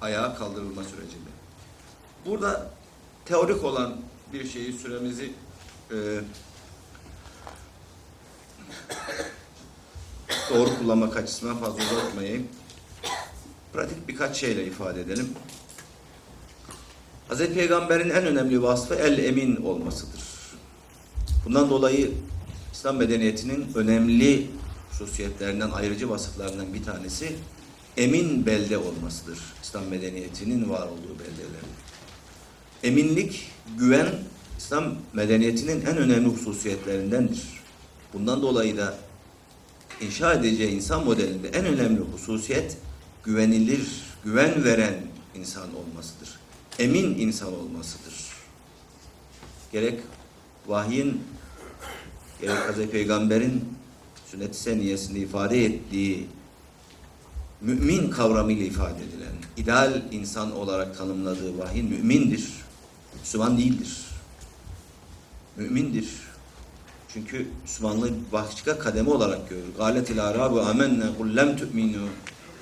[0.00, 1.30] ayağa kaldırılma sürecinde.
[2.26, 2.70] Burada
[3.24, 3.96] teorik olan
[4.32, 5.32] bir şeyi süremizi
[5.90, 6.20] e,
[10.50, 12.48] doğru kullanmak açısından fazla uzatmayayım.
[13.72, 15.28] Pratik birkaç şeyle ifade edelim.
[17.30, 17.38] Hz.
[17.38, 20.20] Peygamber'in en önemli vasfı el emin olmasıdır.
[21.44, 22.10] Bundan dolayı
[22.72, 24.46] İslam medeniyetinin önemli
[24.90, 27.32] hususiyetlerinden, ayrıcı vasıflarından bir tanesi
[27.96, 29.38] emin belde olmasıdır.
[29.62, 31.70] İslam medeniyetinin var olduğu beldelerin.
[32.82, 34.08] Eminlik, güven
[34.58, 37.42] İslam medeniyetinin en önemli hususiyetlerindendir.
[38.12, 38.94] Bundan dolayı da
[40.00, 42.76] inşa edeceği insan modelinde en önemli hususiyet
[43.24, 44.94] güvenilir, güven veren
[45.34, 46.38] insan olmasıdır.
[46.78, 48.14] Emin insan olmasıdır.
[49.72, 50.00] Gerek
[50.66, 51.20] vahyin,
[52.40, 53.64] gerek Hazreti Peygamber'in
[54.26, 56.26] sünnet-i seniyesinde ifade ettiği
[57.60, 62.48] mümin kavramıyla ifade edilen, ideal insan olarak tanımladığı vahyin mümindir.
[63.20, 63.98] Müslüman değildir.
[65.56, 66.08] Mümindir.
[67.12, 69.64] Çünkü Müslümanlığı başka kademe olarak görür.
[69.78, 72.08] Galetil arabu amenne kul lem tu'minu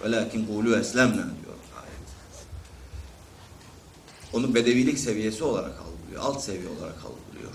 [0.04, 2.08] velakin kulu eslemna diyor ayet.
[4.32, 6.22] Onu bedevilik seviyesi olarak algılıyor.
[6.22, 7.52] Alt seviye olarak algılıyor.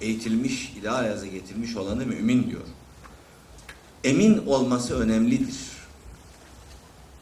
[0.00, 2.64] Eğitilmiş, ideal yaza getirmiş olanı mümin diyor.
[4.04, 5.56] Emin olması önemlidir.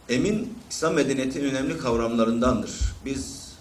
[0.09, 2.95] Emin İslam medeniyetinin önemli kavramlarındandır.
[3.05, 3.53] Biz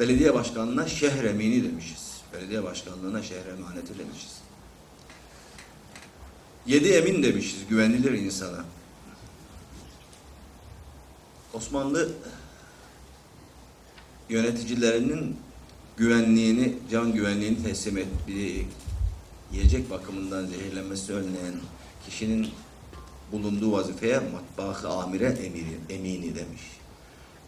[0.00, 2.20] belediye başkanlığına şehir emini demişiz.
[2.32, 4.38] Belediye başkanlığına şehir emaneti demişiz.
[6.66, 8.64] Yedi emin demişiz güvenilir insana.
[11.54, 12.08] Osmanlı
[14.28, 15.36] yöneticilerinin
[15.96, 18.66] güvenliğini, can güvenliğini teslim ettiği,
[19.52, 21.54] yiyecek bakımından zehirlenmesi önleyen
[22.06, 22.48] kişinin
[23.32, 26.62] bulunduğu vazifeye matbaakı amire emiri, emini demiş.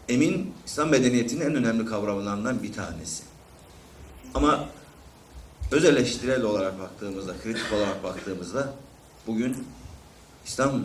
[0.09, 3.23] Emin, İslam medeniyetinin en önemli kavramlarından bir tanesi.
[4.35, 4.69] Ama
[5.71, 8.75] öz eleştirel olarak baktığımızda, kritik olarak baktığımızda
[9.27, 9.57] bugün
[10.47, 10.85] İslam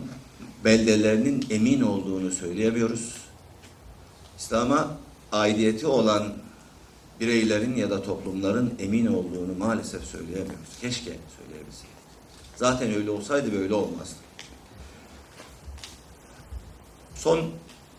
[0.66, 3.14] beldelerinin emin olduğunu söyleyemiyoruz.
[4.38, 4.98] İslam'a
[5.32, 6.34] aidiyeti olan
[7.20, 10.78] bireylerin ya da toplumların emin olduğunu maalesef söyleyemiyoruz.
[10.80, 11.96] Keşke söyleyebilseydik.
[12.56, 14.14] Zaten öyle olsaydı böyle olmazdı.
[17.14, 17.38] Son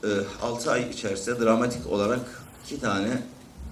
[0.03, 0.07] e,
[0.41, 3.23] 6 ay içerisinde dramatik olarak iki tane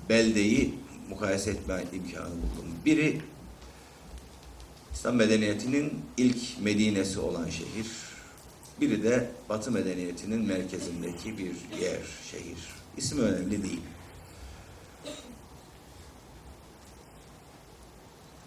[0.09, 0.73] beldeyi
[1.09, 2.71] mukayese etme imkanı buldum.
[2.85, 3.21] Biri
[4.93, 8.04] İslam medeniyetinin ilk Medinesi olan şehir.
[8.81, 11.99] Biri de Batı medeniyetinin merkezindeki bir yer,
[12.31, 12.57] şehir.
[12.97, 13.81] İsmi önemli değil.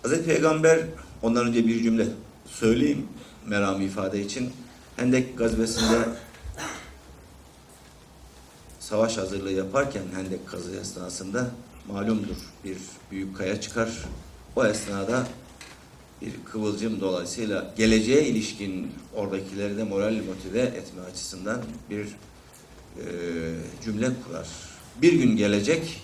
[0.03, 0.81] Hazreti Peygamber
[1.23, 2.07] ondan önce bir cümle
[2.47, 3.09] söyleyeyim
[3.47, 4.53] meramı ifade için.
[4.97, 5.99] Hendek gazvesinde
[8.81, 11.51] savaş hazırlığı yaparken Hendek kazı esnasında
[11.89, 12.77] malumdur bir
[13.11, 14.05] büyük kaya çıkar.
[14.57, 15.27] O esnada
[16.23, 23.05] bir kıvılcım dolayısıyla geleceğe ilişkin oradakileri de moral motive etme açısından bir e,
[23.85, 24.49] cümle kurar.
[25.03, 26.03] Bir gün gelecek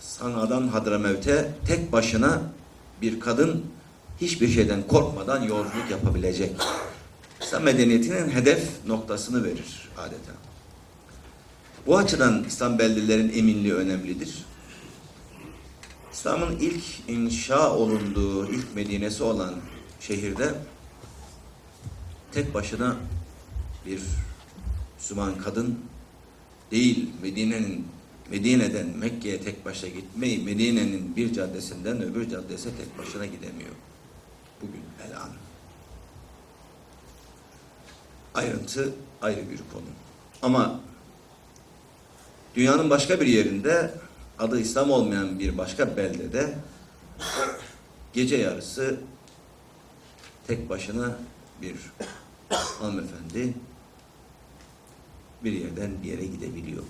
[0.00, 2.42] Sana'dan Hadramevt'e tek başına
[3.02, 3.64] bir kadın
[4.20, 6.52] hiçbir şeyden korkmadan yolculuk yapabilecek.
[7.42, 10.32] İslam medeniyetinin hedef noktasını verir adeta.
[11.86, 14.44] Bu açıdan İslam beldelerin eminliği önemlidir.
[16.14, 19.54] İslam'ın ilk inşa olunduğu, ilk Medinesi olan
[20.00, 20.54] şehirde
[22.32, 22.96] tek başına
[23.86, 24.00] bir
[24.96, 25.78] Müslüman kadın
[26.70, 27.86] değil, Medine'nin
[28.30, 33.74] Medine'den Mekke'ye tek başına gitmeyi, Medine'nin bir caddesinden öbür caddesine tek başına gidemiyor.
[34.62, 35.30] Bugün elan.
[38.34, 38.92] Ayrıntı
[39.22, 39.84] ayrı bir konu.
[40.42, 40.80] Ama
[42.56, 43.94] dünyanın başka bir yerinde
[44.38, 46.54] adı İslam olmayan bir başka beldede
[48.12, 49.00] gece yarısı
[50.46, 51.16] tek başına
[51.62, 51.74] bir
[52.50, 53.54] hanımefendi
[55.44, 56.82] bir yerden bir yere gidebiliyor.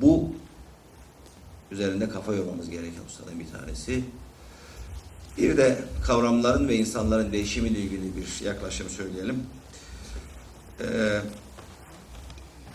[0.00, 0.32] Bu
[1.70, 4.04] üzerinde kafa yormamız gereken hususlardan bir tanesi.
[5.38, 9.46] Bir de kavramların ve insanların değişimiyle ilgili bir yaklaşım söyleyelim.
[10.80, 11.20] Ee,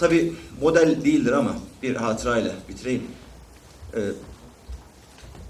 [0.01, 3.03] Tabi model değildir ama bir hatırayla bitireyim.
[3.95, 3.99] Ee,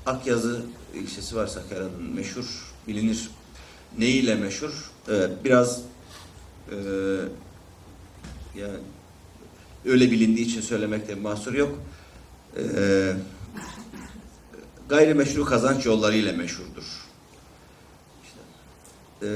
[0.05, 0.61] Akyazı
[0.95, 3.30] ilçesi var Sakarya'nın meşhur, bilinir.
[3.97, 4.91] Neyiyle meşhur?
[5.09, 5.81] Ee, biraz
[6.72, 6.76] e,
[8.59, 8.68] ya
[9.85, 11.80] öyle bilindiği için söylemekte bir mahsur yok.
[12.57, 13.13] Ee,
[14.89, 16.84] gayrimeşru kazanç yollarıyla meşhurdur.
[18.23, 18.39] İşte,
[19.27, 19.30] e,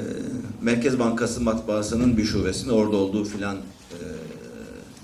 [0.61, 3.56] Merkez Bankası matbaasının bir şubesinin orada olduğu filan
[3.91, 3.99] e,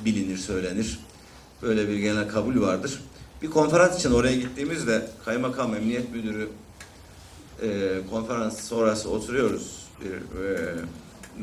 [0.05, 0.99] bilinir, söylenir.
[1.61, 3.01] Böyle bir genel kabul vardır.
[3.41, 6.49] Bir konferans için oraya gittiğimizde kaymakam, emniyet müdürü
[7.61, 10.75] e, konferans sonrası oturuyoruz bir e,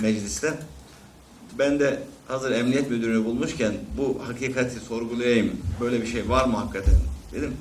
[0.00, 0.58] mecliste.
[1.58, 5.52] Ben de hazır emniyet müdürünü bulmuşken bu hakikati sorgulayayım.
[5.80, 6.94] Böyle bir şey var mı hakikaten
[7.32, 7.56] dedim.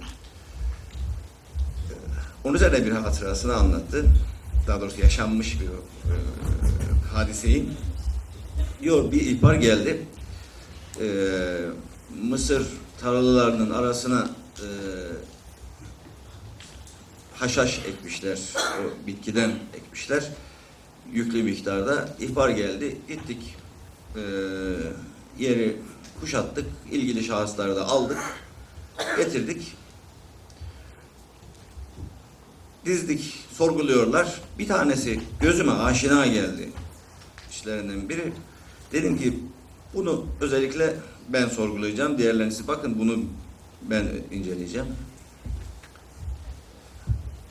[2.43, 4.05] Onun üzerine bir hatırasını anlattı.
[4.67, 6.17] Daha doğrusu yaşanmış bir e,
[7.13, 7.69] hadiseyi.
[8.81, 10.01] Diyor bir ihbar geldi.
[11.01, 11.07] E,
[12.23, 12.67] Mısır
[13.01, 14.67] tarlalarının arasına e,
[17.33, 18.39] haşhaş ekmişler.
[18.57, 20.31] O bitkiden ekmişler.
[21.11, 22.97] Yüklü miktarda ihbar geldi.
[23.07, 23.55] Gittik.
[24.15, 24.21] E,
[25.39, 25.77] yeri
[26.21, 26.65] kuşattık.
[26.91, 28.17] ilgili şahısları da aldık.
[29.17, 29.73] Getirdik.
[32.85, 33.33] Dizdik.
[33.53, 34.41] Sorguluyorlar.
[34.59, 36.69] Bir tanesi gözüme aşina geldi.
[37.51, 38.33] İşlerinden biri.
[38.91, 39.39] Dedim ki
[39.93, 40.95] bunu özellikle
[41.29, 42.17] ben sorgulayacağım.
[42.17, 43.19] Diğerlerinizi bakın bunu
[43.81, 44.87] ben inceleyeceğim.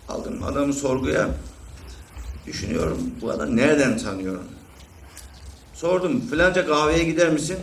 [0.09, 1.31] Aldım adamı sorguya.
[2.47, 4.45] Düşünüyorum bu adam nereden tanıyorum?
[5.75, 7.59] Sordum filanca kahveye gider misin?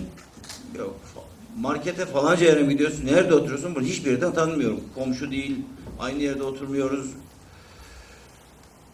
[0.77, 0.95] Yok.
[1.57, 3.05] Markete falanca yere mi gidiyorsun?
[3.05, 3.75] Nerede oturuyorsun?
[3.75, 4.79] Bunu hiçbir yerden tanımıyorum.
[4.95, 5.59] Komşu değil.
[5.99, 7.09] Aynı yerde oturmuyoruz.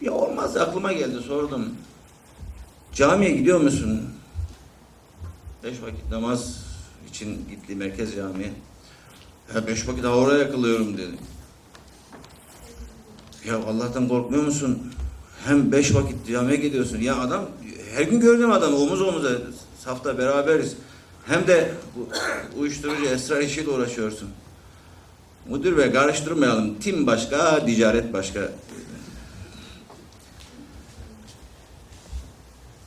[0.00, 1.68] Ya olmaz aklıma geldi sordum.
[2.94, 4.02] Camiye gidiyor musun?
[5.64, 6.69] Beş vakit namaz
[7.10, 8.52] için gitti merkez camiye.
[9.54, 11.14] Ya beş vakit daha oraya kılıyorum dedi.
[13.46, 14.92] Ya Allah'tan korkmuyor musun?
[15.44, 16.98] Hem beş vakit camiye gidiyorsun.
[16.98, 17.48] Ya adam
[17.94, 19.30] her gün gördüğüm adam omuz omuza
[19.84, 20.76] safta beraberiz.
[21.26, 22.08] Hem de bu
[22.60, 24.28] uyuşturucu esrar işiyle uğraşıyorsun.
[25.48, 26.78] Müdür bey karıştırmayalım.
[26.78, 28.40] Tim başka, ticaret başka.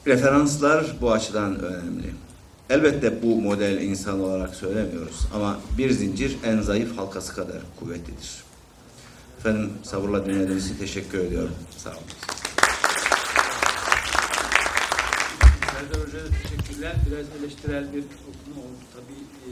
[0.07, 2.22] Referanslar bu açıdan önemli.
[2.73, 8.43] Elbette bu model insan olarak söylemiyoruz ama bir zincir en zayıf halkası kadar kuvvetlidir.
[9.39, 11.55] Efendim sabırla dinlediğiniz için teşekkür ediyorum.
[11.77, 11.99] Sağ olun.
[15.71, 16.95] Serdar Hoca'ya teşekkürler.
[17.07, 19.23] Biraz eleştirel bir okuma oldu tabii.
[19.45, 19.51] E,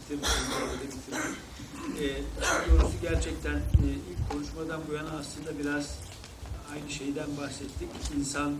[0.00, 0.30] bitirdim,
[0.62, 1.36] orada bitirdim.
[2.00, 5.98] E, doğrusu gerçekten e, ilk konuşmadan bu yana aslında biraz
[6.72, 7.88] aynı şeyden bahsettik.
[8.18, 8.54] İnsan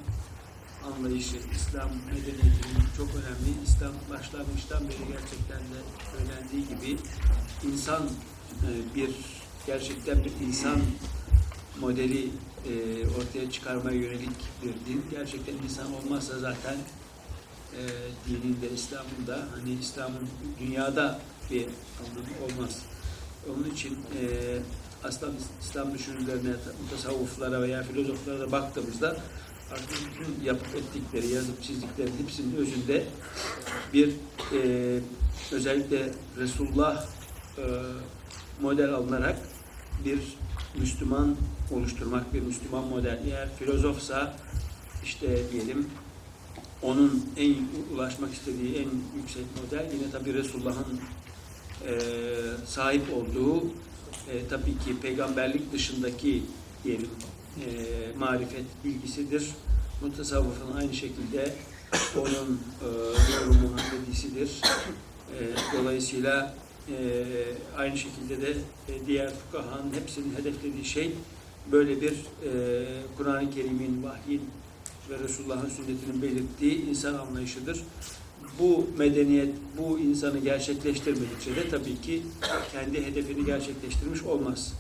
[0.87, 3.51] anlayışı, İslam medeniyetinin çok önemli.
[3.65, 5.81] İslam başlangıçtan beri gerçekten de
[6.13, 7.03] söylendiği gibi
[7.73, 8.03] insan
[8.67, 9.11] e, bir
[9.67, 10.81] gerçekten bir insan
[11.81, 12.31] modeli
[12.69, 12.73] e,
[13.07, 15.05] ortaya çıkarmaya yönelik bir din.
[15.11, 16.77] Gerçekten insan olmazsa zaten
[17.73, 17.81] e,
[18.29, 20.29] dinin de İslam'ın da hani İslam'ın
[20.61, 21.21] dünyada
[21.51, 21.67] bir
[22.01, 22.83] anlamı olmaz.
[23.49, 24.23] Onun için e,
[25.05, 25.33] aslında
[25.63, 26.53] İslam düşünürlerine,
[26.83, 29.17] mutasavvuflara veya filozoflara da baktığımızda
[29.77, 33.05] bütün yapıp ettikleri, yazıp çizdikleri hepsinin özünde
[33.93, 34.09] bir
[34.53, 34.99] e,
[35.53, 37.07] özellikle Resulullah
[37.59, 37.63] e,
[38.61, 39.39] model alınarak
[40.05, 40.19] bir
[40.81, 41.37] Müslüman
[41.71, 43.21] oluşturmak, bir Müslüman model.
[43.27, 44.37] Eğer filozofsa
[45.05, 45.87] işte diyelim
[46.83, 47.57] onun en
[47.95, 51.01] ulaşmak istediği en yüksek model yine tabi Resulullah'ın
[51.89, 52.01] e,
[52.67, 53.65] sahip olduğu
[54.31, 56.43] e, tabii ki peygamberlik dışındaki
[56.85, 57.11] diyelim
[57.61, 57.69] e,
[58.19, 59.51] marifet bilgisidir.
[60.03, 61.55] Mutasavvıfın aynı şekilde
[62.17, 62.89] onun e,
[63.35, 64.61] yorumu hadisidir.
[65.33, 65.39] E,
[65.79, 66.55] dolayısıyla
[66.89, 67.25] e,
[67.77, 68.51] aynı şekilde de
[68.89, 71.13] e, diğer fukahanın hepsinin hedeflediği şey
[71.73, 72.51] böyle bir e,
[73.17, 74.43] Kur'an-ı Kerim'in, vahyin
[75.11, 77.81] ve Resulullah'ın sünnetinin belirttiği insan anlayışıdır.
[78.59, 82.23] Bu medeniyet, bu insanı gerçekleştirmedikçe de tabii ki
[82.73, 84.73] kendi hedefini gerçekleştirmiş olmaz.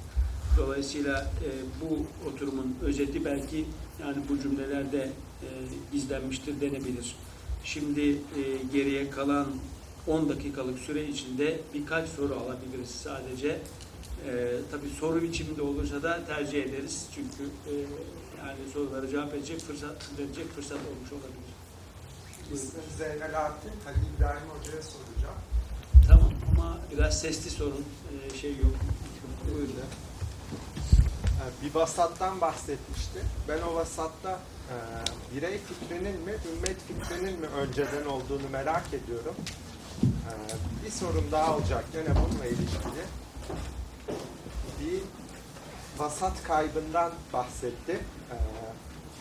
[0.56, 1.48] Dolayısıyla e,
[1.80, 3.64] bu oturumun özeti belki
[4.00, 5.02] yani bu cümlelerde
[5.42, 5.48] e,
[5.92, 7.16] gizlenmiştir denebilir.
[7.64, 8.16] Şimdi e,
[8.72, 9.46] geriye kalan
[10.06, 13.48] 10 dakikalık süre içinde birkaç soru alabiliriz sadece.
[14.28, 17.06] E, tabii soru biçiminde olursa da tercih ederiz.
[17.14, 17.72] Çünkü e,
[18.38, 21.54] yani sorulara cevap edecek fırsat verecek fırsat olmuş olabilir.
[22.98, 25.40] Zeynel Alptin, Halil İbrahim Hoca'ya soracağım.
[26.08, 27.84] Tamam ama biraz sesli sorun.
[28.32, 28.74] E, şey yok.
[29.54, 29.74] Buyurun.
[31.62, 33.20] Bir vasattan bahsetmişti.
[33.48, 34.30] Ben o vasatta
[34.70, 34.74] e,
[35.36, 39.34] birey fikrinin mi, ümmet fikrinin mi önceden olduğunu merak ediyorum.
[40.02, 43.04] Ee, Bir sorum daha olacak gene bununla ilişkili.
[44.80, 45.00] Bir
[45.98, 48.00] vasat kaybından bahsetti.
[48.30, 48.34] Ee,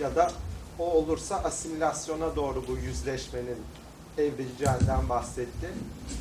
[0.03, 0.31] Ya da
[0.80, 3.57] o olursa asimilasyona doğru bu yüzleşmenin
[4.18, 5.69] evrileceğinden bahsetti.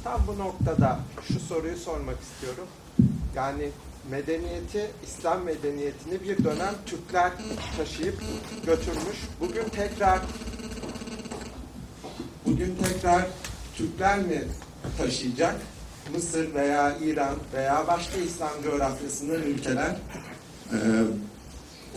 [0.05, 0.98] Tam bu noktada
[1.28, 2.66] şu soruyu sormak istiyorum.
[3.35, 3.70] Yani
[4.10, 7.32] medeniyeti, İslam medeniyetini bir dönem Türkler
[7.76, 8.14] taşıyıp
[8.66, 9.16] götürmüş.
[9.40, 10.20] Bugün tekrar
[12.46, 13.26] bugün tekrar
[13.76, 14.42] Türkler mi
[14.98, 15.56] taşıyacak?
[16.14, 19.96] Mısır veya İran veya başka İslam coğrafyasından ülkeler
[20.72, 20.78] e,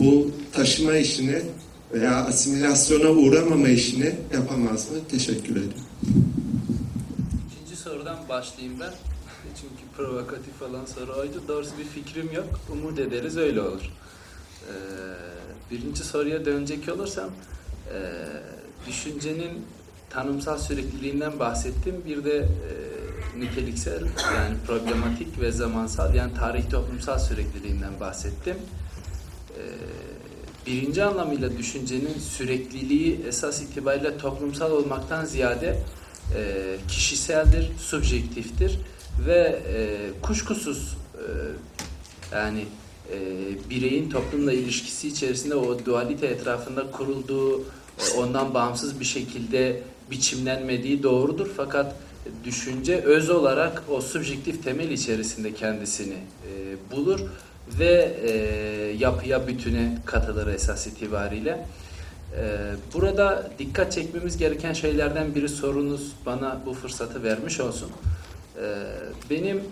[0.00, 1.42] bu taşıma işini
[1.92, 4.98] veya asimilasyona uğramama işini yapamaz mı?
[5.10, 5.72] Teşekkür ederim.
[7.52, 9.15] İkinci sorudan başlayayım ben.
[9.60, 11.42] Çünkü provokatif olan soru oydu.
[11.48, 12.60] Doğrusu bir fikrim yok.
[12.72, 13.82] Umut ederiz öyle olur.
[13.82, 14.72] Ee,
[15.70, 17.30] birinci soruya dönecek olursam
[17.92, 17.98] e,
[18.88, 19.66] düşüncenin
[20.10, 22.02] tanımsal sürekliliğinden bahsettim.
[22.06, 24.02] Bir de e, niteliksel
[24.34, 28.56] yani problematik ve zamansal yani tarih toplumsal sürekliliğinden bahsettim.
[29.58, 29.62] Ee,
[30.66, 35.78] birinci anlamıyla düşüncenin sürekliliği esas itibariyle toplumsal olmaktan ziyade
[36.36, 38.78] e, kişiseldir, subjektiftir
[39.26, 41.24] ve e, kuşkusuz e,
[42.36, 42.64] yani
[43.12, 43.18] e,
[43.70, 47.64] bireyin toplumla ilişkisi içerisinde o dualite etrafında kurulduğu, e,
[48.18, 51.50] ondan bağımsız bir şekilde biçimlenmediği doğrudur.
[51.56, 51.96] Fakat
[52.44, 57.20] düşünce öz olarak o subjektif temel içerisinde kendisini e, bulur
[57.78, 58.32] ve e,
[58.98, 61.66] yapıya bütüne katılır esas itibariyle.
[62.36, 62.46] E,
[62.94, 67.90] burada dikkat çekmemiz gereken şeylerden biri sorunuz bana bu fırsatı vermiş olsun.
[68.62, 68.64] E,
[69.30, 69.62] benim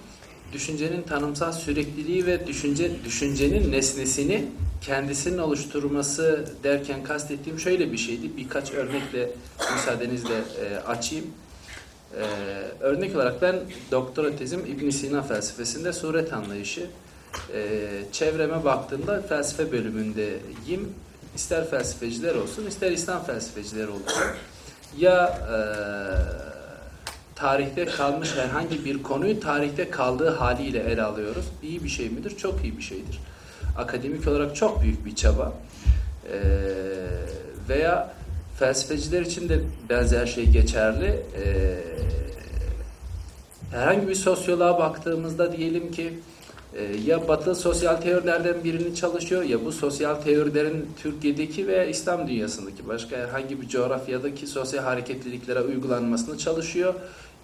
[0.53, 4.45] düşüncenin tanımsal sürekliliği ve düşünce düşüncenin nesnesini
[4.81, 8.37] kendisinin oluşturması derken kastettiğim şöyle bir şeydi.
[8.37, 9.31] Birkaç örnekle
[9.75, 11.27] müsaadenizle e, açayım.
[12.17, 12.25] E,
[12.81, 13.57] örnek olarak ben
[13.91, 16.87] doktora tezim İbn Sina felsefesinde suret anlayışı.
[17.55, 20.95] E, çevreme baktığımda felsefe bölümündeyim.
[21.37, 24.23] İster felsefeciler olsun, ister İslam felsefeciler olsun.
[24.99, 26.54] Ya e,
[27.45, 31.45] tarihte kalmış herhangi bir konuyu tarihte kaldığı haliyle ele alıyoruz.
[31.63, 32.37] İyi bir şey midir?
[32.37, 33.21] Çok iyi bir şeydir.
[33.79, 35.53] Akademik olarak çok büyük bir çaba.
[36.33, 36.39] E,
[37.69, 38.15] veya
[38.59, 41.07] felsefeciler için de benzer şey geçerli.
[41.07, 41.79] E,
[43.71, 46.13] herhangi bir sosyoloğa baktığımızda diyelim ki
[46.77, 52.89] e, ya batı sosyal teorilerden birini çalışıyor ya bu sosyal teorilerin Türkiye'deki veya İslam dünyasındaki
[52.89, 56.95] başka herhangi bir coğrafyadaki sosyal hareketliliklere uygulanmasını çalışıyor.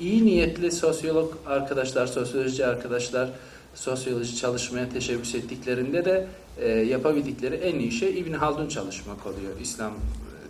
[0.01, 3.31] İyi niyetli sosyolog arkadaşlar, sosyoloji arkadaşlar
[3.75, 6.27] sosyoloji çalışmaya teşebbüs ettiklerinde de
[6.59, 9.61] e, yapabildikleri en iyi şey İbn Haldun çalışmak oluyor.
[9.61, 9.93] İslam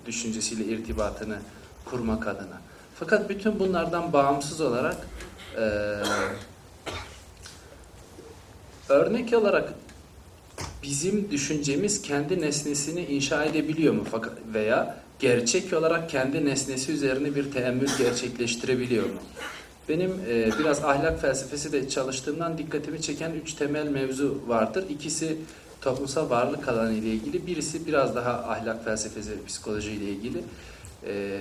[0.07, 1.39] düşüncesiyle irtibatını
[1.85, 2.61] kurmak adına.
[2.95, 4.97] Fakat bütün bunlardan bağımsız olarak
[5.57, 5.63] e,
[8.89, 9.75] örnek olarak
[10.83, 14.05] bizim düşüncemiz kendi nesnesini inşa edebiliyor mu?
[14.55, 19.21] Veya gerçek olarak kendi nesnesi üzerine bir teemmül gerçekleştirebiliyor mu?
[19.89, 24.85] Benim e, biraz ahlak felsefesi de çalıştığımdan dikkatimi çeken üç temel mevzu vardır.
[24.89, 25.37] İkisi
[25.81, 30.43] toplumsal varlık alanı ile ilgili, birisi biraz daha ahlak felsefesi, psikoloji ile ilgili.
[31.07, 31.39] E,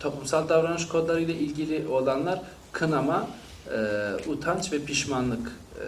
[0.00, 2.42] toplumsal davranış kodları ile ilgili olanlar
[2.72, 3.28] kınama,
[3.74, 5.84] e, utanç ve pişmanlık e,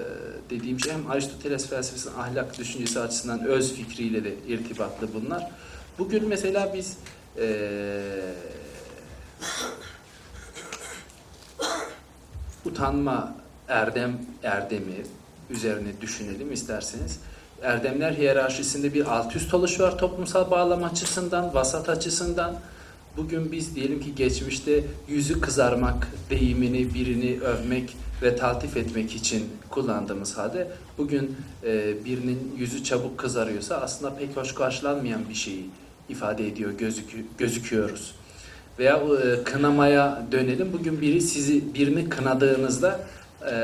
[0.51, 5.51] dediğim şey hem Aristoteles felsefesinin ahlak düşüncesi açısından öz fikriyle de irtibatlı bunlar.
[5.99, 6.97] Bugün mesela biz
[7.39, 7.47] e,
[12.65, 13.35] utanma
[13.69, 15.05] erdem erdemi
[15.51, 17.21] üzerine düşünelim isterseniz.
[17.63, 22.55] Erdemler hiyerarşisinde bir alt üst oluş var toplumsal bağlam açısından, vasat açısından.
[23.17, 30.39] Bugün biz diyelim ki geçmişte yüzü kızarmak deyimini birini övmek ve taltif etmek için kullandığımız
[30.39, 35.71] halde bugün e, birinin yüzü çabuk kızarıyorsa aslında pek hoş karşılanmayan bir şeyi
[36.09, 38.15] ifade ediyor gözükü, gözüküyoruz.
[38.79, 40.73] Veya e, kınamaya dönelim.
[40.73, 43.01] Bugün biri sizi birini kınadığınızda
[43.51, 43.55] e,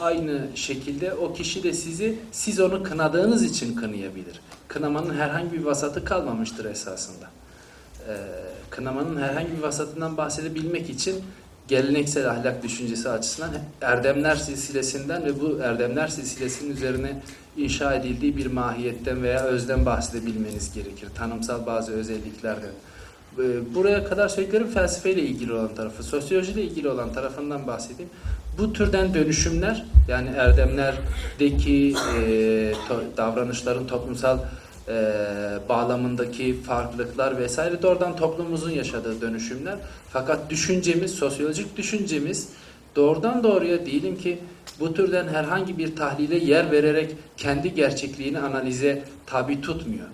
[0.00, 4.40] aynı şekilde o kişi de sizi siz onu kınadığınız için kınayabilir.
[4.68, 7.26] Kınamanın herhangi bir vasatı kalmamıştır esasında.
[8.08, 8.12] E,
[8.70, 11.24] kınamanın herhangi bir vasatından bahsedebilmek için
[11.68, 17.20] geleneksel ahlak düşüncesi açısından erdemler silsilesinden ve bu erdemler silsilesinin üzerine
[17.56, 21.08] inşa edildiği bir mahiyetten veya özden bahsedebilmeniz gerekir.
[21.14, 22.70] Tanımsal bazı özelliklerden.
[23.38, 28.10] Ee, Buraya kadar söylediklerim felsefeyle ilgili olan tarafı, sosyolojiyle ilgili olan tarafından bahsedeyim.
[28.58, 34.38] Bu türden dönüşümler yani erdemlerdeki e, to, davranışların toplumsal
[34.88, 34.94] e,
[35.68, 39.78] bağlamındaki farklılıklar vesaire doğrudan toplumumuzun yaşadığı dönüşümler.
[40.12, 42.48] Fakat düşüncemiz, sosyolojik düşüncemiz
[42.96, 44.38] doğrudan doğruya diyelim ki
[44.80, 50.06] bu türden herhangi bir tahlile yer vererek kendi gerçekliğini analize tabi tutmuyor.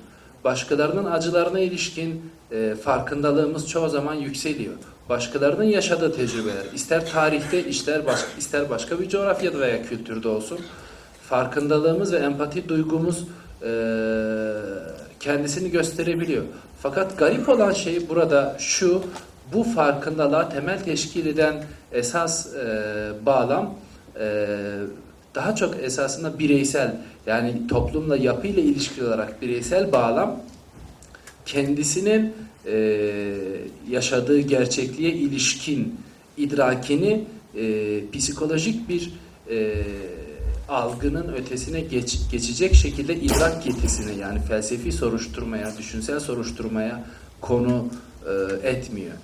[0.44, 2.22] Başkalarının acılarına ilişkin
[2.52, 4.74] e, farkındalığımız çoğu zaman yükseliyor.
[5.08, 10.58] Başkalarının yaşadığı tecrübeler, ister tarihte, ister başka, ister başka bir coğrafyada veya kültürde olsun,
[11.28, 13.24] farkındalığımız ve empati duygumuz
[13.62, 13.70] e,
[15.20, 16.44] kendisini gösterebiliyor.
[16.82, 19.02] Fakat garip olan şey burada şu,
[19.52, 23.74] bu farkındalığa temel teşkil eden esas e, bağlam
[24.20, 24.46] e,
[25.34, 30.40] daha çok esasında bireysel yani toplumla yapıyla ilişkili olarak bireysel bağlam
[31.46, 32.32] kendisinin
[32.66, 32.76] e,
[33.90, 36.00] yaşadığı gerçekliğe ilişkin
[36.36, 37.24] idrakini
[37.56, 39.12] e, psikolojik bir
[39.50, 39.84] e,
[40.68, 47.04] algının ötesine geç, geçecek şekilde idrak yetisine yani felsefi soruşturmaya, düşünsel soruşturmaya
[47.40, 47.88] konu
[48.26, 49.14] e, etmiyor.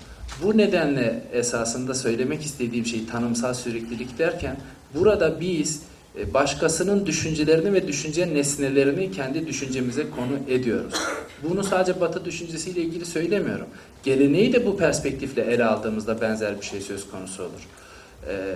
[0.43, 4.57] Bu nedenle esasında söylemek istediğim şey tanımsal süreklilik derken
[4.95, 5.81] burada biz
[6.19, 10.95] e, başkasının düşüncelerini ve düşünce nesnelerini kendi düşüncemize konu ediyoruz.
[11.43, 13.67] Bunu sadece Batı düşüncesiyle ilgili söylemiyorum.
[14.05, 17.69] Geleneği de bu perspektifle ele aldığımızda benzer bir şey söz konusu olur.
[18.29, 18.55] Ee,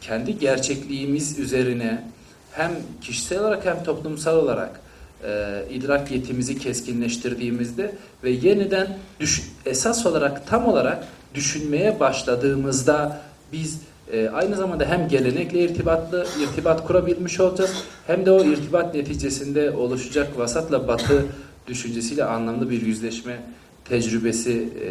[0.00, 2.04] kendi gerçekliğimiz üzerine
[2.52, 4.80] hem kişisel olarak hem toplumsal olarak
[5.24, 7.94] e, idrak yetimizi keskinleştirdiğimizde
[8.24, 13.20] ve yeniden düş esas olarak tam olarak düşünmeye başladığımızda
[13.52, 13.80] biz
[14.12, 20.38] e, aynı zamanda hem gelenekle irtibatlı irtibat kurabilmiş olacağız hem de o irtibat neticesinde oluşacak
[20.38, 21.26] vasatla batı
[21.66, 23.40] düşüncesiyle anlamlı bir yüzleşme
[23.84, 24.88] tecrübesi e,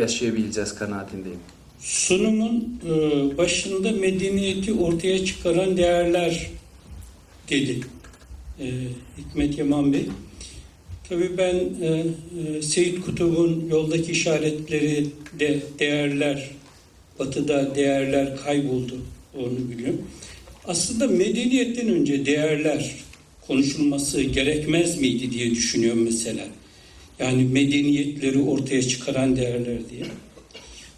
[0.00, 1.38] yaşayabileceğiz kanaatindeyim.
[1.80, 6.50] Sunumun e, başında medeniyeti ortaya çıkaran değerler
[7.50, 7.80] dedi
[8.60, 8.66] e,
[9.18, 10.06] Hikmet Yaman Bey.
[11.08, 12.04] Tabii ben e,
[12.56, 15.06] e, Seyit Kutub'un yoldaki işaretleri
[15.38, 16.50] de değerler,
[17.18, 18.94] batıda değerler kayboldu
[19.34, 20.02] onu biliyorum.
[20.64, 22.94] Aslında medeniyetten önce değerler
[23.46, 26.44] konuşulması gerekmez miydi diye düşünüyorum mesela.
[27.18, 30.04] Yani medeniyetleri ortaya çıkaran değerler diye.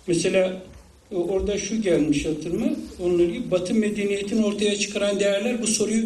[0.06, 0.62] Mesela
[1.10, 2.66] orada şu gelmiş hatırıma,
[3.00, 6.04] onunla ilgili Batı medeniyetini ortaya çıkaran değerler bu soruyu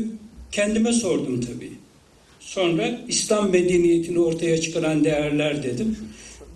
[0.52, 1.72] kendime sordum tabii.
[2.40, 5.96] Sonra İslam medeniyetini ortaya çıkaran değerler dedim.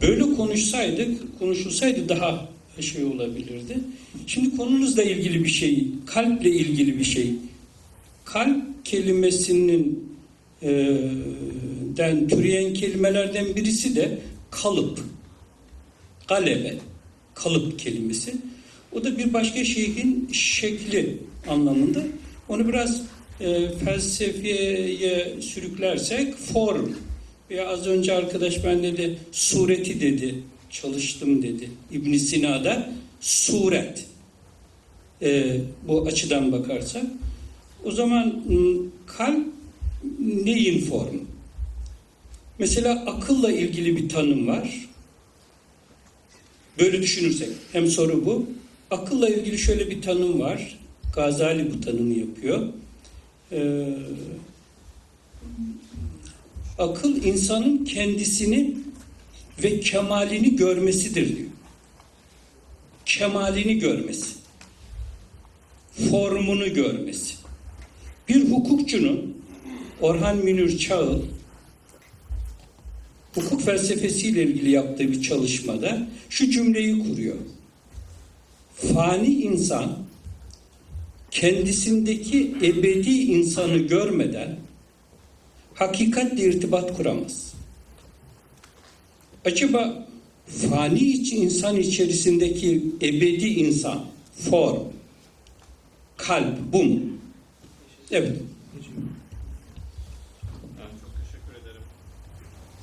[0.02, 2.48] Böyle konuşsaydık, konuşulsaydı daha
[2.80, 3.78] şey olabilirdi.
[4.26, 7.30] Şimdi konunuzla ilgili bir şey, kalple ilgili bir şey.
[8.24, 10.08] kalp kelimesinin
[10.62, 10.68] e,
[11.96, 14.18] den türeyen kelimelerden birisi de
[14.50, 15.00] kalıp.
[16.28, 16.74] Galebe.
[17.34, 18.34] Kalıp kelimesi.
[18.92, 22.02] O da bir başka şeyin şekli anlamında.
[22.48, 23.02] Onu biraz
[23.42, 26.88] e, felsefeye sürüklersek form.
[27.50, 30.34] Veya az önce arkadaş ben dedi sureti dedi.
[30.70, 31.70] Çalıştım dedi.
[31.92, 34.06] İbn Sina'da suret.
[35.22, 37.04] E, bu açıdan bakarsak.
[37.84, 39.46] O zaman m, kalp
[40.44, 41.20] neyin formu?
[42.58, 44.88] Mesela akılla ilgili bir tanım var.
[46.78, 48.46] Böyle düşünürsek hem soru bu.
[48.90, 50.78] Akılla ilgili şöyle bir tanım var.
[51.14, 52.68] Gazali bu tanımı yapıyor.
[53.52, 53.94] Ee,
[56.78, 58.76] akıl insanın kendisini
[59.62, 61.48] ve kemalini görmesidir diyor.
[63.06, 64.34] Kemalini görmesi.
[66.10, 67.34] Formunu görmesi.
[68.28, 69.36] Bir hukukçunun
[70.00, 71.22] Orhan Münir Çağıl
[73.34, 77.36] hukuk felsefesiyle ilgili yaptığı bir çalışmada şu cümleyi kuruyor.
[78.74, 79.98] Fani insan
[81.32, 84.56] kendisindeki ebedi insanı görmeden
[85.74, 87.54] hakikatle irtibat kuramaz.
[89.44, 90.06] Acaba
[90.46, 94.04] fani içi insan içerisindeki ebedi insan,
[94.36, 94.82] form,
[96.16, 97.00] kalp bu mu?
[98.10, 98.36] Evet.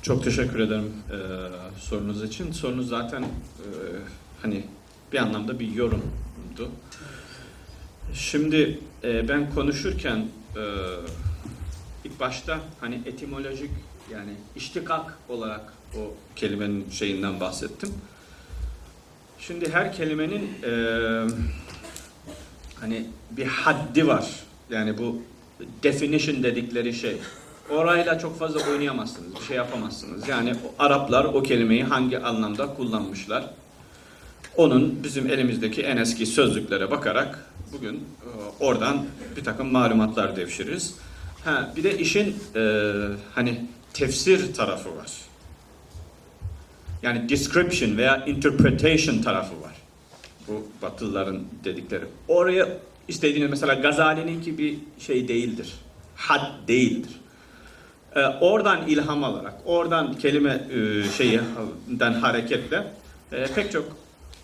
[0.02, 1.16] Çok teşekkür ederim e,
[1.80, 2.52] sorunuz için.
[2.52, 3.26] Sorunuz zaten e,
[4.42, 4.64] hani
[5.12, 6.70] bir anlamda bir yorumdu.
[8.14, 10.16] Şimdi e, ben konuşurken
[10.56, 10.62] e,
[12.04, 13.70] ilk başta hani etimolojik
[14.12, 17.94] yani iştikak olarak o kelimenin şeyinden bahsettim.
[19.38, 20.72] Şimdi her kelimenin e,
[22.80, 24.30] hani bir haddi var.
[24.70, 25.22] Yani bu
[25.82, 27.16] definition dedikleri şey.
[27.70, 30.28] Orayla çok fazla oynayamazsınız, bir şey yapamazsınız.
[30.28, 33.50] Yani Araplar o kelimeyi hangi anlamda kullanmışlar?
[34.56, 38.28] Onun bizim elimizdeki en eski sözlüklere bakarak bugün e,
[38.60, 39.06] oradan
[39.36, 40.94] bir takım malumatlar devşiririz.
[41.44, 42.62] Ha, bir de işin e,
[43.34, 45.10] hani tefsir tarafı var.
[47.02, 49.72] Yani description veya interpretation tarafı var.
[50.48, 52.04] Bu Batılıların dedikleri.
[52.28, 52.68] Oraya
[53.08, 55.74] istediğiniz mesela Gazali'nin ki bir şey değildir.
[56.16, 57.20] Had değildir.
[58.16, 62.92] Ee, oradan ilham alarak, oradan kelime e, şeyinden hareketle
[63.32, 63.84] e, pek çok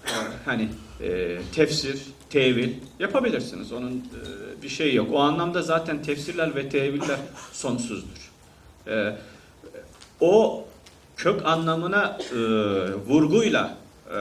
[0.05, 0.13] e,
[0.45, 0.69] hani
[1.01, 3.73] e, tefsir, tevil yapabilirsiniz.
[3.73, 5.09] Onun e, bir şeyi yok.
[5.13, 7.19] O anlamda zaten tefsirler ve teviller
[7.53, 8.31] sonsuzdur.
[8.89, 9.17] E,
[10.21, 10.65] o
[11.17, 12.37] kök anlamına e,
[12.95, 13.77] vurguyla
[14.11, 14.17] e,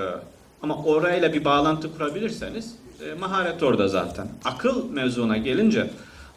[0.63, 4.27] ama orayla bir bağlantı kurabilirseniz e, maharet orada zaten.
[4.45, 5.89] Akıl mevzuna gelince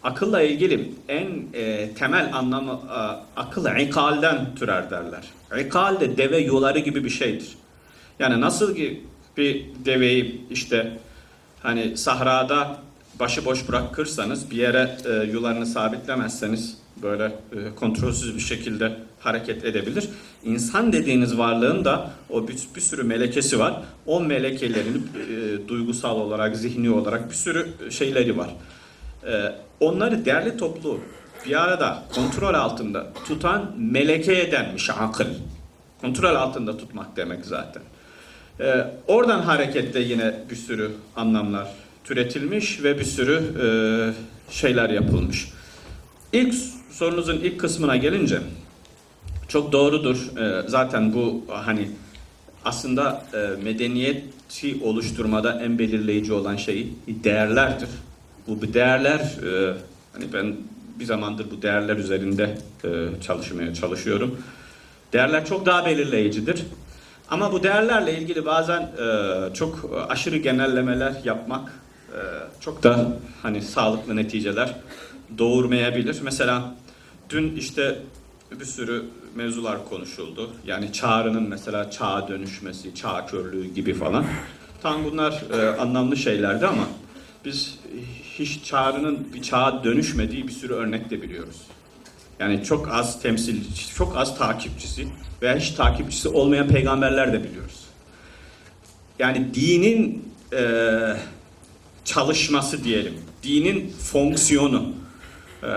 [0.02, 2.98] akılla ilgili en e, temel anlamı e,
[3.40, 5.24] akıl ikalden türer derler.
[5.60, 7.48] İkal de deve yuları gibi bir şeydir.
[8.18, 9.04] Yani nasıl ki
[9.36, 10.98] bir deveyi işte
[11.62, 12.76] hani sahrada
[13.20, 20.08] başıboş bırakırsanız bir yere e, yularını sabitlemezseniz böyle e, kontrolsüz bir şekilde hareket edebilir.
[20.44, 23.82] İnsan dediğiniz varlığın da o bir, bir sürü melekesi var.
[24.06, 28.50] O melekelerin e, duygusal olarak, zihni olarak bir sürü şeyleri var.
[29.26, 31.00] E, onları derli toplu
[31.46, 35.26] bir arada kontrol altında tutan melekeye denmiş akıl.
[36.00, 37.82] Kontrol altında tutmak demek zaten.
[38.60, 41.68] E, oradan hareketle yine bir sürü anlamlar
[42.04, 43.66] türetilmiş ve bir sürü e,
[44.52, 45.48] şeyler yapılmış.
[46.32, 46.54] İlk
[46.90, 48.38] sorunuzun ilk kısmına gelince
[49.48, 50.36] çok doğrudur.
[50.38, 51.88] E, zaten bu hani
[52.64, 57.88] aslında e, medeniyeti oluşturmada en belirleyici olan şey değerlerdir.
[58.46, 59.74] Bu değerler e,
[60.12, 60.56] hani ben
[61.00, 62.88] bir zamandır bu değerler üzerinde e,
[63.22, 64.38] çalışmaya çalışıyorum.
[65.12, 66.64] Değerler çok daha belirleyicidir.
[67.30, 71.72] Ama bu değerlerle ilgili bazen e, çok aşırı genellemeler yapmak
[72.12, 72.20] e,
[72.60, 74.74] çok da hani sağlıklı neticeler
[75.38, 76.20] doğurmayabilir.
[76.22, 76.74] Mesela
[77.30, 77.98] dün işte
[78.60, 80.50] bir sürü mevzular konuşuldu.
[80.66, 84.24] Yani çağrının mesela çağa dönüşmesi, çağ körlüğü gibi falan.
[84.82, 86.84] Tam bunlar e, anlamlı şeylerdi ama
[87.44, 87.78] biz
[88.38, 91.56] hiç çağrının bir çağa dönüşmediği bir sürü örnek de biliyoruz.
[92.40, 93.60] Yani çok az temsil,
[93.94, 95.08] çok az takipçisi
[95.42, 97.80] veya hiç takipçisi olmayan peygamberler de biliyoruz.
[99.18, 100.62] Yani dinin e,
[102.04, 104.92] çalışması diyelim, dinin fonksiyonu
[105.62, 105.68] e,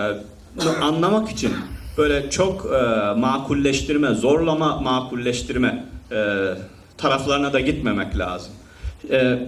[0.82, 1.52] anlamak için
[1.98, 6.48] böyle çok e, makulleştirme, zorlama makulleştirme e,
[6.98, 8.54] taraflarına da gitmemek lazım.
[9.10, 9.40] E,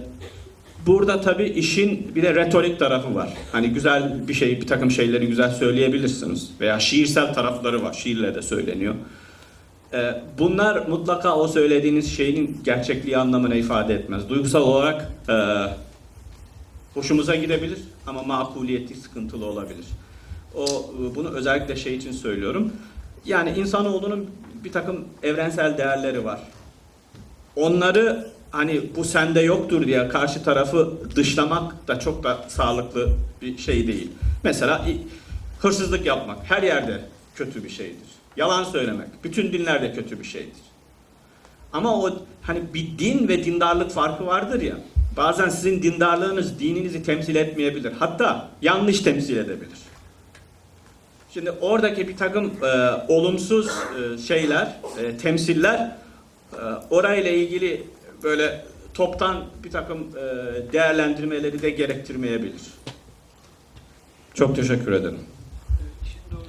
[0.86, 3.34] Burada tabii işin bir de retorik tarafı var.
[3.52, 6.50] Hani güzel bir şey, bir takım şeyleri güzel söyleyebilirsiniz.
[6.60, 7.92] Veya şiirsel tarafları var.
[7.92, 8.94] Şiirle de söyleniyor.
[9.92, 14.28] Ee, bunlar mutlaka o söylediğiniz şeyin gerçekliği anlamına ifade etmez.
[14.28, 15.34] Duygusal olarak e,
[16.94, 19.86] hoşumuza gidebilir ama makuliyeti sıkıntılı olabilir.
[20.56, 22.72] O e, bunu özellikle şey için söylüyorum.
[23.26, 24.30] Yani insanoğlunun
[24.64, 26.40] bir takım evrensel değerleri var.
[27.56, 33.08] Onları hani bu sende yoktur diye karşı tarafı dışlamak da çok da sağlıklı
[33.42, 34.10] bir şey değil.
[34.44, 34.86] Mesela
[35.58, 37.00] hırsızlık yapmak her yerde
[37.34, 38.08] kötü bir şeydir.
[38.36, 40.62] Yalan söylemek bütün dinlerde kötü bir şeydir.
[41.72, 44.76] Ama o hani bir din ve dindarlık farkı vardır ya.
[45.16, 47.92] Bazen sizin dindarlığınız dininizi temsil etmeyebilir.
[47.98, 49.78] Hatta yanlış temsil edebilir.
[51.34, 55.96] Şimdi oradaki bir takım e, olumsuz e, şeyler, e, temsiller
[56.52, 56.58] e,
[56.90, 57.86] orayla ilgili
[58.24, 58.64] böyle
[58.94, 60.22] toptan bir takım e,
[60.72, 62.62] değerlendirmeleri de gerektirmeyebilir.
[64.34, 65.18] Çok teşekkür ederim.
[66.02, 66.46] İşin, doğru,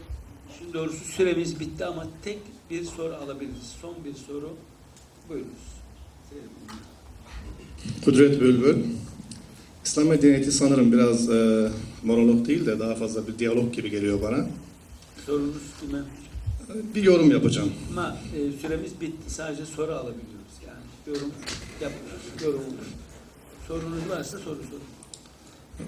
[0.55, 2.39] işin doğrusu süremiz bitti ama tek
[2.69, 3.75] bir soru alabiliriz.
[3.81, 4.53] Son bir soru.
[5.29, 5.75] Buyurunuz.
[8.05, 8.83] Kudret Bülbül.
[9.85, 11.69] İslam medeniyeti sanırım biraz e,
[12.03, 14.47] monolog değil de daha fazla bir diyalog gibi geliyor bana.
[15.25, 15.99] Sorunuz kime?
[16.95, 17.71] Bir yorum yapacağım.
[17.91, 19.33] Ama e, süremiz bitti.
[19.33, 20.55] Sadece soru alabiliyoruz.
[20.67, 21.31] Yani yorum
[21.81, 22.43] yapmıyoruz.
[22.43, 22.63] Yorum
[23.67, 24.83] Sorunuz varsa soru sorun.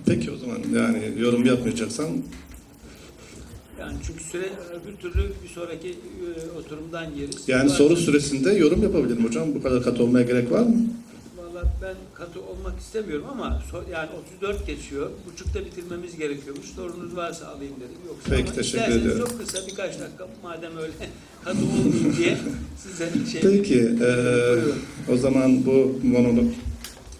[0.05, 2.07] Peki o zaman yani yorum yapmayacaksam
[3.80, 7.49] Yani çünkü süre öbür türlü bir sonraki e, oturumdan yeriz.
[7.49, 9.55] yani soru süresinde yorum yapabilirim hocam.
[9.55, 10.76] Bu kadar katı olmaya gerek var mı?
[11.57, 14.09] Valla ben katı olmak istemiyorum ama so- yani
[14.41, 15.09] 34 geçiyor.
[15.31, 16.65] Buçukta bitirmemiz gerekiyormuş.
[16.75, 17.97] Sorunuz varsa alayım dedim.
[18.07, 19.25] Yoksa Peki, teşekkür ediyorum.
[19.27, 20.93] çok kısa birkaç dakika madem öyle
[21.43, 22.38] katı olmayayım diye
[22.84, 23.41] size şey...
[23.41, 24.73] Peki e, Buyurun.
[25.13, 26.45] o zaman bu monolog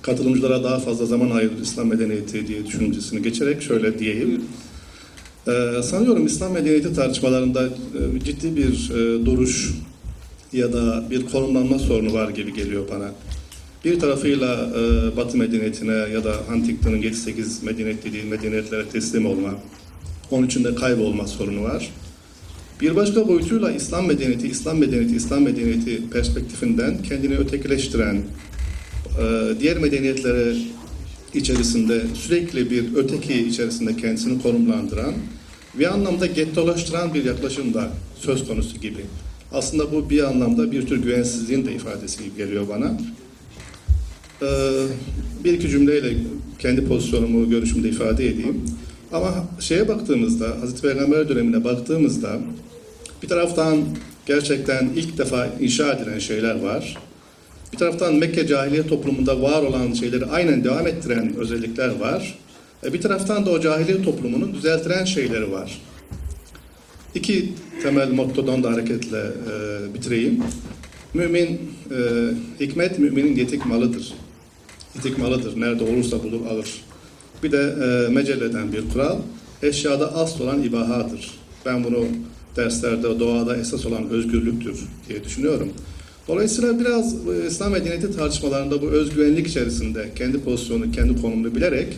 [0.02, 4.28] katılımcılara daha fazla zaman ayırır İslam medeniyeti diye düşüncesini geçerek şöyle diyeyim.
[4.28, 5.78] Buyurun.
[5.80, 9.74] Ee, sanıyorum İslam medeniyeti tartışmalarında e, ciddi bir e, duruş
[10.54, 13.12] ya da bir konumlanma sorunu var gibi geliyor bana.
[13.88, 19.50] Bir tarafıyla e, Batı medeniyetine ya da Huntington'ın 7-8 medeniyet dediği medeniyetlere teslim olma,
[20.32, 21.92] onun içinde kaybolma sorunu var.
[22.82, 30.56] Bir başka boyutuyla İslam medeniyeti, İslam medeniyeti, İslam medeniyeti perspektifinden kendini ötekileştiren, e, diğer medeniyetlere
[31.34, 35.14] içerisinde sürekli bir öteki içerisinde kendisini konumlandıran
[35.80, 37.90] bir anlamda gettolaştıran bir yaklaşım da
[38.20, 39.06] söz konusu gibi.
[39.52, 42.98] Aslında bu bir anlamda bir tür güvensizliğin de ifadesi gibi geliyor bana.
[44.42, 44.46] Ee,
[45.44, 46.14] bir iki cümleyle
[46.60, 48.62] kendi pozisyonumu, görüşümü de ifade edeyim.
[49.12, 52.40] Ama şeye baktığımızda, Hazreti Peygamber dönemine baktığımızda
[53.24, 53.78] bir taraftan
[54.26, 56.98] gerçekten ilk defa inşa edilen şeyler var.
[57.74, 62.40] Bir taraftan Mekke cahiliye toplumunda var olan şeyleri aynen devam ettiren özellikler var.
[62.86, 65.82] E, Bir taraftan da o cahiliye toplumunun düzeltilen şeyleri var.
[67.16, 67.54] İki
[67.84, 70.44] temel mottodan da hareketle e, bitireyim.
[71.14, 71.48] Mümin,
[71.92, 72.00] e,
[72.60, 74.14] hikmet müminin yetik malıdır.
[74.98, 75.62] Yetik malıdır.
[75.62, 76.82] Nerede olursa bulur alır.
[77.44, 77.76] Bir de
[78.08, 79.18] e, mecelleden bir kural.
[79.64, 81.32] Eşyada asıl olan ibahadır.
[81.66, 82.06] Ben bunu
[82.56, 84.80] derslerde doğada esas olan özgürlüktür
[85.10, 85.70] diye düşünüyorum.
[86.28, 91.98] Dolayısıyla biraz e, İslam medeniyeti tartışmalarında bu özgüvenlik içerisinde kendi pozisyonu, kendi konumunu bilerek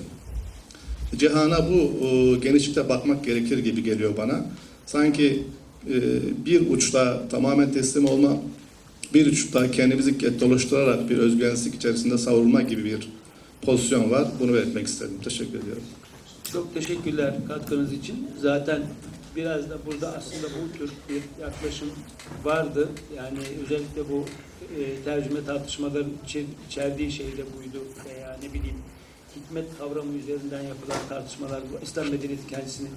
[1.17, 4.45] cihana bu e, genişlikte bakmak gerekir gibi geliyor bana.
[4.85, 5.43] Sanki
[5.89, 5.95] e,
[6.45, 8.37] bir uçta tamamen teslim olma,
[9.13, 13.09] bir uçta kendimizi dolaştırarak bir özgüvensizlik içerisinde savrulma gibi bir
[13.61, 14.27] pozisyon var.
[14.39, 15.17] Bunu belirtmek istedim.
[15.23, 15.83] Teşekkür ediyorum.
[16.53, 18.27] Çok teşekkürler katkınız için.
[18.41, 18.81] Zaten
[19.35, 21.87] biraz da burada aslında bu tür bir yaklaşım
[22.43, 22.89] vardı.
[23.17, 24.25] Yani özellikle bu
[24.79, 27.83] e, tercüme tartışmaların içer- içerdiği şey de buydu.
[28.05, 28.77] Veya ne bileyim
[29.49, 32.87] hikmet kavramı üzerinden yapılan tartışmalar, bu İslam medeniyeti kendisini,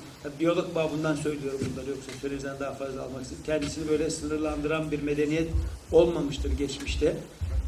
[0.41, 3.43] biyolog babından söylüyorum bunları yoksa süreden daha fazla almak istedim.
[3.47, 5.49] Kendisini böyle sınırlandıran bir medeniyet
[5.93, 7.17] olmamıştır geçmişte.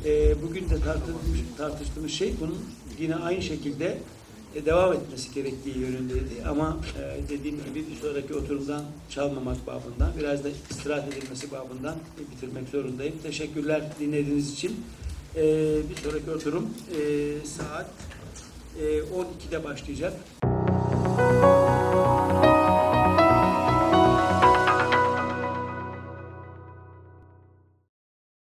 [0.04, 2.58] E, bugün de tartıştığımız, tartıştığımız şey bunun
[2.98, 3.98] yine aynı şekilde
[4.54, 6.44] e, devam etmesi gerektiği yönündeydi.
[6.48, 12.32] Ama e, dediğim gibi bir sonraki oturumdan çalmamak babından, biraz da istirahat edilmesi babından e,
[12.32, 13.14] bitirmek zorundayım.
[13.22, 14.84] Teşekkürler dinlediğiniz için.
[15.36, 15.42] E,
[15.90, 17.00] bir sonraki oturum e,
[17.46, 17.90] saat
[18.80, 20.12] 12'de başlayacak.